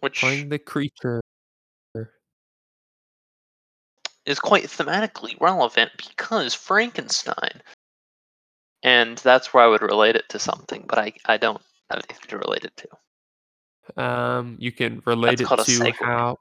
Which 0.00 0.20
playing 0.20 0.48
the 0.48 0.58
creature. 0.58 1.20
is 4.26 4.38
quite 4.38 4.64
thematically 4.64 5.38
relevant 5.40 5.90
because 5.96 6.54
Frankenstein. 6.54 7.62
And 8.82 9.18
that's 9.18 9.52
where 9.52 9.64
I 9.64 9.66
would 9.66 9.82
relate 9.82 10.16
it 10.16 10.28
to 10.30 10.38
something, 10.38 10.84
but 10.88 10.98
I, 10.98 11.12
I 11.26 11.36
don't 11.36 11.60
have 11.90 12.02
anything 12.08 12.28
to 12.28 12.38
relate 12.38 12.64
it 12.64 12.76
to. 12.76 14.02
Um, 14.02 14.56
you 14.58 14.72
can 14.72 15.02
relate 15.04 15.38
That's 15.38 15.68
it 15.68 15.78
to 15.78 15.92
how 16.04 16.36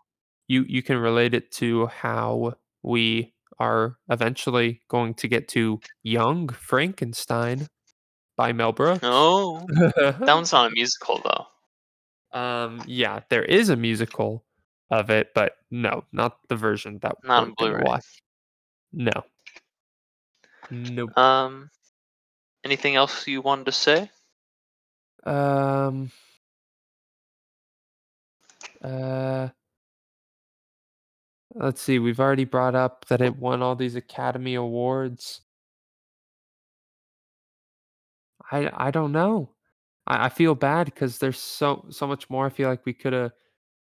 you 0.48 0.66
you 0.68 0.84
can 0.84 0.98
relate 0.98 1.34
it 1.34 1.52
to 1.54 1.88
how 1.88 2.54
we 2.84 3.34
are 3.60 3.98
eventually 4.10 4.82
going 4.88 5.14
to 5.16 5.28
get 5.28 5.48
to 5.50 5.80
Young 6.04 6.50
Frankenstein 6.50 7.68
by 8.38 8.54
Mel 8.54 8.72
Brooks. 8.72 9.02
No, 9.02 9.66
that 9.98 10.20
one's 10.22 10.52
not 10.54 10.72
a 10.72 10.74
musical 10.74 11.22
though. 11.24 12.40
um, 12.40 12.82
yeah, 12.86 13.22
there 13.30 13.44
is 13.44 13.70
a 13.70 13.76
musical 13.76 14.46
of 14.92 15.10
it, 15.10 15.30
but 15.36 15.54
no, 15.72 16.04
not 16.12 16.38
the 16.50 16.56
version 16.56 17.00
that 17.02 17.16
Not 17.24 17.44
on 17.44 17.54
Blu-ray. 17.58 17.84
watch. 17.84 18.06
No, 18.94 19.12
nope. 20.72 21.16
Um, 21.18 21.70
anything 22.64 22.96
else 22.96 23.28
you 23.28 23.42
wanted 23.42 23.66
to 23.66 23.72
say? 23.72 24.12
Um. 25.26 26.12
Uh. 28.82 29.50
Let's 31.56 31.82
see. 31.82 32.00
We've 32.00 32.20
already 32.20 32.46
brought 32.46 32.76
up 32.76 33.06
that 33.08 33.22
it 33.22 33.36
won 33.36 33.62
all 33.62 33.76
these 33.76 33.96
Academy 33.96 34.56
Awards. 34.56 35.42
I 38.52 38.70
I 38.74 38.92
don't 38.92 39.12
know. 39.12 39.50
I, 40.06 40.26
I 40.26 40.30
feel 40.30 40.56
bad 40.56 40.86
because 40.86 41.18
there's 41.18 41.40
so 41.40 41.86
so 41.90 42.08
much 42.08 42.30
more. 42.30 42.46
I 42.46 42.50
feel 42.50 42.70
like 42.70 42.86
we 42.86 42.94
could 42.94 43.14
have 43.14 43.32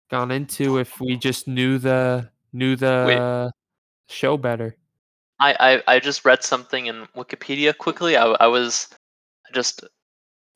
gone 0.10 0.32
into 0.32 0.78
if 0.78 1.00
we 1.00 1.18
just 1.18 1.48
knew 1.48 1.78
the 1.78 2.30
knew 2.54 2.76
the 2.76 3.52
show 4.08 4.38
better. 4.38 4.76
I, 5.42 5.56
I, 5.60 5.96
I 5.96 6.00
just 6.00 6.24
read 6.24 6.44
something 6.44 6.86
in 6.86 7.08
Wikipedia 7.16 7.76
quickly. 7.76 8.16
I, 8.16 8.26
I 8.26 8.48
was 8.48 8.88
I 9.50 9.54
just 9.54 9.84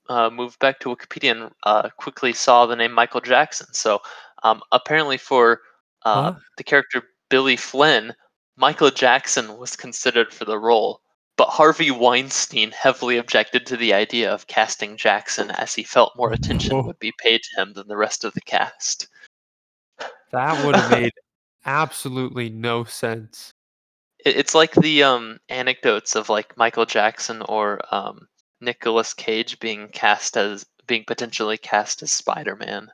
uh, 0.09 0.29
moved 0.29 0.59
back 0.59 0.79
to 0.79 0.89
Wikipedia 0.89 1.31
and 1.31 1.51
uh, 1.63 1.89
quickly 1.97 2.33
saw 2.33 2.65
the 2.65 2.75
name 2.75 2.91
Michael 2.91 3.21
Jackson. 3.21 3.67
So 3.73 3.99
um, 4.43 4.61
apparently, 4.71 5.17
for 5.17 5.61
uh, 6.03 6.33
Huh? 6.33 6.39
the 6.57 6.63
character 6.63 7.03
Billy 7.29 7.55
Flynn, 7.55 8.13
Michael 8.57 8.91
Jackson 8.91 9.57
was 9.57 9.75
considered 9.75 10.31
for 10.31 10.45
the 10.45 10.59
role, 10.59 11.01
but 11.35 11.47
Harvey 11.47 11.89
Weinstein 11.89 12.71
heavily 12.71 13.17
objected 13.17 13.65
to 13.65 13.77
the 13.77 13.93
idea 13.93 14.31
of 14.31 14.47
casting 14.47 14.97
Jackson 14.97 15.49
as 15.51 15.73
he 15.73 15.83
felt 15.83 16.15
more 16.15 16.31
attention 16.31 16.83
would 16.85 16.99
be 16.99 17.11
paid 17.17 17.41
to 17.41 17.61
him 17.61 17.73
than 17.73 17.87
the 17.87 17.97
rest 17.97 18.23
of 18.23 18.33
the 18.35 18.41
cast. 18.41 19.07
That 20.31 20.63
would 20.63 20.75
have 20.75 20.91
made 21.01 21.13
absolutely 21.65 22.49
no 22.51 22.83
sense. 22.83 23.51
It, 24.25 24.35
it's 24.37 24.55
like 24.55 24.73
the 24.73 25.03
um, 25.03 25.39
anecdotes 25.49 26.15
of 26.15 26.29
like 26.29 26.57
Michael 26.57 26.85
Jackson 26.85 27.41
or 27.43 27.79
um, 27.93 28.27
Nicolas 28.59 29.13
Cage 29.13 29.59
being 29.59 29.87
cast 29.89 30.35
as 30.35 30.65
being 30.87 31.03
potentially 31.05 31.57
cast 31.57 32.03
as 32.03 32.11
Spider-Man. 32.11 32.89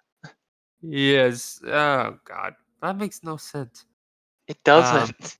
Yes. 0.81 1.61
Oh 1.65 2.17
God, 2.25 2.55
that 2.81 2.97
makes 2.97 3.23
no 3.23 3.37
sense. 3.37 3.85
It 4.47 4.63
doesn't. 4.63 5.37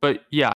but 0.00 0.24
yeah, 0.30 0.52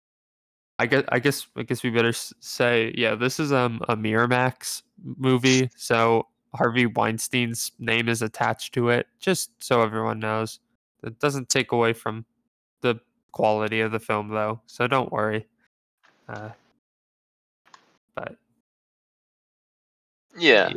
I 0.78 0.86
guess 0.86 1.04
I 1.08 1.18
guess 1.18 1.46
I 1.56 1.62
guess 1.62 1.82
we 1.82 1.90
better 1.90 2.12
say 2.12 2.92
yeah. 2.96 3.14
This 3.14 3.40
is 3.40 3.52
um 3.52 3.80
a 3.88 3.96
Miramax 3.96 4.82
movie, 5.02 5.70
so 5.76 6.26
Harvey 6.54 6.86
Weinstein's 6.86 7.72
name 7.78 8.08
is 8.08 8.20
attached 8.20 8.74
to 8.74 8.90
it, 8.90 9.06
just 9.20 9.50
so 9.58 9.80
everyone 9.80 10.18
knows. 10.18 10.60
It 11.02 11.18
doesn't 11.18 11.48
take 11.48 11.72
away 11.72 11.94
from 11.94 12.26
the 12.82 13.00
quality 13.32 13.80
of 13.80 13.92
the 13.92 13.98
film, 14.00 14.28
though, 14.28 14.60
so 14.66 14.86
don't 14.86 15.10
worry. 15.12 15.46
Uh, 16.28 16.50
but 18.14 18.36
yeah. 20.36 20.72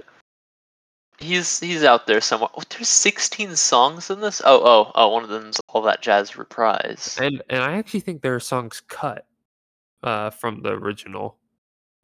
He's 1.18 1.60
he's 1.62 1.84
out 1.84 2.08
there 2.08 2.20
somewhere. 2.20 2.50
Oh, 2.58 2.64
there's 2.70 2.90
16 2.90 3.56
songs 3.56 4.10
in 4.10 4.20
this. 4.20 4.42
Oh 4.44 4.62
oh 4.66 4.92
oh, 4.96 5.08
one 5.10 5.24
of 5.24 5.30
them's 5.30 5.62
all 5.70 5.82
that 5.84 6.02
jazz 6.02 6.36
reprise. 6.38 7.18
and 7.22 7.42
and 7.50 7.64
I 7.64 7.78
actually 7.78 8.02
think 8.02 8.22
there 8.22 8.36
are 8.36 8.40
songs 8.42 8.82
cut 8.88 9.26
uh 10.04 10.30
from 10.30 10.62
the 10.62 10.72
original. 10.72 11.38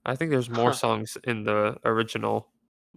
I 0.05 0.15
think 0.15 0.31
there's 0.31 0.49
more 0.49 0.69
Huh. 0.71 0.77
songs 0.77 1.17
in 1.25 1.43
the 1.43 1.77
original 1.83 2.47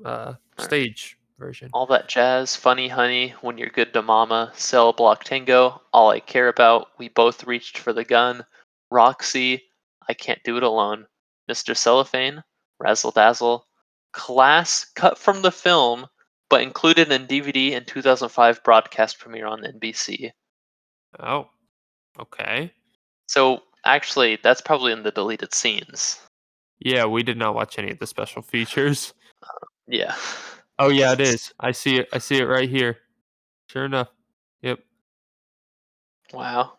uh 0.05 0.35
stage 0.59 1.19
version. 1.39 1.71
All 1.73 1.87
that 1.87 2.09
jazz, 2.09 2.57
funny 2.57 2.89
honey, 2.89 3.35
when 3.41 3.59
you're 3.59 3.69
good 3.69 3.93
to 3.93 4.03
mama, 4.03 4.53
cell 4.55 4.93
block 4.93 5.25
tango, 5.25 5.81
all 5.93 6.11
I 6.11 6.21
care 6.21 6.49
about, 6.49 6.89
we 6.99 7.09
both 7.09 7.45
reached 7.45 7.79
for 7.79 7.93
the 7.93 8.05
gun, 8.05 8.45
Roxie, 8.91 9.63
I 10.09 10.15
can't 10.15 10.43
do 10.45 10.57
it 10.57 10.63
alone, 10.63 11.07
Mr. 11.51 11.77
Cellophane, 11.77 12.43
Razzle 12.79 13.11
Dazzle, 13.13 13.67
class 14.13 14.85
cut 14.95 15.19
from 15.19 15.43
the 15.43 15.53
film, 15.53 16.07
but 16.49 16.63
included 16.63 17.11
in 17.11 17.27
DVD 17.27 17.73
in 17.73 17.85
2005 17.85 18.63
broadcast 18.63 19.19
premiere 19.19 19.47
on 19.47 19.63
NBC. 19.63 20.31
Oh, 21.19 21.49
okay. 22.19 22.73
So 23.27 23.63
actually, 23.85 24.39
that's 24.43 24.61
probably 24.61 24.93
in 24.93 25.03
the 25.03 25.11
deleted 25.11 25.55
scenes. 25.55 26.21
Yeah, 26.79 27.07
we 27.07 27.23
did 27.23 27.39
not 27.39 27.55
watch 27.55 27.79
any 27.79 27.91
of 27.91 27.99
the 27.99 28.07
special 28.07 28.43
features. 28.43 29.13
Yeah. 29.87 30.15
Oh 30.79 30.89
yeah, 30.89 31.13
it 31.13 31.21
is. 31.21 31.53
I 31.61 31.73
see 31.73 31.99
it. 31.99 32.09
I 32.13 32.19
see 32.19 32.39
it 32.39 32.45
right 32.45 32.69
here. 32.69 32.99
Sure 33.69 33.85
enough. 33.85 34.09
Yep. 34.63 34.81
Wow. 36.33 36.79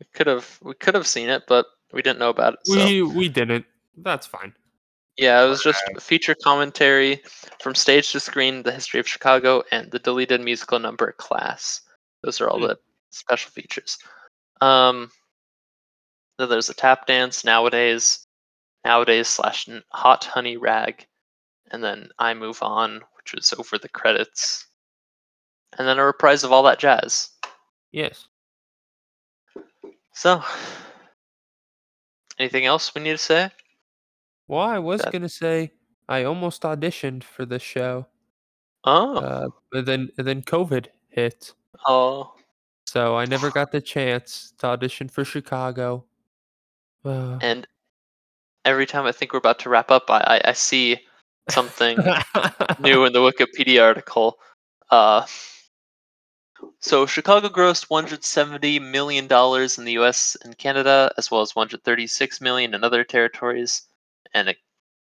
We 0.00 0.06
could 0.12 0.26
have 0.26 0.58
we 0.62 0.74
could 0.74 0.94
have 0.94 1.06
seen 1.06 1.28
it, 1.28 1.44
but 1.48 1.66
we 1.92 2.02
didn't 2.02 2.18
know 2.18 2.30
about 2.30 2.54
it. 2.54 2.60
So. 2.64 2.84
We 2.84 3.02
we 3.02 3.28
didn't. 3.28 3.64
That's 3.96 4.26
fine. 4.26 4.54
Yeah, 5.16 5.42
it 5.42 5.48
was 5.48 5.62
just 5.62 5.82
feature 5.98 6.34
commentary 6.34 7.22
from 7.60 7.74
stage 7.74 8.12
to 8.12 8.20
screen, 8.20 8.62
the 8.62 8.72
history 8.72 9.00
of 9.00 9.08
Chicago, 9.08 9.62
and 9.72 9.90
the 9.90 9.98
deleted 9.98 10.42
musical 10.42 10.78
number 10.78 11.10
class. 11.12 11.80
Those 12.22 12.40
are 12.40 12.50
all 12.50 12.58
Hmm. 12.58 12.66
the 12.66 12.78
special 13.10 13.50
features. 13.50 13.98
Um, 14.60 15.10
then 16.38 16.50
there's 16.50 16.68
a 16.68 16.74
tap 16.74 17.06
dance 17.06 17.44
nowadays, 17.44 18.26
nowadays 18.84 19.26
slash 19.28 19.66
hot 19.90 20.24
honey 20.24 20.58
rag, 20.58 21.06
and 21.70 21.82
then 21.82 22.10
I 22.18 22.34
move 22.34 22.62
on, 22.62 23.02
which 23.26 23.34
was 23.34 23.52
over 23.58 23.76
the 23.78 23.88
credits, 23.88 24.66
and 25.78 25.86
then 25.88 25.98
a 25.98 26.04
reprise 26.04 26.44
of 26.44 26.52
all 26.52 26.62
that 26.62 26.78
jazz. 26.78 27.30
Yes. 27.90 28.28
So, 30.12 30.42
anything 32.38 32.66
else 32.66 32.94
we 32.94 33.02
need 33.02 33.12
to 33.12 33.18
say? 33.18 33.50
Well, 34.46 34.60
I 34.60 34.78
was 34.78 35.00
That- 35.02 35.12
gonna 35.12 35.28
say 35.28 35.72
I 36.08 36.22
almost 36.22 36.62
auditioned 36.62 37.24
for 37.24 37.44
this 37.44 37.62
show, 37.62 38.06
Oh, 38.84 39.16
uh, 39.16 39.48
but 39.72 39.86
then 39.86 40.10
and 40.18 40.26
then 40.26 40.42
COVID 40.42 40.86
hit, 41.08 41.52
oh, 41.86 42.32
so 42.86 43.16
I 43.16 43.24
never 43.24 43.50
got 43.50 43.72
the 43.72 43.80
chance 43.80 44.52
to 44.58 44.68
audition 44.68 45.08
for 45.08 45.24
Chicago. 45.24 46.04
Uh, 47.04 47.38
and 47.42 47.66
every 48.64 48.86
time 48.86 49.04
I 49.04 49.10
think 49.12 49.32
we're 49.32 49.38
about 49.40 49.58
to 49.60 49.68
wrap 49.68 49.90
up, 49.90 50.08
I 50.10 50.18
I, 50.44 50.50
I 50.50 50.52
see 50.52 51.00
something 51.48 51.96
new 52.80 53.04
in 53.04 53.12
the 53.12 53.20
Wikipedia 53.20 53.82
article. 53.82 54.38
Uh, 54.90 55.26
so 56.80 57.06
Chicago 57.06 57.48
grossed 57.48 57.90
170 57.90 58.78
million 58.80 59.26
dollars 59.26 59.78
in 59.78 59.84
the 59.84 59.92
U.S. 59.92 60.36
and 60.42 60.56
Canada, 60.56 61.12
as 61.18 61.30
well 61.30 61.42
as 61.42 61.54
136 61.54 62.40
million 62.40 62.74
in 62.74 62.84
other 62.84 63.04
territories, 63.04 63.82
and 64.34 64.48
a 64.48 64.54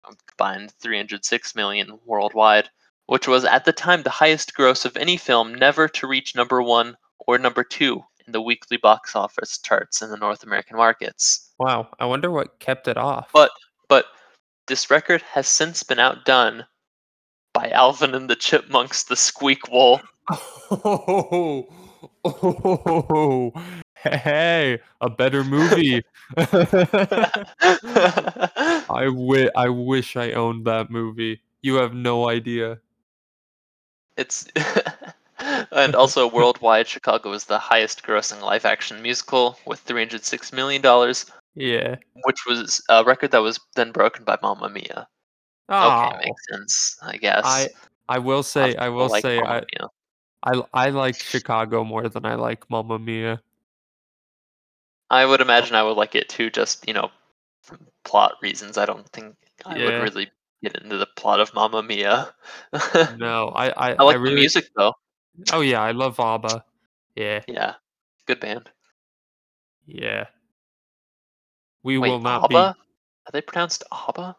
combined 0.05 0.73
306 0.81 1.55
million 1.55 1.99
worldwide, 2.05 2.69
which 3.07 3.29
was 3.29 3.45
at 3.45 3.65
the 3.65 3.73
time 3.73 4.03
the 4.03 4.11
highest 4.11 4.55
gross 4.55 4.85
of 4.85 4.97
any 4.97 5.17
film 5.17 5.55
never 5.55 5.89
to 5.89 6.07
reach 6.07 6.35
number 6.35 6.63
one 6.63 6.97
or 7.27 7.39
number 7.39 7.65
two 7.65 8.03
in 8.27 8.33
the 8.33 8.43
weekly 8.43 8.77
box 8.77 9.15
office 9.17 9.59
charts 9.59 10.03
in 10.03 10.11
the 10.11 10.17
North 10.17 10.43
American 10.43 10.77
markets. 10.77 11.51
Wow, 11.59 11.89
I 11.99 12.07
wonder 12.07 12.31
what 12.31 12.59
kept 12.59 12.89
it 12.89 12.97
off. 12.97 13.31
But 13.33 13.51
but 13.89 14.07
this 14.67 14.91
record 14.91 15.23
has 15.23 15.47
since 15.49 15.83
been 15.83 15.99
outdone 15.99 16.65
by 17.53 17.71
Alvin 17.71 18.15
and 18.15 18.29
the 18.31 18.37
Chipmunks, 18.37 19.03
The 19.05 19.15
Squeakquel. 19.15 20.03
oh, 20.31 21.69
oh, 22.25 23.53
hey, 23.97 24.79
a 25.01 25.11
better 25.11 25.45
movie. 25.45 26.03
I 26.37 27.45
wi- 29.05 29.51
I 29.57 29.69
wish 29.69 30.17
I 30.17 30.33
owned 30.33 30.65
that 30.67 30.91
movie. 30.91 31.41
You 31.63 31.75
have 31.77 31.95
no 31.95 32.29
idea. 32.29 32.79
it's 34.17 34.49
and 35.73 35.95
also 35.95 36.27
worldwide, 36.29 36.89
Chicago 36.89 37.33
is 37.33 37.45
the 37.45 37.59
highest 37.59 38.03
grossing 38.03 38.41
live 38.41 38.65
action 38.65 39.03
musical 39.03 39.59
with 39.67 39.81
306 39.81 40.53
million 40.53 40.81
dollars, 40.83 41.27
Yeah. 41.55 41.97
which 42.25 42.47
was 42.47 42.83
a 42.89 43.05
record 43.05 43.31
that 43.33 43.43
was 43.43 43.61
then 43.77 43.93
broken 43.93 44.25
by 44.25 44.39
Mamma 44.43 44.69
Mia. 44.71 45.07
Oh, 45.69 46.07
Okay, 46.09 46.17
makes 46.27 46.43
sense, 46.51 46.97
I 47.03 47.17
guess. 47.17 47.45
I 47.45 47.69
I 48.09 48.19
will 48.19 48.43
say 48.43 48.75
of 48.75 48.81
I 48.83 48.89
will 48.89 49.09
like 49.09 49.23
say 49.23 49.37
Mamma 49.37 49.51
I, 49.51 49.61
Mia. 49.61 49.89
I 50.75 50.87
I 50.87 50.91
like 50.91 51.19
Chicago 51.19 51.85
more 51.85 52.09
than 52.09 52.25
I 52.27 52.35
like 52.35 52.69
Mamma 52.71 52.99
Mia. 52.99 53.41
I 55.11 55.27
would 55.27 55.41
imagine 55.41 55.77
I 55.77 55.83
would 55.83 55.97
like 55.97 56.15
it 56.15 56.29
too, 56.29 56.51
just 56.51 56.87
you 56.89 56.95
know, 56.95 57.11
from 57.63 57.87
plot 58.05 58.35
reasons. 58.43 58.79
I 58.79 58.87
don't 58.87 59.07
think 59.11 59.37
I 59.67 59.75
would 59.79 60.03
really 60.03 60.31
get 60.63 60.77
into 60.83 60.97
the 60.97 61.07
plot 61.17 61.41
of 61.41 61.53
Mamma 61.55 61.83
Mia. 61.83 62.33
No, 63.19 63.49
I 63.55 63.71
I, 63.71 63.93
I 63.99 64.03
like 64.03 64.17
really 64.17 64.31
the 64.37 64.41
music 64.41 64.71
though. 64.75 64.95
Oh 65.53 65.61
yeah, 65.61 65.81
I 65.83 65.93
love 65.93 66.19
ABBA. 66.19 66.65
Yeah, 67.15 67.41
Yeah, 67.47 67.75
good 68.27 68.41
band. 68.41 68.71
yeah. 69.87 70.27
We 71.83 71.99
Wait, 71.99 72.11
will 72.11 72.21
not 72.21 72.45
ABBA? 72.45 72.57
Are 72.57 73.33
they 73.33 73.41
pronounced 73.41 73.85
ABBA? 73.91 74.37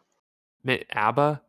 be 0.64 0.84
ABBA. 0.92 1.40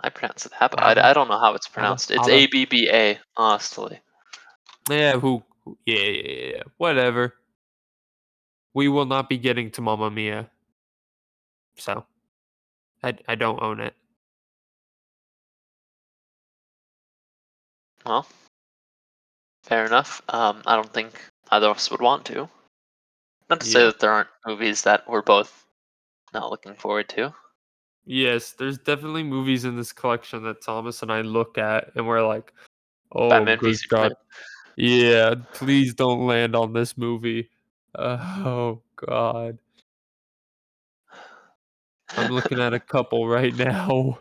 I 0.00 0.08
pronounce 0.10 0.46
it 0.46 0.52
ABBA. 0.60 0.82
ABBA? 0.82 1.04
I, 1.04 1.10
I 1.10 1.12
don't 1.12 1.28
know 1.28 1.38
how 1.38 1.54
it's 1.54 1.68
pronounced. 1.68 2.10
It's 2.10 2.20
ABBA. 2.20 2.32
A 2.32 2.46
B 2.46 2.64
B 2.64 2.90
A, 2.92 3.18
honestly. 3.36 4.00
Yeah, 4.90 5.18
who? 5.18 5.42
yeah, 5.86 5.96
yeah, 5.96 6.44
yeah. 6.56 6.62
Whatever. 6.76 7.34
We 8.74 8.88
will 8.88 9.06
not 9.06 9.28
be 9.28 9.38
getting 9.38 9.70
to 9.72 9.80
Mamma 9.80 10.10
Mia. 10.10 10.50
So, 11.76 12.04
I 13.02 13.14
I 13.28 13.34
don't 13.36 13.62
own 13.62 13.80
it. 13.80 13.94
Well, 18.04 18.26
fair 19.62 19.86
enough. 19.86 20.22
Um, 20.28 20.62
I 20.66 20.74
don't 20.74 20.92
think 20.92 21.20
either 21.50 21.68
of 21.68 21.76
us 21.76 21.90
would 21.90 22.00
want 22.00 22.24
to. 22.26 22.48
Not 23.50 23.60
to 23.60 23.66
say 23.66 23.84
that 23.84 24.00
there 24.00 24.10
aren't 24.10 24.28
movies 24.46 24.82
that 24.82 25.08
we're 25.08 25.22
both 25.22 25.66
not 26.32 26.50
looking 26.50 26.74
forward 26.74 27.08
to. 27.10 27.34
Yes, 28.04 28.52
there's 28.52 28.78
definitely 28.78 29.22
movies 29.22 29.64
in 29.64 29.76
this 29.76 29.92
collection 29.92 30.42
that 30.44 30.62
Thomas 30.62 31.02
and 31.02 31.12
I 31.12 31.20
look 31.20 31.58
at 31.58 31.90
and 31.94 32.06
we're 32.06 32.26
like, 32.26 32.52
oh 33.12 33.28
Batman 33.28 33.58
good 33.58 33.78
god, 33.88 34.14
yeah, 34.76 35.34
please 35.52 35.94
don't 35.94 36.26
land 36.26 36.56
on 36.56 36.72
this 36.72 36.96
movie. 36.98 37.48
Uh, 37.94 38.18
oh 38.44 38.82
god, 38.96 39.58
I'm 42.16 42.32
looking 42.32 42.60
at 42.60 42.74
a 42.74 42.80
couple 42.94 43.28
right 43.28 43.54
now. 43.54 44.18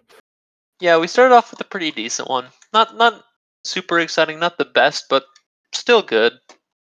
Yeah, 0.80 0.98
we 0.98 1.07
started 1.07 1.34
off 1.34 1.52
with 1.52 1.61
a 1.61 1.65
pretty 1.65 1.91
decent 1.91 2.30
one. 2.30 2.48
Not 2.73 2.95
not 2.98 3.23
super 3.64 3.99
exciting, 3.99 4.39
not 4.39 4.57
the 4.57 4.65
best, 4.65 5.06
but 5.10 5.26
still 5.72 6.02
good. 6.02 6.34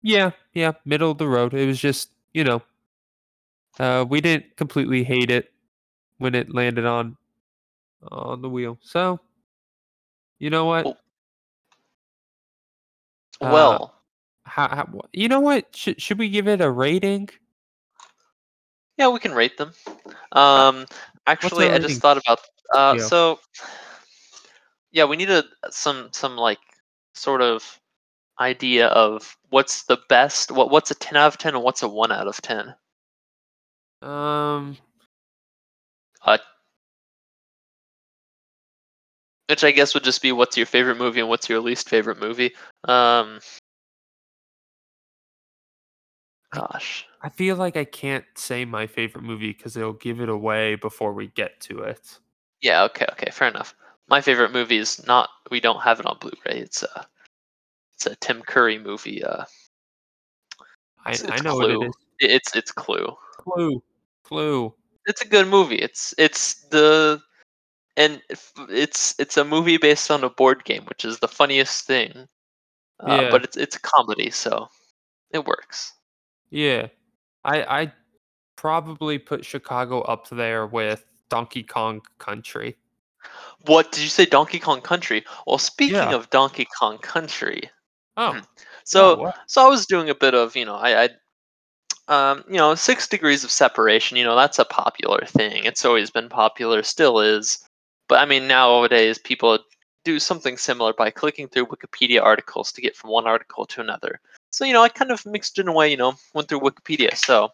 Yeah, 0.01 0.31
yeah, 0.53 0.73
middle 0.85 1.11
of 1.11 1.17
the 1.17 1.27
road. 1.27 1.53
It 1.53 1.65
was 1.65 1.79
just, 1.79 2.11
you 2.35 2.43
know, 2.43 2.61
uh, 3.79 4.05
we 4.07 4.19
didn't 4.19 4.57
completely 4.57 5.05
hate 5.05 5.31
it 5.31 5.53
when 6.17 6.35
it 6.35 6.53
landed 6.53 6.85
on 6.85 7.15
on 8.11 8.41
the 8.41 8.49
wheel. 8.49 8.77
So, 8.81 9.19
you 10.37 10.49
know 10.49 10.65
what? 10.65 10.85
Well- 13.39 13.93
Uh, 13.95 14.47
How, 14.47 14.67
how, 14.67 15.01
you 15.11 15.27
know 15.27 15.39
what? 15.39 15.75
Should 15.75 15.99
should 16.01 16.19
we 16.19 16.29
give 16.29 16.47
it 16.47 16.61
a 16.61 16.69
rating? 16.69 17.29
yeah, 18.97 19.07
we 19.09 19.19
can 19.19 19.33
rate 19.33 19.57
them. 19.57 19.73
Um, 20.31 20.85
actually, 21.25 21.71
I 21.71 21.79
just 21.79 21.99
thought 21.99 22.17
about. 22.17 22.39
Uh, 22.73 22.93
scale? 22.93 23.09
so 23.09 23.39
yeah, 24.91 25.05
we 25.05 25.17
need 25.17 25.31
a 25.31 25.43
some 25.71 26.09
some 26.11 26.37
like 26.37 26.59
sort 27.13 27.41
of 27.41 27.63
idea 28.39 28.87
of 28.87 29.37
what's 29.49 29.83
the 29.83 29.97
best. 30.09 30.51
What 30.51 30.69
what's 30.71 30.91
a 30.91 30.95
ten 30.95 31.17
out 31.17 31.27
of 31.27 31.37
ten 31.37 31.55
and 31.55 31.63
what's 31.63 31.83
a 31.83 31.89
one 31.89 32.11
out 32.11 32.27
of 32.27 32.41
ten. 32.41 32.75
Um, 34.01 34.77
Uh, 36.25 36.37
which 39.47 39.63
I 39.63 39.71
guess 39.71 39.93
would 39.93 40.03
just 40.03 40.21
be 40.21 40.31
what's 40.31 40.57
your 40.57 40.65
favorite 40.65 40.97
movie 40.97 41.19
and 41.19 41.29
what's 41.29 41.49
your 41.49 41.59
least 41.59 41.89
favorite 41.89 42.19
movie. 42.19 42.51
Um, 42.87 43.39
gosh, 46.51 47.05
I 47.21 47.29
feel 47.29 47.55
like 47.55 47.77
I 47.77 47.85
can't 47.85 48.25
say 48.35 48.65
my 48.65 48.87
favorite 48.87 49.23
movie 49.23 49.51
because 49.53 49.77
it'll 49.77 49.93
give 49.93 50.21
it 50.21 50.29
away 50.29 50.75
before 50.75 51.13
we 51.13 51.27
get 51.27 51.59
to 51.61 51.79
it. 51.81 52.19
yeah, 52.61 52.83
okay, 52.83 53.05
okay, 53.11 53.31
fair 53.31 53.47
enough. 53.47 53.75
My 54.07 54.21
favorite 54.21 54.51
movie 54.51 54.77
is 54.77 55.05
not. 55.07 55.29
We 55.51 55.59
don't 55.59 55.81
have 55.81 55.99
it 55.99 56.05
on 56.05 56.17
Blu-ray. 56.19 56.59
It's 56.59 56.83
a, 56.83 57.07
it's 57.95 58.05
a 58.05 58.15
Tim 58.17 58.41
Curry 58.41 58.77
movie. 58.77 59.23
Uh, 59.23 59.45
I 61.05 61.11
It's- 61.13 61.29
I 61.31 61.37
know 61.43 61.55
Clue. 61.57 61.83
is. 61.83 61.95
it- 62.19 62.31
it's 62.31 62.55
it's 62.55 62.71
Clue. 62.71 63.15
Clue, 63.37 63.81
Clue. 64.23 64.73
It's 65.05 65.21
a 65.21 65.27
good 65.27 65.47
movie. 65.47 65.77
It's 65.77 66.13
it's 66.17 66.55
the 66.69 67.21
and 67.97 68.21
it's 68.69 69.15
it's 69.19 69.37
a 69.37 69.45
movie 69.45 69.77
based 69.77 70.09
on 70.11 70.23
a 70.23 70.29
board 70.29 70.65
game, 70.65 70.83
which 70.85 71.05
is 71.05 71.19
the 71.19 71.27
funniest 71.27 71.85
thing. 71.85 72.27
Uh, 72.99 73.19
Yeah. 73.21 73.31
But 73.31 73.43
it's 73.43 73.57
it's 73.57 73.75
a 73.75 73.79
comedy, 73.81 74.29
so 74.31 74.69
it 75.31 75.45
works. 75.45 75.93
Yeah, 76.49 76.87
I 77.43 77.81
I 77.81 77.93
probably 78.55 79.19
put 79.19 79.45
Chicago 79.45 80.01
up 80.01 80.27
there 80.29 80.65
with 80.67 81.05
Donkey 81.29 81.63
Kong 81.63 82.01
Country. 82.17 82.75
What 83.65 83.91
did 83.91 84.01
you 84.03 84.09
say? 84.09 84.25
Donkey 84.25 84.59
Kong 84.59 84.81
Country. 84.81 85.25
Well, 85.45 85.57
speaking 85.57 85.95
Yeah. 85.95 86.13
of 86.15 86.29
Donkey 86.29 86.67
Kong 86.79 86.97
Country, 86.99 87.69
Oh, 88.17 88.33
Hmm. 88.33 88.39
so 88.83 89.17
what? 89.17 89.35
so 89.47 89.65
I 89.65 89.69
was 89.69 89.85
doing 89.85 90.09
a 90.09 90.15
bit 90.15 90.33
of 90.33 90.55
you 90.55 90.65
know 90.65 90.75
I, 90.75 91.03
I 91.05 91.09
um 92.07 92.43
you 92.47 92.57
know 92.57 92.75
six 92.75 93.07
degrees 93.07 93.43
of 93.43 93.51
separation. 93.51 94.17
You 94.17 94.23
know 94.25 94.35
that's 94.35 94.59
a 94.59 94.65
popular 94.65 95.25
thing. 95.25 95.65
It's 95.65 95.85
always 95.85 96.11
been 96.11 96.29
popular, 96.29 96.83
still 96.83 97.19
is. 97.19 97.59
But 98.07 98.19
I 98.19 98.25
mean 98.25 98.47
nowadays 98.47 99.17
people 99.17 99.59
do 100.03 100.19
something 100.19 100.55
similar 100.57 100.93
by 100.93 101.09
clicking 101.09 101.47
through 101.47 101.65
Wikipedia 101.65 102.21
articles 102.21 102.71
to 102.71 102.81
get 102.81 102.95
from 102.95 103.09
one 103.09 103.25
article 103.27 103.65
to 103.65 103.81
another. 103.81 104.19
So 104.51 104.65
you 104.65 104.73
know 104.73 104.83
I 104.83 104.89
kind 104.89 105.11
of 105.11 105.25
mixed 105.25 105.59
in 105.59 105.67
a 105.67 105.73
way. 105.73 105.89
You 105.91 105.97
know 105.97 106.13
went 106.33 106.47
through 106.47 106.61
Wikipedia. 106.61 107.15
So 107.17 107.49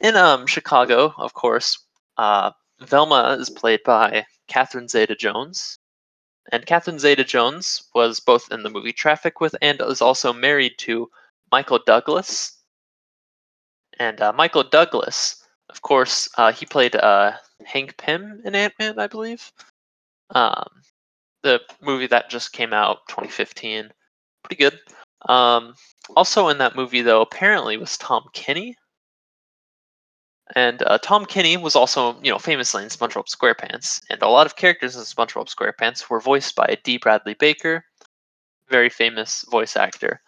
in 0.00 0.16
um 0.16 0.46
Chicago, 0.46 1.14
of 1.16 1.34
course, 1.34 1.78
uh, 2.18 2.50
Velma 2.80 3.36
is 3.40 3.50
played 3.50 3.80
by 3.84 4.26
Catherine 4.48 4.88
Zeta-Jones. 4.88 5.78
And 6.50 6.66
Catherine 6.66 6.98
Zeta-Jones 6.98 7.84
was 7.94 8.20
both 8.20 8.50
in 8.50 8.62
the 8.62 8.70
movie 8.70 8.92
Traffic 8.92 9.40
with 9.40 9.54
and 9.60 9.80
is 9.82 10.00
also 10.00 10.32
married 10.32 10.78
to 10.78 11.10
Michael 11.52 11.80
Douglas. 11.84 12.58
And 13.98 14.20
uh, 14.20 14.32
Michael 14.32 14.62
Douglas, 14.64 15.44
of 15.68 15.82
course, 15.82 16.28
uh, 16.38 16.52
he 16.52 16.64
played 16.64 16.96
uh, 16.96 17.32
Hank 17.64 17.96
Pym 17.98 18.40
in 18.44 18.54
Ant-Man, 18.54 18.98
I 18.98 19.06
believe. 19.06 19.52
Um, 20.30 20.68
the 21.42 21.60
movie 21.80 22.06
that 22.06 22.30
just 22.30 22.52
came 22.52 22.72
out 22.72 23.06
2015. 23.08 23.90
Pretty 24.42 24.62
good. 24.62 24.78
Um, 25.28 25.74
also 26.16 26.48
in 26.48 26.58
that 26.58 26.76
movie, 26.76 27.02
though, 27.02 27.20
apparently 27.20 27.76
was 27.76 27.96
Tom 27.98 28.24
Kenny. 28.32 28.76
And 30.54 30.82
uh, 30.86 30.98
Tom 30.98 31.26
Kenny 31.26 31.56
was 31.56 31.76
also, 31.76 32.18
you 32.22 32.30
know, 32.30 32.38
famously 32.38 32.82
in 32.82 32.88
SpongeBob 32.88 33.26
SquarePants, 33.28 34.00
and 34.08 34.22
a 34.22 34.28
lot 34.28 34.46
of 34.46 34.56
characters 34.56 34.96
in 34.96 35.02
SpongeBob 35.02 35.54
SquarePants 35.54 36.08
were 36.08 36.20
voiced 36.20 36.54
by 36.54 36.78
D. 36.84 36.96
Bradley 36.96 37.34
Baker, 37.34 37.84
very 38.68 38.88
famous 38.88 39.44
voice 39.50 39.76
actor, 39.76 40.22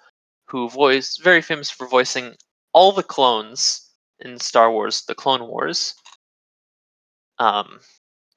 who 0.45 0.69
voiced 0.69 1.23
very 1.23 1.41
famous 1.41 1.71
for 1.71 1.87
voicing 1.87 2.35
all 2.73 2.93
the 2.93 3.03
clones 3.03 3.91
in 4.21 4.39
Star 4.39 4.71
Wars: 4.71 5.05
The 5.07 5.15
Clone 5.15 5.47
Wars. 5.47 5.95
Um, 7.39 7.81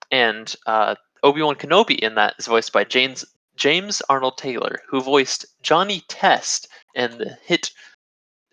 and 0.09 0.55
uh, 0.65 0.95
Obi 1.23 1.41
Wan 1.41 1.55
Kenobi 1.55 1.99
in 1.99 2.15
that 2.15 2.35
is 2.39 2.47
voiced 2.47 2.71
by 2.71 2.85
James 2.85 3.25
James 3.55 4.01
Arnold 4.09 4.37
Taylor, 4.37 4.79
who 4.87 5.01
voiced 5.01 5.45
Johnny 5.61 6.01
Test 6.07 6.67
in 6.95 7.17
the 7.17 7.37
hit 7.43 7.71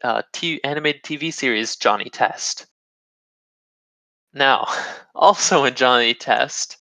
uh, 0.03 0.23
t- 0.33 0.63
animated 0.65 1.03
TV 1.03 1.33
series 1.33 1.77
Johnny 1.77 2.11
Test. 2.11 2.67
Now, 4.33 4.67
also 5.15 5.65
in 5.65 5.75
Johnny 5.75 6.15
Test 6.15 6.79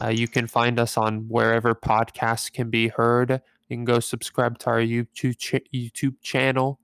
Uh, 0.00 0.08
you 0.08 0.28
can 0.28 0.46
find 0.46 0.78
us 0.78 0.96
on 0.96 1.26
wherever 1.28 1.74
podcasts 1.74 2.50
can 2.50 2.70
be 2.70 2.86
heard. 2.86 3.42
You 3.68 3.76
can 3.76 3.84
go 3.84 3.98
subscribe 3.98 4.58
to 4.58 4.70
our 4.70 4.80
YouTube 4.80 5.36
ch- 5.36 5.68
YouTube 5.74 6.14
channel, 6.22 6.78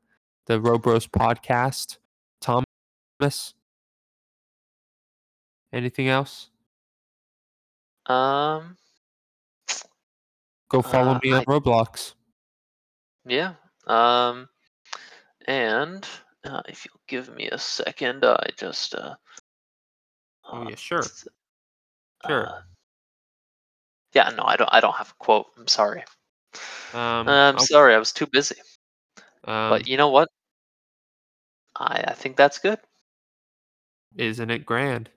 the 0.47 0.61
Ro 0.61 0.77
Bros 0.77 1.07
Podcast. 1.07 1.99
Thomas, 2.41 3.55
anything 5.73 6.09
else? 6.09 6.51
Um. 8.07 8.77
Go 10.69 10.83
follow 10.83 11.13
Uh, 11.15 11.21
me 11.23 11.33
on 11.33 11.41
I- 11.41 11.45
Roblox. 11.45 12.15
Yeah. 13.25 13.55
Um. 13.87 14.49
And 15.47 16.07
uh, 16.45 16.63
if 16.69 16.85
you'll 16.85 17.01
give 17.07 17.35
me 17.35 17.49
a 17.51 17.59
second, 17.59 18.25
I 18.25 18.49
just. 18.57 18.95
Uh, 18.95 19.15
Oh 20.49 20.63
uh, 20.63 20.69
yeah, 20.69 20.77
sure, 20.77 21.03
th- 21.03 21.27
sure. 22.27 22.47
uh, 22.49 22.63
yeah. 24.13 24.31
No, 24.31 24.45
I 24.45 24.55
don't. 24.57 24.71
I 24.73 24.79
don't 24.81 24.95
have 24.95 25.11
a 25.11 25.15
quote. 25.25 25.47
I'm 25.59 25.67
sorry. 25.67 26.05
Um, 26.95 27.29
I'm 27.29 27.57
oh, 27.59 27.65
sorry. 27.65 27.95
I 27.95 27.99
was 27.99 28.13
too 28.13 28.27
busy. 28.27 28.55
um, 29.45 29.71
But 29.71 29.89
you 29.89 29.97
know 29.97 30.11
what? 30.11 30.29
I 31.75 32.05
I 32.09 32.13
think 32.13 32.37
that's 32.37 32.59
good. 32.61 32.79
isn't 34.17 34.51
it 34.51 34.65
grand? 34.65 35.11